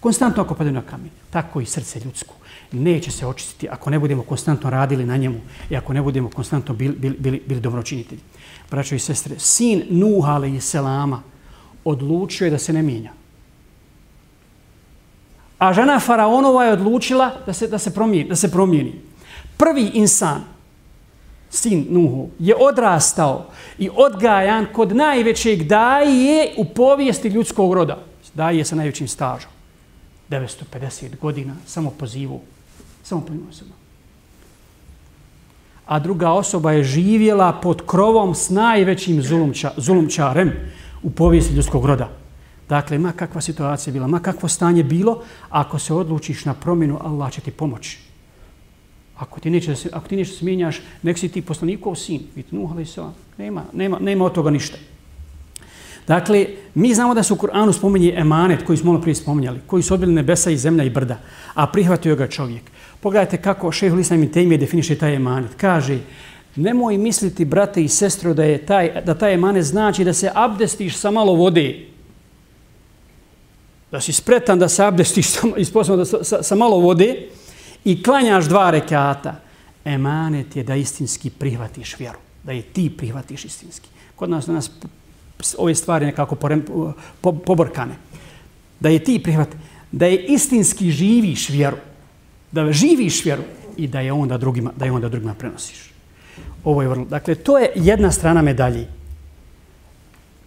Konstantno 0.00 0.42
ako 0.42 0.54
padaju 0.54 0.74
na 0.74 0.82
kamen. 0.82 1.10
Tako 1.30 1.60
i 1.60 1.66
srce 1.66 2.00
ljudsko. 2.00 2.34
Neće 2.72 3.10
se 3.10 3.26
očistiti 3.26 3.68
ako 3.68 3.90
ne 3.90 3.98
budemo 3.98 4.22
konstantno 4.22 4.70
radili 4.70 5.04
na 5.04 5.16
njemu 5.16 5.40
i 5.70 5.76
ako 5.76 5.92
ne 5.92 6.02
budemo 6.02 6.30
konstantno 6.30 6.74
bili, 6.74 6.96
bili, 6.96 7.16
bili, 7.18 7.42
bili 7.46 7.60
dobročinitelji. 7.60 8.20
Braćo 8.70 8.94
i 8.94 8.98
sestre, 8.98 9.38
sin 9.38 9.82
Nuha 9.90 10.32
ale 10.32 10.54
i 10.54 10.60
Selama, 10.60 11.22
odlučio 11.84 12.44
je 12.44 12.50
da 12.50 12.58
se 12.58 12.72
ne 12.72 12.82
mijenja. 12.82 13.12
A 15.58 15.72
žena 15.72 16.00
faraonova 16.00 16.64
je 16.64 16.72
odlučila 16.72 17.30
da 17.46 17.52
se, 17.52 17.68
da 17.68 17.78
se, 17.78 17.94
promijeni, 17.94 18.28
da 18.28 18.36
se 18.36 18.50
promijeni. 18.50 18.94
Prvi 19.56 19.90
insan, 19.94 20.44
sin 21.50 21.86
Nuhu, 21.90 22.30
je 22.38 22.54
odrastao 22.56 23.46
i 23.78 23.90
odgajan 23.94 24.66
kod 24.72 24.96
najvećeg 24.96 25.62
daje 25.62 26.54
u 26.56 26.64
povijesti 26.64 27.28
ljudskog 27.28 27.74
roda. 27.74 27.98
Daje 28.34 28.64
sa 28.64 28.76
najvećim 28.76 29.08
stažom. 29.08 29.50
950 30.30 31.18
godina, 31.20 31.54
samo 31.66 31.90
pozivu. 31.90 32.40
Samo 33.02 33.20
po 33.20 33.32
se. 33.52 33.64
A 35.86 35.98
druga 35.98 36.30
osoba 36.30 36.72
je 36.72 36.84
živjela 36.84 37.52
pod 37.62 37.82
krovom 37.86 38.34
s 38.34 38.50
najvećim 38.50 39.22
zulumča, 39.22 39.72
zulumčarem 39.76 40.52
u 41.02 41.10
povijesti 41.10 41.54
ljudskog 41.54 41.84
roda. 41.84 42.08
Dakle, 42.68 42.98
ma 42.98 43.12
kakva 43.12 43.40
situacija 43.40 43.92
bila, 43.92 44.06
ma 44.06 44.20
kakvo 44.20 44.48
stanje 44.48 44.84
bilo, 44.84 45.22
ako 45.48 45.78
se 45.78 45.94
odlučiš 45.94 46.44
na 46.44 46.54
promjenu, 46.54 46.98
Allah 47.02 47.32
će 47.32 47.40
ti 47.40 47.50
pomoći. 47.50 47.98
Ako 49.18 49.40
ti 49.40 49.50
neće, 49.50 49.74
ako 49.92 50.08
ti 50.08 50.16
nešto 50.16 50.36
smijenjaš, 50.36 50.80
nek 51.02 51.18
si 51.18 51.28
ti 51.28 51.42
poslanikov 51.42 51.94
sin, 51.94 52.22
vidi, 52.36 52.48
nuh, 52.56 52.70
ali 52.72 52.86
se 52.86 53.02
nema, 53.38 53.64
nema, 53.72 53.98
nema 53.98 54.24
od 54.24 54.32
toga 54.32 54.50
ništa. 54.50 54.78
Dakle, 56.10 56.46
mi 56.74 56.94
znamo 56.94 57.14
da 57.14 57.22
se 57.22 57.32
u 57.32 57.36
Kur'anu 57.36 57.72
spominje 57.72 58.14
emanet 58.16 58.62
koji 58.66 58.78
smo 58.78 58.92
malo 58.92 59.02
prije 59.02 59.14
spominjali, 59.14 59.60
koji 59.66 59.82
su 59.82 59.94
odbili 59.94 60.12
nebesa 60.12 60.50
i 60.50 60.56
zemlja 60.56 60.84
i 60.84 60.90
brda, 60.90 61.18
a 61.54 61.66
prihvatio 61.66 62.16
ga 62.16 62.26
čovjek. 62.26 62.62
Pogledajte 63.00 63.36
kako 63.36 63.72
šeho 63.72 63.96
Lislam 63.96 64.22
i 64.22 64.32
Tejmije 64.32 64.58
definiše 64.58 64.96
taj 64.98 65.14
emanet. 65.14 65.54
Kaže, 65.56 65.98
nemoj 66.56 66.98
misliti, 66.98 67.44
brate 67.44 67.84
i 67.84 67.88
sestro, 67.88 68.34
da, 68.34 68.44
je 68.44 68.58
taj, 68.66 69.02
da 69.06 69.14
taj 69.14 69.34
emanet 69.34 69.64
znači 69.64 70.04
da 70.04 70.12
se 70.12 70.30
abdestiš 70.34 70.96
sa 70.96 71.10
malo 71.10 71.34
vode. 71.34 71.86
Da 73.90 74.00
si 74.00 74.12
spretan 74.12 74.58
da 74.58 74.68
se 74.68 74.84
abdestiš 74.84 75.30
sa, 75.30 75.96
da, 75.96 76.04
sa, 76.04 76.42
sa 76.42 76.54
malo 76.54 76.78
vode 76.78 77.28
i 77.84 78.02
klanjaš 78.02 78.44
dva 78.44 78.70
rekata. 78.70 79.36
Emanet 79.84 80.56
je 80.56 80.64
da 80.64 80.74
istinski 80.74 81.30
prihvatiš 81.30 81.98
vjeru. 81.98 82.18
Da 82.42 82.52
je 82.52 82.62
ti 82.62 82.90
prihvatiš 82.98 83.44
istinski. 83.44 83.88
Kod 84.16 84.30
nas 84.30 84.46
danas 84.46 84.70
ove 85.58 85.74
stvari 85.74 86.06
nekako 86.06 86.36
poborkane. 87.22 87.94
Da 88.80 88.88
je 88.88 89.04
ti 89.04 89.20
prihvat, 89.22 89.48
da 89.92 90.06
je 90.06 90.24
istinski 90.24 90.90
živiš 90.90 91.48
vjeru 91.48 91.76
da 92.52 92.72
živiš 92.72 93.24
vjeru 93.24 93.42
i 93.76 93.88
da 93.88 94.00
je 94.00 94.12
onda 94.12 94.38
drugima, 94.38 94.72
da 94.76 94.84
je 94.84 94.92
onda 94.92 95.08
drugima 95.08 95.34
prenosiš. 95.34 95.90
Ovo 96.64 96.82
je 96.82 96.88
vrlo. 96.88 97.04
Dakle, 97.04 97.34
to 97.34 97.58
je 97.58 97.72
jedna 97.74 98.12
strana 98.12 98.42
medalje. 98.42 98.86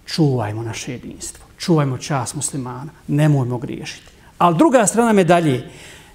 Čuvajmo 0.06 0.64
naše 0.64 0.92
jedinstvo. 0.92 1.46
Čuvajmo 1.58 1.98
čas 1.98 2.36
muslimana. 2.36 2.92
Nemojmo 3.08 3.58
griješiti. 3.58 4.08
Ali 4.38 4.58
druga 4.58 4.86
strana 4.86 5.14
medalje, 5.14 5.70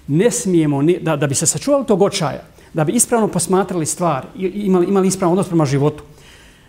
ne 0.06 0.30
smijemo, 0.30 0.82
ni, 0.82 0.98
da, 1.00 1.16
da 1.16 1.26
bi 1.26 1.34
se 1.34 1.46
sačuvali 1.46 1.86
tog 1.86 2.02
očaja, 2.02 2.42
da 2.74 2.84
bi 2.84 2.92
ispravno 2.92 3.28
posmatrali 3.28 3.86
stvar, 3.86 4.26
imali, 4.36 4.86
imali 4.86 5.08
ispravno 5.08 5.32
odnos 5.32 5.48
prema 5.48 5.64
životu, 5.64 6.04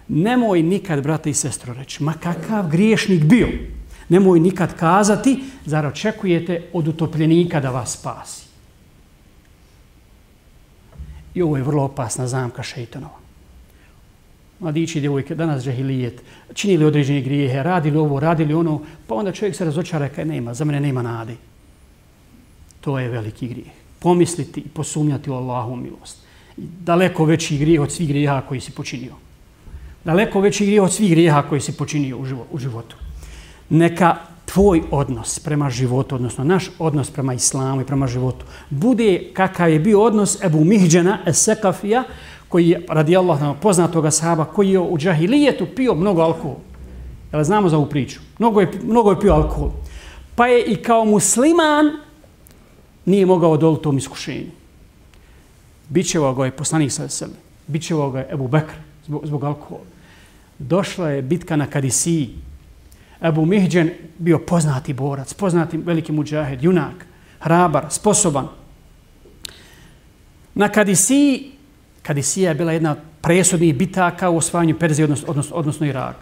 nemoj 0.09 0.63
nikad, 0.63 1.03
brate 1.03 1.29
i 1.29 1.33
sestro, 1.33 1.73
reći, 1.73 2.03
ma 2.03 2.13
kakav 2.13 2.67
griješnik 2.69 3.23
bio, 3.23 3.47
nemoj 4.09 4.39
nikad 4.39 4.75
kazati, 4.75 5.39
zar 5.65 5.85
očekujete 5.85 6.69
od 6.73 6.87
utopljenika 6.87 7.59
da 7.59 7.69
vas 7.69 7.97
spasi. 7.99 8.49
I 11.33 11.41
ovo 11.41 11.57
je 11.57 11.63
vrlo 11.63 11.83
opasna 11.83 12.27
zamka 12.27 12.63
šeitanova. 12.63 13.19
Mladići 14.59 14.97
i 14.97 15.01
djevojke, 15.01 15.35
danas 15.35 15.63
džahilijet, 15.63 16.21
činili 16.53 16.85
određene 16.85 17.21
grijehe, 17.21 17.63
radili 17.63 17.97
ovo, 17.97 18.19
radili 18.19 18.53
ono, 18.53 18.81
pa 19.07 19.15
onda 19.15 19.31
čovjek 19.31 19.55
se 19.55 19.65
razočara 19.65 20.09
kaj 20.09 20.25
nema, 20.25 20.53
za 20.53 20.65
mene 20.65 20.79
nema 20.79 21.01
nade. 21.01 21.35
To 22.81 22.99
je 22.99 23.09
veliki 23.09 23.47
grijeh. 23.47 23.71
Pomisliti 23.99 24.59
i 24.59 24.69
posumnjati 24.69 25.29
u 25.29 25.33
Allahu 25.33 25.75
milost. 25.75 26.17
Daleko 26.57 27.25
veći 27.25 27.57
grijeh 27.57 27.81
od 27.81 27.91
svih 27.91 28.07
grijeha 28.07 28.41
koji 28.41 28.61
si 28.61 28.71
počinio. 28.71 29.28
Daleko 30.03 30.41
veći 30.41 30.65
grijeh 30.65 30.83
od 30.83 30.93
svih 30.93 31.11
grijeha 31.11 31.41
koji 31.41 31.61
si 31.61 31.77
počinio 31.77 32.17
u 32.51 32.57
životu. 32.57 32.95
Neka 33.69 34.15
tvoj 34.45 34.81
odnos 34.91 35.39
prema 35.39 35.69
životu, 35.69 36.15
odnosno 36.15 36.43
naš 36.43 36.69
odnos 36.79 37.11
prema 37.11 37.33
islamu 37.33 37.81
i 37.81 37.85
prema 37.85 38.07
životu, 38.07 38.45
bude 38.69 39.31
kakav 39.33 39.69
je 39.69 39.79
bio 39.79 40.01
odnos 40.01 40.43
Ebu 40.43 40.63
Mihđana 40.63 41.19
Esekafija, 41.25 42.03
koji 42.49 42.69
je, 42.69 42.85
radi 42.89 43.17
Allah, 43.17 43.55
poznatog 43.61 44.13
sahaba, 44.13 44.45
koji 44.45 44.69
je 44.69 44.79
u 44.79 44.97
džahilijetu 44.97 45.67
pio 45.75 45.95
mnogo 45.95 46.21
alkohol. 46.21 46.57
Jel 47.31 47.43
znamo 47.43 47.69
za 47.69 47.77
ovu 47.77 47.85
priču? 47.85 48.19
Mnogo 48.39 48.61
je, 48.61 48.71
mnogo 48.83 49.11
je 49.11 49.19
pio 49.19 49.33
alkohol. 49.33 49.71
Pa 50.35 50.47
je 50.47 50.65
i 50.65 50.75
kao 50.75 51.05
musliman 51.05 51.91
nije 53.05 53.25
mogao 53.25 53.51
odoliti 53.51 53.83
tom 53.83 53.97
iskušenju. 53.97 54.51
Bićevao 55.89 56.33
ga 56.33 56.45
je 56.45 56.51
poslanik 56.51 56.91
sa 56.91 57.07
sebe. 57.07 57.33
Bićevao 57.67 58.11
ga 58.11 58.19
je 58.19 58.29
Ebu 58.31 58.47
Bekr 58.47 58.88
zbog, 59.09 59.25
zbog 59.25 59.43
alkohola. 59.43 59.85
Došla 60.59 61.09
je 61.09 61.21
bitka 61.21 61.55
na 61.55 61.65
Kadisiji, 61.65 62.29
Abu 63.19 63.45
Mihđen 63.45 63.89
bio 64.17 64.39
poznati 64.39 64.93
borac, 64.93 65.33
poznati 65.33 65.77
veliki 65.77 66.11
muđahed, 66.11 66.63
junak, 66.63 67.05
hrabar, 67.39 67.85
sposoban. 67.89 68.47
Na 70.55 70.69
Kadisiji, 70.69 71.51
Kadisija 72.03 72.51
je 72.51 72.55
bila 72.55 72.71
jedna 72.71 72.91
od 72.91 72.97
presudnih 73.21 73.75
bitaka 73.75 74.29
u 74.29 74.37
osvajanju 74.37 74.79
Perzije, 74.79 75.03
odnosno, 75.03 75.27
odnosno, 75.27 75.55
odnosno 75.55 75.87
Iraka. 75.87 76.19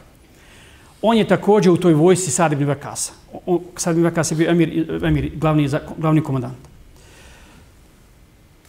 On 1.02 1.18
je 1.18 1.28
također 1.28 1.72
u 1.72 1.78
toj 1.78 1.94
vojsi 1.94 2.32
Sad 2.32 2.52
ibn 2.52 2.66
Vakasa. 2.66 3.14
Sad 3.76 3.96
ibn 3.96 4.04
Vakasa 4.04 4.34
je 4.34 4.38
bio 4.38 4.52
emir, 4.52 5.02
emir 5.04 5.32
glavni, 5.36 5.70
glavni 5.98 6.24
komandant. 6.24 6.58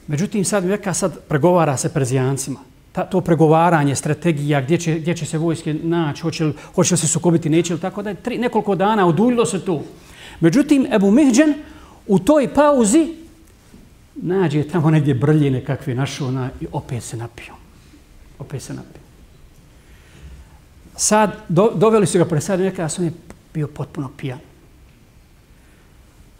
Međutim, 0.07 0.45
Sad 0.45 0.65
ibn 0.65 0.73
Vakasa 0.73 1.11
pregovara 1.29 1.77
sa 1.77 1.89
Perzijancima 1.89 2.68
ta, 2.93 3.05
to 3.05 3.21
pregovaranje, 3.21 3.95
strategija, 3.95 4.61
gdje 4.61 4.79
će, 4.79 4.95
gdje 4.95 5.15
će 5.15 5.27
se 5.27 5.39
vojske 5.39 5.75
naći, 5.75 6.23
hoće 6.23 6.45
li, 6.45 6.53
hoće 6.75 6.95
li 6.95 6.99
se 6.99 7.09
sukobiti, 7.09 7.49
neće 7.49 7.75
li, 7.75 7.81
tako 7.81 8.03
da 8.03 8.11
je 8.11 8.23
tri, 8.23 8.39
nekoliko 8.39 8.75
dana 8.75 9.07
oduljilo 9.07 9.47
se 9.47 9.65
tu. 9.65 9.81
Međutim, 10.41 10.87
Ebu 10.93 11.11
Mihđen 11.11 11.55
u 12.07 12.19
toj 12.19 12.55
pauzi 12.55 13.15
nađe 14.15 14.69
tamo 14.69 14.91
negdje 14.91 15.15
brljine 15.15 15.65
kakve 15.65 15.95
našo 15.95 16.27
ona, 16.27 16.51
i 16.61 16.67
opet 16.73 17.03
se 17.03 17.17
napio. 17.17 17.55
Opet 18.39 18.63
se 18.63 18.75
napio. 18.75 19.03
Sad, 20.97 21.37
do, 21.49 21.71
doveli 21.75 22.07
su 22.07 22.19
ga 22.19 22.25
pre 22.25 22.41
sad, 22.41 22.61
neka 22.61 22.89
sam 22.89 23.05
je 23.05 23.13
bio 23.55 23.67
potpuno 23.67 24.11
pijan. 24.17 24.39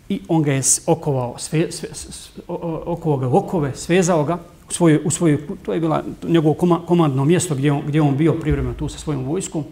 I 0.09 0.21
on 0.29 0.43
ga 0.43 0.53
je 0.53 0.63
okovao, 0.87 1.39
sve, 1.39 1.73
sve, 1.73 1.89
sve, 1.95 2.43
okovao 2.87 3.19
ga 3.19 3.29
okove, 3.29 3.73
svezao 3.77 4.25
ga, 4.25 4.39
u 4.69 4.73
svoju, 4.73 5.01
u 5.05 5.11
svoju, 5.11 5.57
to 5.63 5.73
je 5.73 5.81
bila 5.81 6.05
njegovo 6.23 6.55
komandno 6.87 7.25
mjesto 7.25 7.55
gdje 7.55 7.73
on, 7.73 7.83
gdje 7.87 8.03
on 8.03 8.17
bio 8.17 8.33
privremeno 8.33 8.75
tu 8.75 8.89
sa 8.89 8.99
svojom 8.99 9.25
vojskom. 9.25 9.65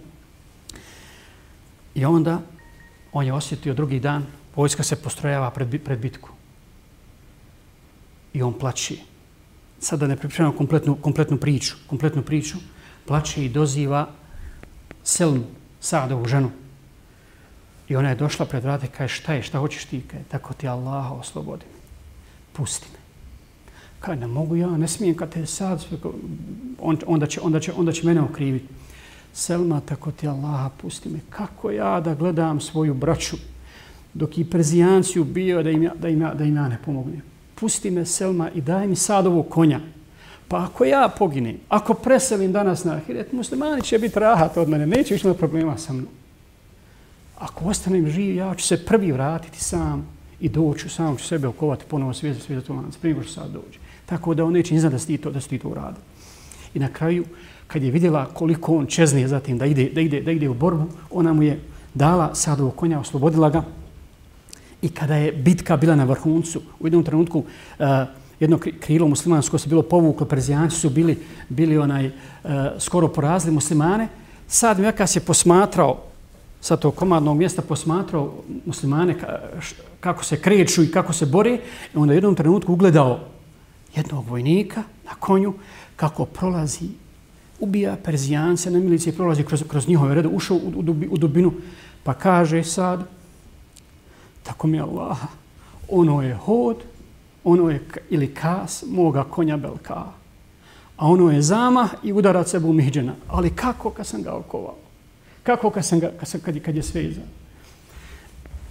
I 1.95 2.05
onda 2.05 2.41
on 3.13 3.27
je 3.27 3.33
osjetio 3.33 3.75
drugi 3.75 4.01
dan, 4.01 4.27
vojska 4.57 4.83
se 4.83 4.97
postrojava 4.97 5.51
pred, 5.51 5.83
pred 5.85 5.99
bitku. 5.99 6.31
I 8.33 8.43
on 8.43 8.53
plaće. 8.59 8.97
Sada 9.81 10.07
ne 10.07 10.17
pripremam 10.17 10.53
kompletnu, 10.57 10.97
kompletnu 11.01 11.37
priču, 11.37 11.77
kompletnu 11.87 12.23
priču. 12.23 12.57
Plaće 13.07 13.45
i 13.45 13.49
doziva 13.49 14.09
Selmu, 15.05 15.45
Saadovu 15.81 16.29
ženu. 16.29 16.51
I 17.89 17.97
ona 17.97 18.09
je 18.09 18.15
došla 18.15 18.47
pred 18.47 18.65
vrate, 18.65 18.87
kaže 18.87 19.15
šta 19.15 19.35
je, 19.35 19.43
šta 19.43 19.59
hoćeš 19.59 19.85
ti? 19.85 20.03
Kaže, 20.11 20.25
tako 20.29 20.55
ti 20.55 20.69
Allah 20.69 21.13
oslobodi. 21.13 21.65
Pusti 22.53 22.89
me. 22.93 23.06
Kaj, 24.07 24.17
ne 24.17 24.27
mogu 24.27 24.57
ja, 24.57 24.77
ne 24.77 24.89
smijem 24.89 25.17
kad 25.17 25.33
te 25.33 25.47
sad, 25.47 25.85
on, 26.81 26.99
onda, 27.07 27.27
će, 27.27 27.41
onda, 27.41 27.61
će, 27.61 27.73
onda 27.73 27.93
će 27.93 28.07
mene 28.07 28.21
okriviti. 28.21 28.67
Selma, 29.33 29.81
tako 29.81 30.11
ti 30.11 30.29
Allah, 30.29 30.71
pusti 30.83 31.09
me. 31.09 31.19
Kako 31.31 31.71
ja 31.71 32.01
da 32.01 32.15
gledam 32.15 32.61
svoju 32.61 32.95
braću 32.95 33.37
dok 34.15 34.39
i 34.39 34.51
Perzijanci 34.51 35.21
ubio 35.21 35.63
da 35.63 35.71
im, 35.71 35.83
ja, 35.83 35.93
da, 35.95 36.09
im 36.09 36.23
ja, 36.23 36.35
da 36.35 36.45
im 36.45 36.57
ja 36.57 36.69
ne 36.69 36.79
pomognem. 36.85 37.23
Pusti 37.55 37.91
me, 37.91 38.05
Selma, 38.05 38.51
i 38.51 38.61
daj 38.61 38.87
mi 38.87 38.97
sad 38.97 39.27
ovog 39.27 39.49
konja. 39.49 39.81
Pa 40.49 40.65
ako 40.65 40.85
ja 40.85 41.09
poginem, 41.19 41.57
ako 41.69 41.95
preselim 41.95 42.53
danas 42.53 42.85
na 42.85 42.93
Ahiret, 42.93 43.33
muslimani 43.33 43.83
će 43.83 43.99
biti 43.99 44.21
rahat 44.21 44.57
od 44.57 44.69
mene, 44.69 44.87
neće 44.87 45.15
više 45.15 45.27
imati 45.27 45.39
problema 45.39 45.79
sa 45.79 45.93
mnom. 45.93 46.09
Ako 47.39 47.65
ostanem 47.65 48.09
živ, 48.11 48.37
ja 48.37 48.55
ću 48.55 48.67
se 48.67 48.85
prvi 48.87 49.13
vratiti 49.13 49.65
sam 49.65 50.07
i 50.41 50.49
doću, 50.49 50.89
sam 50.89 51.17
ću 51.17 51.25
sebe 51.25 51.49
okovati 51.49 51.85
ponovo 51.89 52.15
svijet 52.15 52.37
za 52.37 52.43
svijet 52.43 52.65
prije 53.01 53.23
što 53.23 53.33
sad 53.33 53.51
dođe. 53.51 53.86
Tako 54.07 54.35
da 54.35 54.45
on 54.45 54.53
neće 54.53 54.75
ni 54.75 54.81
da 54.81 54.99
si 54.99 55.17
to, 55.17 55.31
da 55.31 55.41
si 55.41 55.59
to 55.59 55.69
uradi. 55.69 55.99
I 56.75 56.79
na 56.79 56.89
kraju, 56.89 57.25
kad 57.67 57.83
je 57.83 57.91
vidjela 57.91 58.27
koliko 58.27 58.77
on 58.77 58.87
čezne 58.87 59.29
zatim 59.29 59.59
da 59.59 59.67
ide, 59.67 59.91
da 59.95 60.01
ide, 60.01 60.21
da 60.21 60.31
ide 60.31 60.49
u 60.49 60.55
borbu, 60.55 60.87
ona 61.11 61.33
mu 61.33 61.43
je 61.43 61.61
dala 61.95 62.35
sadovog 62.35 62.77
konja, 62.77 63.01
oslobodila 63.01 63.51
ga. 63.51 63.63
I 64.83 64.89
kada 64.89 65.15
je 65.17 65.33
bitka 65.33 65.77
bila 65.77 65.97
na 65.97 66.05
vrhuncu, 66.05 66.61
u 66.81 66.87
jednom 66.87 67.05
trenutku 67.05 67.39
uh, 67.39 67.87
jedno 68.41 68.59
krilo 68.81 69.09
muslimansko 69.09 69.59
se 69.59 69.69
bilo 69.69 69.83
povuklo, 69.83 70.27
prezijanci 70.27 70.77
su 70.77 70.91
bili, 70.91 71.19
bili 71.49 71.79
onaj, 71.79 72.07
uh, 72.07 72.13
skoro 72.79 73.09
porazili 73.09 73.55
muslimane. 73.55 74.09
Sad 74.49 74.81
Mekas 74.81 75.17
je 75.17 75.21
posmatrao 75.21 76.03
sa 76.61 76.77
tog 76.77 76.95
komadnog 76.95 77.37
mjesta 77.37 77.63
posmatrao 77.63 78.35
muslimane 78.67 79.15
kako 80.01 80.25
se 80.25 80.41
kreću 80.41 80.83
i 80.83 80.91
kako 80.91 81.13
se 81.13 81.27
bore. 81.27 81.59
Onda 81.95 82.13
u 82.13 82.17
jednom 82.17 82.35
trenutku 82.35 82.73
ugledao 82.73 83.21
jednog 83.97 84.29
vojnika 84.29 84.83
na 85.05 85.15
konju 85.15 85.55
kako 85.97 86.25
prolazi, 86.25 86.89
ubija 87.61 87.97
Perzijance 88.05 88.71
na 88.71 88.79
milici, 88.79 89.17
prolazi 89.17 89.45
kroz, 89.45 89.65
kroz 89.69 89.89
njihove 89.89 90.15
rede, 90.15 90.29
ušao 90.29 90.57
u, 90.57 90.73
u, 90.77 90.97
u 91.11 91.17
dubinu, 91.17 91.53
pa 92.05 92.15
kaže 92.15 92.65
sad, 92.65 93.05
tako 94.43 94.67
mi 94.67 94.77
je 94.77 94.83
Allah, 94.83 95.19
ono 95.89 96.23
je 96.23 96.35
hod, 96.35 96.77
ono 97.45 97.71
je 97.71 97.81
ili 98.11 98.35
kas 98.35 98.85
moga 98.89 99.25
konja 99.25 99.57
Belka, 99.57 100.05
a 100.97 101.07
ono 101.07 101.31
je 101.31 101.43
zama 101.43 101.89
i 102.03 102.13
udarac 102.13 102.55
Ebu 102.55 102.73
Mihđena. 102.73 103.15
Ali 103.29 103.51
kako 103.51 103.91
kad 103.91 104.07
sam 104.07 104.23
ga 104.23 104.33
okovao? 104.33 104.77
Kako 105.43 105.71
kad, 105.71 105.87
sam 105.87 106.01
ga, 106.01 106.13
kad, 106.19 106.29
sam, 106.29 106.41
kad, 106.41 106.63
kad 106.63 106.77
je 106.77 106.81
iza 106.81 107.21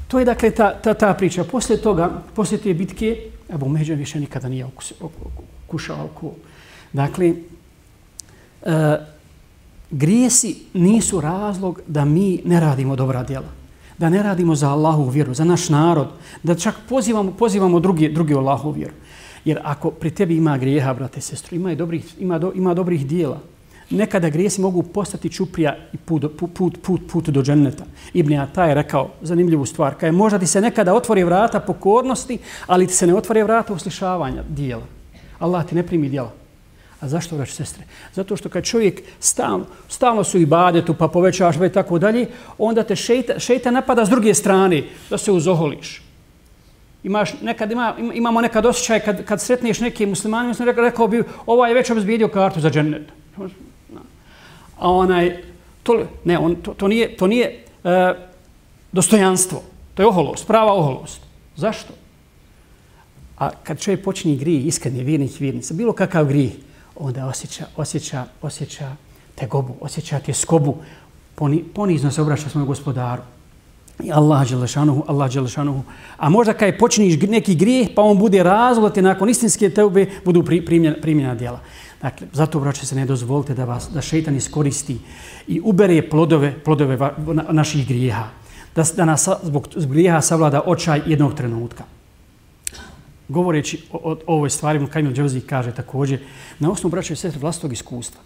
To 0.08 0.20
je 0.20 0.26
dakle 0.26 0.52
ta, 0.52 0.74
ta, 0.82 0.94
ta 0.94 1.14
priča. 1.14 1.44
Poslije 1.44 1.82
toga, 1.82 2.22
poslije 2.36 2.62
te 2.62 2.74
bitke, 2.74 3.32
Ebu 3.50 3.70
Međan 3.70 3.98
više 3.98 4.20
nikada 4.20 4.50
nije 4.50 4.68
kušao 5.68 5.98
alkohol. 5.98 6.36
Dakle, 6.94 7.34
e, 8.62 8.98
grijesi 9.92 10.56
nisu 10.74 11.22
razlog 11.22 11.82
da 11.88 12.06
mi 12.06 12.42
ne 12.46 12.60
radimo 12.60 12.96
dobra 12.96 13.24
djela. 13.24 13.50
Da 13.98 14.10
ne 14.10 14.24
radimo 14.24 14.56
za 14.56 14.70
Allahu 14.70 15.10
vjeru, 15.10 15.34
za 15.34 15.44
naš 15.44 15.70
narod. 15.70 16.08
Da 16.44 16.56
čak 16.56 16.76
pozivamo, 16.90 17.32
pozivamo 17.32 17.80
drugi, 17.80 18.10
drugi 18.10 18.34
Allahu 18.34 18.72
vjeru. 18.72 18.94
Jer 19.46 19.60
ako 19.64 19.92
pri 19.92 20.12
tebi 20.12 20.38
ima 20.38 20.58
grijeha, 20.58 20.94
brate 20.94 21.22
sestro, 21.22 21.56
ima, 21.56 21.72
ima, 21.72 21.78
dobrih, 21.78 22.16
ima, 22.20 22.40
do, 22.40 22.52
ima 22.56 22.74
dobrih 22.74 23.08
dijela, 23.08 23.40
nekada 23.90 24.30
grijesi 24.30 24.62
mogu 24.62 24.84
postati 24.84 25.30
čuprija 25.30 25.78
i 25.94 25.98
put, 25.98 26.26
put, 26.38 26.78
put, 26.82 27.02
put, 27.12 27.30
do 27.30 27.42
dženneta. 27.44 27.84
Ibn 28.14 28.34
Ata 28.34 28.66
je 28.66 28.76
rekao 28.76 29.10
zanimljivu 29.22 29.66
stvar. 29.66 29.96
Kaj 29.96 30.12
možda 30.12 30.40
ti 30.40 30.48
se 30.48 30.62
nekada 30.62 30.94
otvori 30.94 31.24
vrata 31.24 31.60
pokornosti, 31.60 32.38
ali 32.68 32.88
ti 32.88 32.94
se 32.94 33.08
ne 33.08 33.16
otvori 33.16 33.44
vrata 33.44 33.74
uslišavanja 33.74 34.44
dijela. 34.50 34.84
Allah 35.40 35.66
ti 35.66 35.76
ne 35.76 35.84
primi 35.84 36.10
dijela. 36.10 36.32
A 37.00 37.08
zašto 37.08 37.36
vraći 37.36 37.54
sestre? 37.54 37.84
Zato 38.14 38.38
što 38.38 38.50
kad 38.50 38.64
čovjek 38.64 39.02
stalno, 39.20 39.66
stalno 39.90 40.24
su 40.24 40.38
i 40.38 40.46
badetu 40.46 40.94
pa 40.94 41.08
povećavaš 41.08 41.58
pa 41.58 41.66
i 41.66 41.72
tako 41.72 42.00
dalje, 42.00 42.28
onda 42.58 42.84
te 42.84 42.96
šeita, 42.96 43.40
šeita 43.40 43.72
napada 43.72 44.06
s 44.06 44.10
druge 44.10 44.34
strane 44.34 44.84
da 45.10 45.18
se 45.18 45.32
uzoholiš. 45.32 46.02
Imaš, 47.04 47.42
nekad 47.42 47.72
ima, 47.72 47.96
imamo 48.14 48.42
nekad 48.42 48.66
osjećaj 48.66 49.00
kad, 49.00 49.26
kad 49.26 49.42
sretneš 49.42 49.80
neke 49.80 50.06
muslimane, 50.06 50.54
rekao, 50.60 50.84
rekao 50.84 51.08
bi, 51.08 51.24
ovaj 51.46 51.70
je 51.70 51.76
već 51.76 51.90
obzbijedio 51.90 52.28
kartu 52.28 52.60
za 52.60 52.70
džennet. 52.70 53.12
A 54.80 54.92
onaj, 54.92 55.44
to, 55.84 56.06
ne, 56.24 56.38
on, 56.38 56.56
to, 56.56 56.74
to 56.74 56.88
nije, 56.88 57.18
to 57.18 57.28
nije 57.28 57.64
e, 57.84 58.14
dostojanstvo. 58.92 59.62
To 59.94 60.04
je 60.04 60.08
oholost, 60.08 60.48
prava 60.48 60.74
oholost. 60.74 61.22
Zašto? 61.56 61.94
A 63.38 63.50
kad 63.64 63.80
čovjek 63.80 64.04
počne 64.04 64.36
grije, 64.36 64.62
iskreni 64.62 65.04
vjernik, 65.04 65.40
vjernica, 65.40 65.74
bilo 65.74 65.94
kakav 65.94 66.26
grije, 66.26 66.52
onda 66.96 67.26
osjeća, 67.26 67.66
osjeća, 67.76 68.26
osjeća 68.42 68.96
te 69.36 69.48
gobu, 69.48 69.76
osjeća 69.82 70.20
te 70.20 70.34
skobu, 70.34 70.76
poni, 71.36 71.64
ponizno 71.64 72.12
se 72.12 72.22
obraća 72.22 72.50
svojom 72.50 72.68
gospodaru. 72.68 73.22
I 74.04 74.12
Allah 74.12 74.50
Đelešanuhu, 74.50 75.04
Allah 75.08 75.34
Đelešanuhu. 75.34 75.82
A 76.18 76.30
možda 76.30 76.54
kad 76.54 76.78
počniš 76.78 77.22
neki 77.22 77.56
grijeh, 77.56 77.90
pa 77.96 78.02
on 78.02 78.20
bude 78.20 78.44
razlog, 78.44 78.94
te 78.94 79.02
nakon 79.02 79.30
istinske 79.30 79.70
teube 79.70 80.06
budu 80.26 80.44
primljena, 80.44 80.96
primljena 81.02 81.36
djela. 81.36 81.60
Dakle, 82.02 82.28
zato, 82.34 82.60
braće, 82.60 82.86
se 82.86 82.96
ne 82.96 83.06
dozvolite 83.06 83.54
da 83.54 83.66
vas, 83.66 83.90
da 83.94 84.02
šeitan 84.02 84.36
iskoristi 84.36 84.98
i 85.48 85.62
ubere 85.64 86.10
plodove, 86.10 86.54
plodove 86.64 86.96
va, 86.96 87.14
na, 87.18 87.46
naših 87.50 87.88
grijeha. 87.88 88.28
Da, 88.76 88.84
da 88.96 89.06
nas 89.06 89.28
zbog, 89.44 89.68
zbog 89.76 89.94
grijeha 89.94 90.22
savlada 90.22 90.62
očaj 90.66 91.02
jednog 91.06 91.34
trenutka. 91.34 91.84
Govoreći 93.28 93.82
o, 93.92 93.98
o, 93.98 94.12
o 94.12 94.36
ovoj 94.36 94.50
stvari, 94.50 94.88
Kajmil 94.88 95.14
Džavzi 95.14 95.42
kaže 95.42 95.72
također, 95.72 96.20
na 96.60 96.72
osnovu 96.72 96.92
braće 96.92 97.14
i 97.14 97.16
sestre 97.16 97.40
vlastnog 97.42 97.74
iskustva. 97.74 98.22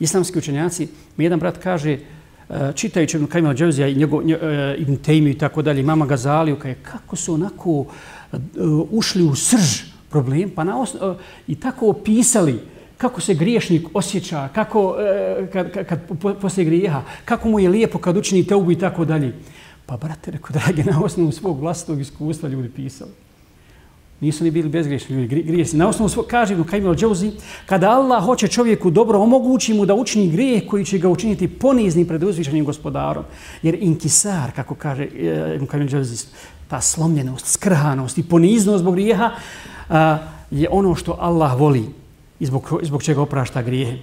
Islamski 0.00 0.38
učenjaci, 0.38 0.88
mi 1.16 1.24
jedan 1.24 1.40
brat 1.40 1.58
kaže, 1.58 1.98
e, 2.48 2.72
čitajući 2.74 3.16
Ibn 3.16 3.26
Kajmil 3.26 3.54
Džavzija 3.54 3.88
i 3.88 3.94
njegov, 3.94 4.24
nje, 4.24 4.34
e, 4.34 4.76
Ibn 4.78 4.96
Tejmiju 4.96 5.32
i 5.32 5.38
tako 5.38 5.62
dalje, 5.62 5.82
mama 5.82 6.06
Gazaliju, 6.06 6.58
kaže, 6.58 6.74
kako 6.82 7.16
su 7.16 7.34
onako 7.34 7.84
e, 8.32 8.36
ušli 8.90 9.22
u 9.22 9.34
srž 9.34 9.82
problem, 10.10 10.50
pa 10.50 10.64
na 10.64 10.80
osnovu, 10.80 11.16
i 11.48 11.54
tako 11.54 11.88
opisali 11.88 12.60
kako 13.00 13.20
se 13.20 13.34
griješnik 13.34 13.86
osjeća, 13.94 14.48
kako, 14.54 14.96
e, 14.98 15.46
kad, 15.52 15.72
kad, 15.72 15.86
kad 15.86 16.00
poslije 16.40 16.64
grijeha, 16.64 17.02
kako 17.24 17.48
mu 17.48 17.60
je 17.60 17.68
lijepo 17.68 17.98
kad 17.98 18.16
učini 18.16 18.46
teubu 18.46 18.72
i 18.72 18.78
tako 18.78 19.04
dalje. 19.04 19.34
Pa, 19.86 19.96
brate, 19.96 20.30
rekao, 20.30 20.50
dragi, 20.52 20.84
na 20.84 21.00
osnovu 21.04 21.32
svog 21.32 21.60
vlastnog 21.60 22.00
iskustva 22.00 22.48
ljudi 22.48 22.68
pisali. 22.68 23.10
Nisu 24.20 24.44
ni 24.44 24.50
bili 24.50 24.68
bezgriješni 24.68 25.16
ljudi, 25.16 25.42
grijesi. 25.42 25.76
Na 25.76 25.88
osnovu 25.88 26.08
svog, 26.08 26.26
kaže 26.26 26.54
Ibn 26.54 26.64
Kajmil 26.64 26.94
Džauzi, 26.94 27.30
kada 27.66 27.90
Allah 27.90 28.24
hoće 28.24 28.48
čovjeku 28.48 28.90
dobro, 28.90 29.18
omogući 29.18 29.74
mu 29.74 29.86
da 29.86 29.94
učini 29.94 30.30
grijeh 30.30 30.66
koji 30.66 30.84
će 30.84 30.98
ga 30.98 31.08
učiniti 31.08 31.48
poniznim 31.48 32.06
pred 32.06 32.22
uzvišenim 32.22 32.64
gospodarom. 32.64 33.24
Jer 33.62 33.76
inkisar, 33.80 34.52
kako 34.56 34.74
kaže 34.74 35.04
eh, 35.04 35.56
Ibn 35.56 35.88
Džauzi, 35.88 36.26
ta 36.68 36.80
slomljenost, 36.80 37.46
skrhanost 37.46 38.18
i 38.18 38.22
poniznost 38.22 38.80
zbog 38.80 38.94
grijeha 38.94 39.30
je 40.50 40.68
ono 40.70 40.94
što 40.94 41.16
Allah 41.20 41.58
voli 41.60 41.99
i 42.40 42.46
zbog, 42.46 42.80
zbog 42.82 43.02
čega 43.02 43.22
oprašta 43.22 43.62
grijehe. 43.62 43.96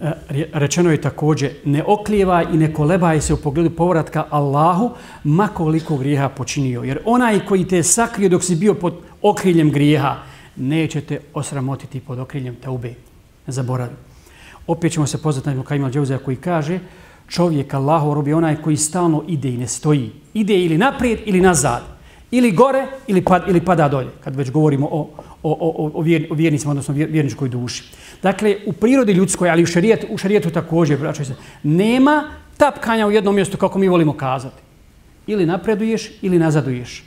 E, 0.00 0.12
rečeno 0.52 0.90
je 0.90 1.00
također 1.00 1.50
ne 1.64 1.84
oklijevaj 1.86 2.44
i 2.52 2.56
ne 2.56 2.74
kolebaj 2.74 3.20
se 3.20 3.34
u 3.34 3.36
pogledu 3.36 3.70
povratka 3.70 4.26
Allahu 4.30 4.90
makoliko 5.24 5.96
grijeha 5.96 6.28
počinio. 6.28 6.82
Jer 6.82 6.98
onaj 7.04 7.46
koji 7.46 7.68
te 7.68 7.82
sakrio 7.82 8.28
dok 8.28 8.44
si 8.44 8.56
bio 8.56 8.74
pod 8.74 8.94
okriljem 9.22 9.70
grijeha, 9.70 10.16
neće 10.56 11.00
te 11.00 11.20
osramotiti 11.34 12.00
pod 12.00 12.18
okriljem 12.18 12.56
taube. 12.56 12.94
Ne 13.46 13.52
zaboravi. 13.52 13.94
Opet 14.66 14.92
ćemo 14.92 15.06
se 15.06 15.22
pozvati 15.22 15.48
na 15.48 15.52
Ibn 15.52 15.64
Kajima 15.64 15.90
koji 16.24 16.36
kaže 16.36 16.78
čovjek 17.28 17.74
Allahu 17.74 18.14
robi 18.14 18.32
onaj 18.32 18.62
koji 18.62 18.76
stalno 18.76 19.24
ide 19.28 19.48
i 19.48 19.56
ne 19.56 19.66
stoji. 19.66 20.10
Ide 20.34 20.54
ili 20.54 20.78
naprijed 20.78 21.18
ili 21.26 21.40
nazad. 21.40 21.99
Ili 22.30 22.52
gore 22.52 22.86
ili, 23.06 23.22
pad, 23.24 23.42
ili 23.48 23.60
pada 23.64 23.88
dolje. 23.88 24.08
Kad 24.24 24.36
već 24.36 24.50
govorimo 24.50 24.86
o, 24.86 25.10
o, 25.42 25.52
o, 25.60 25.90
o, 25.94 26.02
vjer, 26.02 26.26
o 26.30 26.34
vjernicima, 26.34 26.70
odnosno 26.70 26.94
vjerničkoj 26.94 27.48
duši. 27.48 27.84
Dakle, 28.22 28.56
u 28.66 28.72
prirodi 28.72 29.12
ljudskoj, 29.12 29.50
ali 29.50 29.62
u 29.62 29.66
šarijetu, 29.66 30.06
u 30.10 30.18
šarijetu 30.18 30.50
također, 30.50 30.98
braćoj 30.98 31.24
se, 31.24 31.34
nema 31.62 32.24
tapkanja 32.56 33.06
u 33.06 33.10
jednom 33.10 33.34
mjestu 33.34 33.56
kako 33.56 33.78
mi 33.78 33.88
volimo 33.88 34.12
kazati. 34.12 34.62
Ili 35.26 35.46
napreduješ 35.46 36.10
ili 36.22 36.38
nazaduješ. 36.38 37.04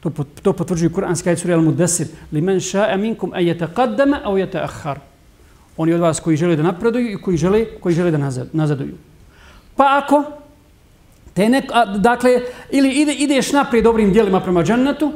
To, 0.00 0.10
to 0.42 0.52
potvrđuju 0.52 0.92
kuranski 0.92 1.28
ajet 1.28 1.38
sura 1.38 1.56
Al-Mudassir. 1.56 2.06
Li 2.32 2.40
men 2.40 2.60
ša'a 2.60 2.96
minkum 2.96 3.32
a 3.34 3.40
yataqaddama 3.40 4.22
aw 4.24 4.36
yata'akhkhar. 4.36 4.96
Oni 5.76 5.94
od 5.94 6.00
vas 6.00 6.20
koji 6.20 6.36
žele 6.36 6.56
da 6.56 6.62
napreduju 6.62 7.12
i 7.12 7.22
koji 7.22 7.36
žele, 7.36 7.64
koji 7.80 7.94
žele 7.94 8.10
da 8.10 8.18
nazad, 8.18 8.48
nazaduju. 8.52 8.94
Pa 9.76 10.00
ako 10.04 10.39
te 11.34 11.48
nek, 11.48 11.64
a, 11.72 11.84
dakle, 11.84 12.40
ili 12.70 12.90
ide, 12.90 13.12
ideš 13.12 13.52
naprijed 13.52 13.84
dobrim 13.84 14.12
djelima 14.12 14.40
prema 14.40 14.62
džennetu, 14.62 15.12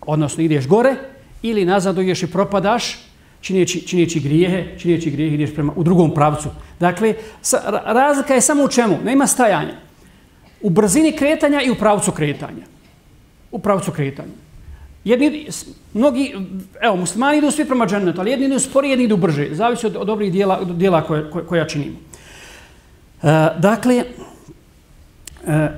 odnosno 0.00 0.42
ideš 0.42 0.66
gore, 0.66 0.94
ili 1.42 1.64
nazaduješ 1.64 2.22
i 2.22 2.26
propadaš, 2.26 2.98
čineći, 3.40 3.86
čineći 3.86 4.20
grijehe, 4.20 4.78
čineći 4.78 5.10
grijehe 5.10 5.34
ideš 5.34 5.54
prema, 5.54 5.72
u 5.76 5.82
drugom 5.82 6.14
pravcu. 6.14 6.48
Dakle, 6.80 7.14
sa, 7.42 7.82
razlika 7.84 8.34
je 8.34 8.40
samo 8.40 8.64
u 8.64 8.68
čemu? 8.68 8.98
Nema 9.04 9.26
stajanja. 9.26 9.74
U 10.60 10.70
brzini 10.70 11.12
kretanja 11.12 11.62
i 11.62 11.70
u 11.70 11.74
pravcu 11.74 12.12
kretanja. 12.12 12.66
U 13.50 13.58
pravcu 13.58 13.92
kretanja. 13.92 14.32
Jedni, 15.04 15.48
mnogi, 15.94 16.34
evo, 16.80 16.96
muslimani 16.96 17.38
idu 17.38 17.50
svi 17.50 17.64
prema 17.64 17.86
džennetu, 17.86 18.20
ali 18.20 18.30
jedni 18.30 18.46
idu 18.46 18.58
sporije, 18.58 18.90
jedni 18.90 19.04
idu 19.04 19.16
brže. 19.16 19.48
Zavisi 19.52 19.86
od, 19.86 19.96
od 19.96 20.06
dobrih 20.06 20.32
dijela, 20.32 20.58
od 20.58 20.76
dijela 20.76 21.02
koje, 21.02 21.30
koja 21.30 21.66
činimo. 21.66 21.96
E, 23.22 23.48
dakle, 23.58 24.04
E, 25.48 25.68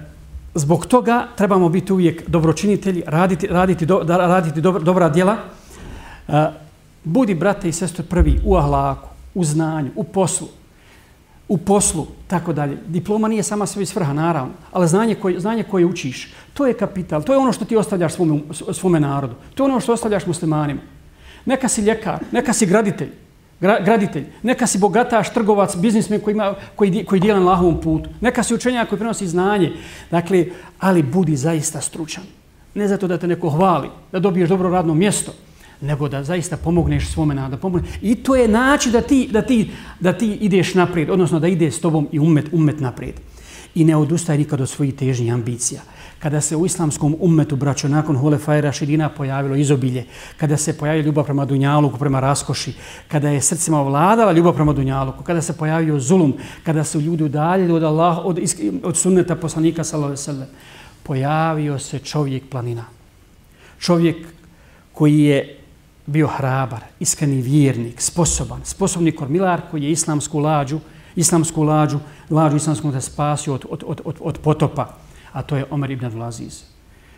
zbog 0.54 0.86
toga 0.86 1.28
trebamo 1.36 1.68
biti 1.68 1.92
uvijek 1.92 2.30
dobročinitelji, 2.30 3.02
raditi, 3.06 3.46
raditi, 3.46 3.86
do, 3.86 4.02
raditi 4.08 4.60
dobra, 4.60 4.82
dobra 4.82 5.08
djela. 5.08 5.36
E, 6.28 6.46
budi, 7.04 7.34
brate 7.34 7.68
i 7.68 7.72
sestre, 7.72 8.04
prvi 8.04 8.40
u 8.44 8.56
ahlaku, 8.56 9.08
u 9.34 9.44
znanju, 9.44 9.90
u 9.96 10.04
poslu, 10.04 10.48
u 11.48 11.58
poslu, 11.58 12.06
tako 12.26 12.52
dalje. 12.52 12.78
Diploma 12.86 13.28
nije 13.28 13.42
sama 13.42 13.66
sebi 13.66 13.86
svrha, 13.86 14.12
naravno, 14.12 14.52
ali 14.72 14.88
znanje 14.88 15.14
koje, 15.14 15.40
znanje 15.40 15.62
koje 15.62 15.86
učiš, 15.86 16.32
to 16.54 16.66
je 16.66 16.74
kapital, 16.74 17.22
to 17.22 17.32
je 17.32 17.38
ono 17.38 17.52
što 17.52 17.64
ti 17.64 17.76
ostavljaš 17.76 18.14
svome, 18.14 18.40
svome 18.72 19.00
narodu, 19.00 19.34
to 19.54 19.64
je 19.64 19.70
ono 19.70 19.80
što 19.80 19.92
ostavljaš 19.92 20.26
muslimanima. 20.26 20.80
Neka 21.44 21.68
si 21.68 21.82
ljekar, 21.82 22.18
neka 22.32 22.52
si 22.52 22.66
graditelj, 22.66 23.10
gra, 23.60 23.80
graditelj, 23.84 24.24
neka 24.42 24.66
si 24.66 24.78
bogataš, 24.78 25.32
trgovac, 25.32 25.76
biznismen 25.76 26.20
koji, 26.20 26.34
ima, 26.34 26.54
koji, 26.76 27.04
koji 27.04 27.20
dijela 27.20 27.40
na 27.40 27.46
lahovom 27.46 27.80
putu, 27.80 28.10
neka 28.20 28.42
si 28.42 28.54
učenjak 28.54 28.88
koji 28.88 28.98
prenosi 28.98 29.26
znanje, 29.26 29.72
dakle, 30.10 30.46
ali 30.78 31.02
budi 31.02 31.36
zaista 31.36 31.80
stručan. 31.80 32.24
Ne 32.74 32.88
zato 32.88 33.06
da 33.06 33.18
te 33.18 33.26
neko 33.26 33.50
hvali, 33.50 33.88
da 34.12 34.18
dobiješ 34.18 34.48
dobro 34.48 34.70
radno 34.70 34.94
mjesto, 34.94 35.32
nego 35.80 36.08
da 36.08 36.24
zaista 36.24 36.56
pomogneš 36.56 37.08
svome 37.08 37.34
nada. 37.34 37.56
Pomogne. 37.56 37.88
I 38.02 38.14
to 38.14 38.36
je 38.36 38.48
način 38.48 38.92
da 38.92 39.00
ti, 39.00 39.28
da, 39.32 39.42
ti, 39.42 39.70
da 40.00 40.12
ti 40.12 40.32
ideš 40.32 40.74
naprijed, 40.74 41.10
odnosno 41.10 41.40
da 41.40 41.48
ide 41.48 41.70
s 41.70 41.80
tobom 41.80 42.08
i 42.12 42.18
umet, 42.18 42.46
umet 42.52 42.80
naprijed. 42.80 43.14
I 43.74 43.84
ne 43.84 43.96
odustaj 43.96 44.38
nikad 44.38 44.60
od 44.60 44.68
svojih 44.68 44.94
težnjih 44.94 45.34
ambicija. 45.34 45.80
Kada 46.20 46.40
se 46.40 46.56
u 46.56 46.66
islamskom 46.66 47.16
ummetu, 47.20 47.56
braćo, 47.56 47.88
nakon 47.88 48.16
Hulefaja 48.16 48.60
Rašidina 48.60 49.08
pojavilo 49.08 49.56
izobilje, 49.56 50.04
kada 50.36 50.56
se 50.56 50.78
pojavila 50.78 51.06
ljubav 51.06 51.24
prema 51.24 51.44
Dunjaluku, 51.44 51.98
prema 51.98 52.20
raskoši, 52.20 52.74
kada 53.08 53.28
je 53.28 53.40
srcima 53.40 53.80
ovladala 53.80 54.32
ljubav 54.32 54.54
prema 54.54 54.72
Dunjaluku, 54.72 55.24
kada 55.24 55.42
se 55.42 55.56
pojavio 55.56 56.00
zulum, 56.00 56.34
kada 56.64 56.84
su 56.84 57.00
ljudi 57.00 57.24
udaljili 57.24 57.72
od, 57.72 57.82
Allah, 57.82 58.18
od, 58.24 58.38
od 58.82 58.96
sunneta 58.96 59.36
poslanika, 59.36 59.84
sallam, 59.84 60.14
pojavio 61.02 61.78
se 61.78 61.98
čovjek 61.98 62.50
planina. 62.50 62.84
Čovjek 63.78 64.16
koji 64.92 65.18
je 65.18 65.58
bio 66.06 66.26
hrabar, 66.26 66.80
iskreni 67.00 67.42
vjernik, 67.42 68.00
sposoban, 68.00 68.60
sposobni 68.64 69.12
kormilar 69.12 69.60
koji 69.70 69.82
je 69.82 69.90
islamsku 69.90 70.38
lađu, 70.38 70.80
islamsku 71.16 71.62
lađu, 71.62 71.98
lađu 72.30 72.56
islamsku 72.56 72.90
da 72.90 73.00
spasio 73.00 73.54
od, 73.54 73.64
od, 73.70 74.00
od, 74.04 74.16
od 74.20 74.38
potopa, 74.38 74.96
a 75.32 75.42
to 75.42 75.56
je 75.56 75.64
Omer 75.70 75.90
ibn 75.90 76.04
Abdulaziz. 76.04 76.62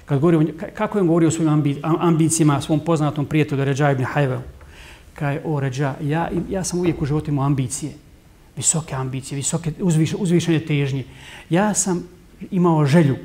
Kad 0.04 0.20
govori, 0.20 0.52
kako 0.74 0.98
je 0.98 1.04
govorio 1.04 1.28
o 1.28 1.30
svojim 1.30 1.52
ambi, 1.52 1.80
ambicijama, 1.82 2.60
svom 2.60 2.80
poznatom 2.80 3.26
prijatelju 3.26 3.64
Ređa 3.64 3.90
ibn 3.90 4.04
Hajvel, 4.04 4.40
kaj 5.14 5.40
o 5.44 5.60
Ređa, 5.60 5.94
ja, 6.02 6.30
ja 6.50 6.64
sam 6.64 6.78
uvijek 6.78 7.02
u 7.02 7.06
životu 7.06 7.30
imao 7.30 7.46
ambicije 7.46 7.92
visoke 8.56 8.94
ambicije, 8.94 9.36
visoke 9.36 9.72
uzviš, 9.80 10.14
uzvišene 10.18 10.60
težnje. 10.60 11.04
Ja 11.50 11.74
sam 11.74 12.04
imao 12.50 12.86
želju 12.86 13.16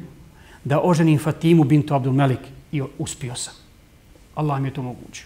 da 0.64 0.82
oženim 0.84 1.20
Fatimu 1.20 1.64
bintu 1.64 1.96
Abdul 1.96 2.14
Melik 2.14 2.40
i 2.72 2.82
uspio 2.98 3.36
sam. 3.36 3.54
Allah 4.36 4.62
mi 4.62 4.68
je 4.68 4.74
to 4.74 4.82
mogućio. 4.82 5.26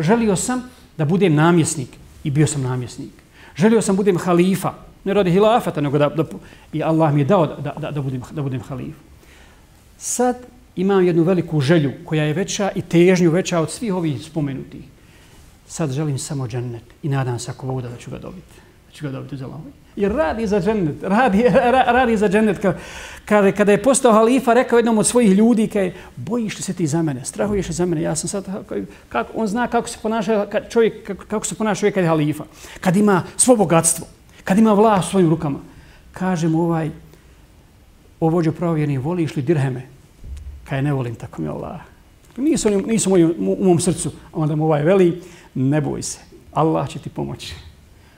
Želio 0.00 0.36
sam 0.36 0.62
da 0.96 1.04
budem 1.04 1.34
namjesnik 1.34 1.88
i 2.24 2.30
bio 2.30 2.46
sam 2.46 2.62
namjesnik. 2.62 3.12
Želio 3.56 3.82
sam 3.82 3.96
budem 3.96 4.18
halifa, 4.18 4.72
ne 5.04 5.14
radi 5.14 5.30
hilafata, 5.30 5.80
nego 5.80 5.98
da, 5.98 6.08
da, 6.08 6.24
i 6.72 6.82
Allah 6.82 7.14
mi 7.14 7.20
je 7.20 7.24
dao 7.24 7.46
da, 7.46 7.72
da, 7.80 7.90
da, 7.90 8.02
budem, 8.02 8.22
da 8.30 8.42
budem 8.42 8.60
halifa. 8.60 8.98
Sad 9.98 10.36
imam 10.76 11.06
jednu 11.06 11.22
veliku 11.22 11.60
želju 11.60 11.92
koja 12.04 12.24
je 12.24 12.32
veća 12.32 12.70
i 12.74 12.82
težnju 12.82 13.30
veća 13.30 13.60
od 13.60 13.70
svih 13.70 13.94
ovih 13.94 14.22
spomenutih. 14.22 14.84
Sad 15.66 15.90
želim 15.90 16.18
samo 16.18 16.48
džennet 16.48 16.84
i 17.02 17.08
nadam 17.08 17.38
se 17.38 17.50
ako 17.50 17.66
voda 17.66 17.88
da 17.88 17.96
ću 17.96 18.10
ga 18.10 18.18
dobiti. 18.18 18.54
Da 18.86 18.92
ću 18.92 19.04
ga 19.04 19.10
dobiti 19.10 19.36
za 19.36 19.46
lavu. 19.46 19.62
Jer 19.96 20.12
radi 20.12 20.46
za 20.46 20.60
džennet, 20.60 21.02
radi, 21.02 21.42
ra, 21.42 21.84
radi 21.86 22.16
za 22.16 22.28
džennet. 22.28 22.58
Kada, 23.24 23.52
kada 23.52 23.72
je 23.72 23.82
postao 23.82 24.12
halifa, 24.12 24.52
rekao 24.54 24.78
jednom 24.78 24.98
od 24.98 25.06
svojih 25.06 25.32
ljudi, 25.32 25.66
kaj, 25.68 25.92
bojiš 26.16 26.56
li 26.56 26.62
se 26.62 26.74
ti 26.74 26.86
za 26.86 27.02
mene, 27.02 27.24
strahuješ 27.24 27.68
li 27.68 27.74
za 27.74 27.86
mene, 27.86 28.02
ja 28.02 28.16
sam 28.16 28.28
sad, 28.28 28.44
kako, 29.08 29.32
on 29.34 29.46
zna 29.46 29.66
kako 29.66 29.88
se 29.88 29.98
ponaša 30.02 30.46
čovjek, 30.70 31.06
kako, 31.06 31.24
kako 31.24 31.46
se 31.46 31.54
ponaša 31.54 31.80
čovjek 31.80 31.94
kad 31.94 32.04
je 32.04 32.08
halifa. 32.08 32.44
Kad 32.80 32.96
ima 32.96 33.22
svo 33.36 33.56
bogatstvo, 33.56 34.06
kad 34.44 34.58
ima 34.58 34.72
vlast 34.72 35.10
svojim 35.10 35.30
rukama. 35.30 35.58
Kaže 36.12 36.48
mu 36.48 36.62
ovaj, 36.62 36.90
o 38.20 38.28
vođu 38.28 38.52
pravovjernih, 38.52 39.00
voliš 39.00 39.36
li 39.36 39.42
dirheme? 39.42 39.82
Kaj 40.64 40.82
ne 40.82 40.92
volim, 40.92 41.14
tako 41.14 41.42
mi 41.42 41.48
Allah. 41.48 41.80
Nisu, 42.36 42.70
nisu 42.70 43.10
moji, 43.10 43.24
u 43.24 43.64
mom 43.64 43.80
srcu. 43.80 44.10
Onda 44.32 44.56
mu 44.56 44.64
ovaj 44.64 44.82
veli, 44.82 45.22
ne 45.54 45.80
boj 45.80 46.02
se. 46.02 46.18
Allah 46.52 46.88
će 46.88 46.98
ti 46.98 47.10
pomoći. 47.10 47.54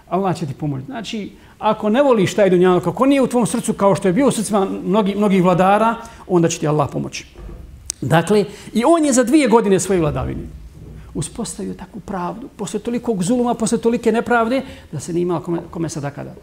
Allah 0.09 0.37
će 0.37 0.47
ti 0.47 0.55
pomoći. 0.55 0.87
Znači, 0.87 1.33
ako 1.59 1.89
ne 1.89 2.03
voliš 2.03 2.35
taj 2.35 2.51
dunjano, 2.51 2.77
ako 2.77 3.07
nije 3.07 3.22
u 3.22 3.27
tvom 3.27 3.47
srcu 3.47 3.72
kao 3.72 3.95
što 3.95 4.09
je 4.09 4.12
bio 4.12 4.29
u 4.29 4.31
srcima 4.31 4.66
mnogih 4.85 5.16
mnogi 5.16 5.41
vladara, 5.41 5.95
onda 6.27 6.49
će 6.49 6.59
ti 6.59 6.68
Allah 6.68 6.89
pomoći. 6.93 7.27
Dakle, 8.01 8.45
i 8.72 8.85
on 8.85 9.05
je 9.05 9.12
za 9.12 9.24
dvije 9.24 9.49
godine 9.49 9.81
svoje 9.81 10.01
vladavine 10.01 10.66
uspostavio 11.17 11.75
takvu 11.75 12.01
pravdu, 12.01 12.49
posle 12.57 12.81
tolikog 12.81 13.23
zuluma, 13.25 13.55
posle 13.55 13.79
tolike 13.79 14.12
nepravde, 14.12 14.62
da 14.93 15.01
se 15.01 15.12
nije 15.12 15.23
imala 15.23 15.43
kome, 15.43 15.61
kome 15.71 15.89
sada 15.89 16.11
kada. 16.11 16.35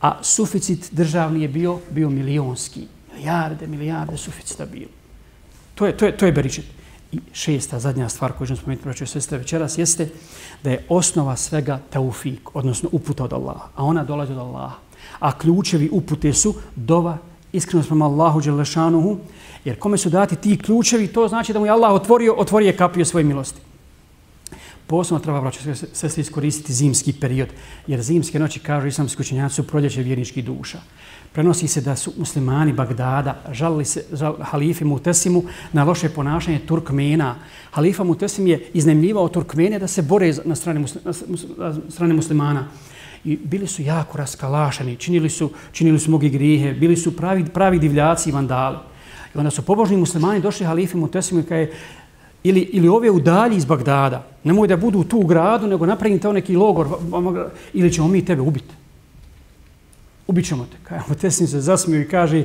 A 0.00 0.18
suficit 0.22 0.88
državni 0.92 1.42
je 1.42 1.48
bio, 1.48 1.78
bio 1.90 2.10
milionski. 2.10 2.86
Milijarde, 3.12 3.66
milijarde 3.66 4.16
suficita 4.16 4.66
bilo. 4.66 4.90
To 5.74 5.86
je, 5.86 5.96
to 5.96 6.06
je, 6.06 6.16
to 6.16 6.26
je 6.26 6.32
beričet. 6.32 6.64
I 7.12 7.20
šesta, 7.32 7.78
zadnja 7.78 8.08
stvar 8.08 8.32
koju 8.32 8.46
ćemo 8.46 8.56
spomenuti, 8.56 8.82
praću 8.82 9.06
sestre 9.06 9.38
večeras, 9.38 9.78
jeste 9.78 10.08
da 10.62 10.70
je 10.70 10.84
osnova 10.88 11.36
svega 11.36 11.80
taufik, 11.90 12.56
odnosno 12.56 12.88
uputa 12.92 13.24
od 13.24 13.32
Allaha. 13.32 13.68
A 13.74 13.84
ona 13.84 14.04
dolazi 14.04 14.32
od 14.32 14.38
Allaha. 14.38 14.76
A 15.18 15.38
ključevi 15.38 15.88
upute 15.92 16.32
su 16.32 16.54
dova, 16.76 17.18
iskreno 17.52 17.84
prema 17.84 18.04
Allahu 18.04 18.40
Đelešanuhu, 18.40 19.18
jer 19.64 19.78
kome 19.78 19.98
su 19.98 20.10
dati 20.10 20.36
ti 20.36 20.58
ključevi, 20.58 21.06
to 21.06 21.28
znači 21.28 21.52
da 21.52 21.58
mu 21.58 21.66
je 21.66 21.70
Allah 21.70 21.92
otvorio, 21.92 22.34
otvorio 22.34 22.74
kapiju 22.78 23.04
svoje 23.04 23.24
milosti. 23.24 23.60
Posebno 24.86 25.18
treba, 25.18 25.40
braćo, 25.40 25.60
sve 25.92 26.08
se 26.08 26.20
iskoristiti 26.20 26.72
zimski 26.72 27.12
period, 27.12 27.48
jer 27.86 28.02
zimske 28.02 28.38
noći, 28.38 28.60
kažu 28.60 28.86
islamski 28.86 29.22
učenjaci, 29.22 29.54
su 29.54 29.66
proljeće 29.66 30.02
vjerničkih 30.02 30.44
duša 30.44 30.78
prenosi 31.32 31.68
se 31.68 31.80
da 31.80 31.96
su 31.96 32.12
muslimani 32.18 32.72
Bagdada 32.72 33.42
žalili 33.52 33.84
se 33.84 34.04
žal, 34.12 34.36
halifi 34.40 34.84
Mutesimu 34.84 35.42
na 35.72 35.84
loše 35.84 36.08
ponašanje 36.08 36.58
Turkmena. 36.58 37.34
Halifa 37.70 38.04
Mutesim 38.04 38.46
je 38.46 38.70
iznemljivao 38.74 39.28
Turkmene 39.28 39.78
da 39.78 39.86
se 39.86 40.02
bore 40.02 40.32
na 40.44 40.54
strane, 40.54 40.84
na 41.04 41.12
strane 41.90 42.14
muslimana. 42.14 42.66
I 43.24 43.36
bili 43.36 43.66
su 43.66 43.82
jako 43.82 44.18
raskalašeni, 44.18 44.96
činili 44.96 45.30
su, 45.30 45.50
činili 45.72 45.98
su 45.98 46.10
mnogi 46.10 46.30
grihe, 46.30 46.72
bili 46.72 46.96
su 46.96 47.16
pravi, 47.16 47.44
pravi 47.44 47.78
divljaci 47.78 48.30
i 48.30 48.32
vandali. 48.32 48.78
I 49.34 49.38
onda 49.38 49.50
su 49.50 49.62
pobožni 49.62 49.96
muslimani 49.96 50.40
došli 50.40 50.66
halifi 50.66 50.96
Mutesimu 50.96 51.40
i 51.40 51.42
kaje, 51.44 51.72
ili, 52.42 52.60
ili 52.60 52.88
ove 52.88 53.10
udalji 53.10 53.56
iz 53.56 53.64
Bagdada, 53.64 54.26
nemoj 54.44 54.68
da 54.68 54.76
budu 54.76 55.04
tu 55.04 55.18
u 55.18 55.26
gradu, 55.26 55.66
nego 55.66 55.86
napravite 55.86 56.32
neki 56.32 56.56
logor, 56.56 56.88
ili 57.72 57.92
ćemo 57.92 58.08
mi 58.08 58.24
tebe 58.24 58.42
ubiti 58.42 58.80
ubit 60.30 60.46
ćemo 60.46 60.66
te. 60.70 60.76
Kaj, 60.82 60.98
Mutesim 61.08 61.46
se 61.46 61.60
zasmio 61.60 62.00
i 62.00 62.08
kaže, 62.08 62.44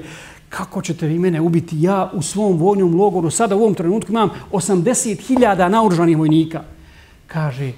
kako 0.49 0.81
ćete 0.81 1.07
vi 1.07 1.19
mene 1.19 1.41
ubiti? 1.41 1.81
Ja 1.81 2.11
u 2.13 2.21
svom 2.21 2.57
vojnom 2.57 2.95
logoru 2.95 3.29
sada 3.29 3.55
u 3.55 3.59
ovom 3.59 3.73
trenutku 3.73 4.11
imam 4.11 4.29
80.000 4.51 5.69
naoružanih 5.69 6.17
vojnika. 6.17 6.63
Kaže, 7.27 7.71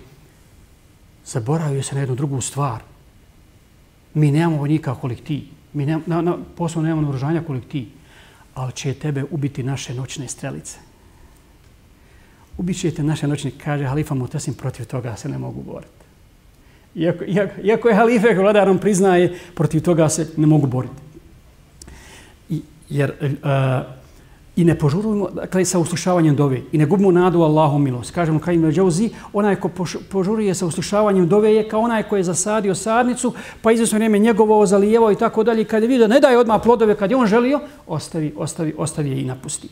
zaboravio 1.28 1.84
se 1.84 1.96
na 1.96 2.02
jednu 2.02 2.16
drugu 2.16 2.42
stvar. 2.42 2.82
Mi 4.14 4.32
nemamo 4.32 4.58
vojnika 4.58 4.96
kolik 4.96 5.24
ti. 5.24 5.48
Mi 5.74 5.86
nemamo, 5.86 6.04
na, 6.08 6.22
na, 6.22 6.38
poslovno 6.56 6.88
nemamo 6.88 7.02
naoružanja 7.02 7.44
kolik 7.48 7.68
ti. 7.68 7.88
Ali 8.54 8.72
će 8.72 8.94
tebe 8.94 9.24
ubiti 9.32 9.64
naše 9.64 9.94
noćne 9.94 10.28
strelice. 10.28 10.78
Ubićete 12.58 13.04
naše 13.04 13.28
noćne, 13.28 13.52
kaže 13.64 13.86
Halifa 13.86 14.16
Mutasim, 14.16 14.54
protiv 14.54 14.86
toga 14.86 15.16
se 15.16 15.30
ne 15.30 15.38
mogu 15.38 15.62
boriti 15.62 15.98
iako, 16.98 17.24
iako, 17.26 17.62
iako 17.64 17.90
je 17.90 17.96
halife 17.96 18.34
vladar, 18.34 18.70
on 18.70 18.78
priznaje, 18.78 19.40
protiv 19.56 19.82
toga 19.82 20.10
se 20.10 20.28
ne 20.38 20.48
mogu 20.48 20.68
boriti. 20.68 20.94
I, 22.50 22.62
jer 22.90 23.12
uh, 23.22 23.28
i 24.58 24.64
ne 24.66 24.76
požurujemo 24.80 25.30
dakle, 25.30 25.66
sa 25.66 25.80
uslušavanjem 25.80 26.36
dove 26.36 26.62
i 26.72 26.78
ne 26.78 26.86
gubimo 26.86 27.12
nadu 27.12 27.42
Allahom 27.42 27.84
milost. 27.84 28.12
Kažemo 28.12 28.40
kaj 28.40 28.56
ima 28.56 28.72
džauzi, 28.72 29.10
onaj 29.34 29.56
ko 29.56 29.70
požuruje 30.10 30.56
sa 30.56 30.66
uslušavanjem 30.66 31.28
dove 31.28 31.54
je 31.54 31.68
kao 31.70 31.82
onaj 31.82 32.04
ko 32.04 32.18
je 32.18 32.24
zasadio 32.24 32.76
sadnicu, 32.76 33.34
pa 33.62 33.72
izvjesno 33.72 33.98
vrijeme 33.98 34.20
njegovo 34.20 34.66
zalijevao 34.66 35.12
i 35.12 35.16
tako 35.16 35.44
dalje. 35.44 35.64
Kad 35.64 35.84
je 35.84 35.88
vidio 35.88 36.08
da 36.08 36.14
ne 36.14 36.20
daje 36.20 36.38
odmah 36.38 36.62
plodove 36.64 36.96
kad 36.96 37.12
je 37.12 37.18
on 37.18 37.28
želio, 37.28 37.60
ostavi, 37.88 38.34
ostavi, 38.38 38.74
ostavi 38.78 39.10
je 39.10 39.22
i 39.22 39.26
napusti. 39.26 39.70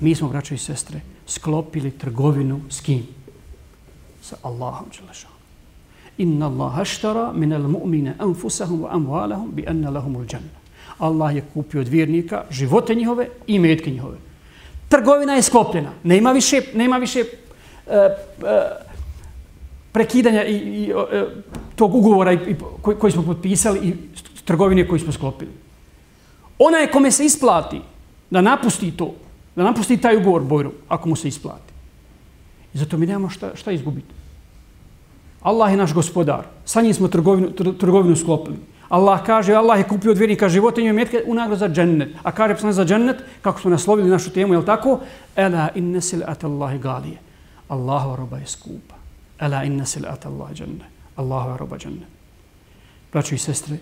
Mi 0.00 0.14
smo, 0.14 0.28
braćo 0.28 0.54
i 0.54 0.58
sestre, 0.58 1.00
sklopili 1.26 1.90
trgovinu 1.90 2.60
s 2.70 2.80
kim? 2.80 3.06
Sa 4.22 4.36
Allahom 4.42 4.90
Đelešom. 5.00 5.30
Inna 6.18 6.46
Allah 6.46 6.78
aštara 6.78 7.32
minal 7.32 7.68
mu'mine 7.68 8.14
anfusahum 8.18 8.82
wa 8.82 8.90
amwalahum 8.90 9.50
bi 9.52 9.64
anna 9.68 9.90
lahumul 9.90 10.26
džanna. 10.26 10.65
Allah 10.98 11.34
je 11.36 11.44
kupio 11.54 11.80
od 11.80 11.88
vjernika 11.88 12.44
živote 12.50 12.94
njihove 12.94 13.28
i 13.46 13.58
metke 13.58 13.90
njihove. 13.90 14.16
Trgovina 14.88 15.32
je 15.34 15.42
sklopljena. 15.42 15.90
Nema 16.02 16.32
više, 16.32 16.62
nema 16.74 16.96
više 16.96 17.20
e, 17.20 17.26
e, 17.92 18.16
prekidanja 19.92 20.44
i, 20.44 20.54
i 20.54 20.92
e, 21.12 21.24
tog 21.76 21.94
ugovora 21.94 22.32
i, 22.32 22.36
i, 22.36 22.56
koji, 22.82 22.96
koji 22.96 23.12
smo 23.12 23.22
potpisali 23.22 23.88
i 23.88 23.94
trgovine 24.44 24.88
koji 24.88 25.00
smo 25.00 25.12
sklopili. 25.12 25.50
Ona 26.58 26.78
je 26.78 26.90
kome 26.90 27.10
se 27.10 27.24
isplati 27.24 27.80
da 28.30 28.40
napusti 28.40 28.90
to, 28.90 29.14
da 29.56 29.64
napusti 29.64 29.96
taj 29.96 30.16
ugovor 30.16 30.42
bojru, 30.42 30.72
ako 30.88 31.08
mu 31.08 31.16
se 31.16 31.28
isplati. 31.28 31.72
I 32.74 32.78
zato 32.78 32.96
mi 32.96 33.06
nemamo 33.06 33.28
šta, 33.28 33.50
šta 33.56 33.72
izgubiti. 33.72 34.14
Allah 35.42 35.70
je 35.70 35.76
naš 35.76 35.94
gospodar. 35.94 36.42
Sa 36.64 36.82
njim 36.82 36.94
smo 36.94 37.08
trgovinu, 37.08 37.52
trgovinu 37.78 38.16
sklopili. 38.16 38.56
Allah 38.88 39.22
kaže, 39.26 39.54
Allah 39.54 39.78
je 39.78 39.88
kupio 39.88 40.10
od 40.10 40.18
vjernika 40.18 40.48
životinje 40.48 40.90
i 40.90 40.92
metke 40.92 41.22
u 41.26 41.34
nagradu 41.34 41.58
za 41.58 41.68
džennet. 41.68 42.14
A 42.22 42.32
kaže 42.32 42.54
psan 42.54 42.72
za 42.72 42.84
džennet, 42.84 43.16
kako 43.42 43.60
smo 43.60 43.70
naslovili 43.70 44.10
našu 44.10 44.30
temu, 44.30 44.54
je 44.54 44.58
li 44.58 44.66
tako? 44.66 45.00
Ela 45.36 45.68
inne 45.74 46.00
sil 46.06 46.22
at 46.26 46.44
Allahi 46.44 46.78
galije. 46.78 47.18
Allahova 47.68 48.16
roba 48.16 48.38
je 48.38 48.46
skupa. 48.46 48.94
Ela 49.38 49.64
inne 49.64 49.86
sil 49.90 50.04
at 50.06 50.26
Allahi 50.26 50.54
džennet. 50.54 50.86
Allahova 51.16 51.56
roba 51.56 51.78
džennet. 51.78 52.08
Braćo 53.12 53.34
i 53.34 53.38
sestre, 53.38 53.78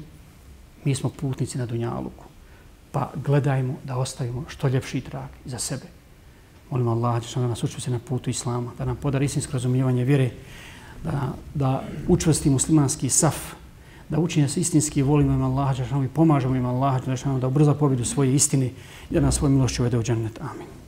mi 0.85 0.95
smo 0.95 1.11
putnici 1.11 1.59
na 1.59 1.67
Dunjaluku. 1.67 2.25
Pa 2.93 3.11
gledajmo 3.27 3.75
da 3.85 3.97
ostavimo 3.97 4.45
što 4.49 4.69
ljepši 4.69 5.01
trag 5.01 5.29
za 5.45 5.59
sebe. 5.59 5.87
Molim 6.71 6.89
Allah 6.89 7.23
da 7.35 7.47
nas 7.47 7.65
učuti 7.65 7.91
na 7.91 7.99
putu 7.99 8.31
Islama, 8.31 8.71
da 8.79 8.85
nam 8.85 8.97
podari 8.97 9.25
istinsko 9.25 9.53
razumijevanje 9.53 10.05
vjere, 10.05 10.31
da, 11.05 11.33
da 11.55 11.83
učvrsti 12.09 12.51
muslimanski 12.51 13.09
saf, 13.09 13.55
da 14.15 14.21
učinje 14.21 14.49
se 14.49 14.61
istinski 14.61 15.03
volimo 15.03 15.33
im 15.33 15.43
Allah, 15.43 15.77
i 16.05 16.09
pomažemo 16.09 16.57
im 16.57 16.67
Allah, 16.67 17.03
da 17.41 17.47
ubrza 17.47 17.75
pobjedu 17.75 18.05
svoje 18.05 18.35
istine 18.35 18.67
i 19.11 19.15
da 19.15 19.21
nas 19.21 19.35
svoje 19.35 19.51
milošće 19.51 19.83
uvede 19.83 19.99
u 19.99 20.03
džennet. 20.03 20.41
Amin. 20.41 20.84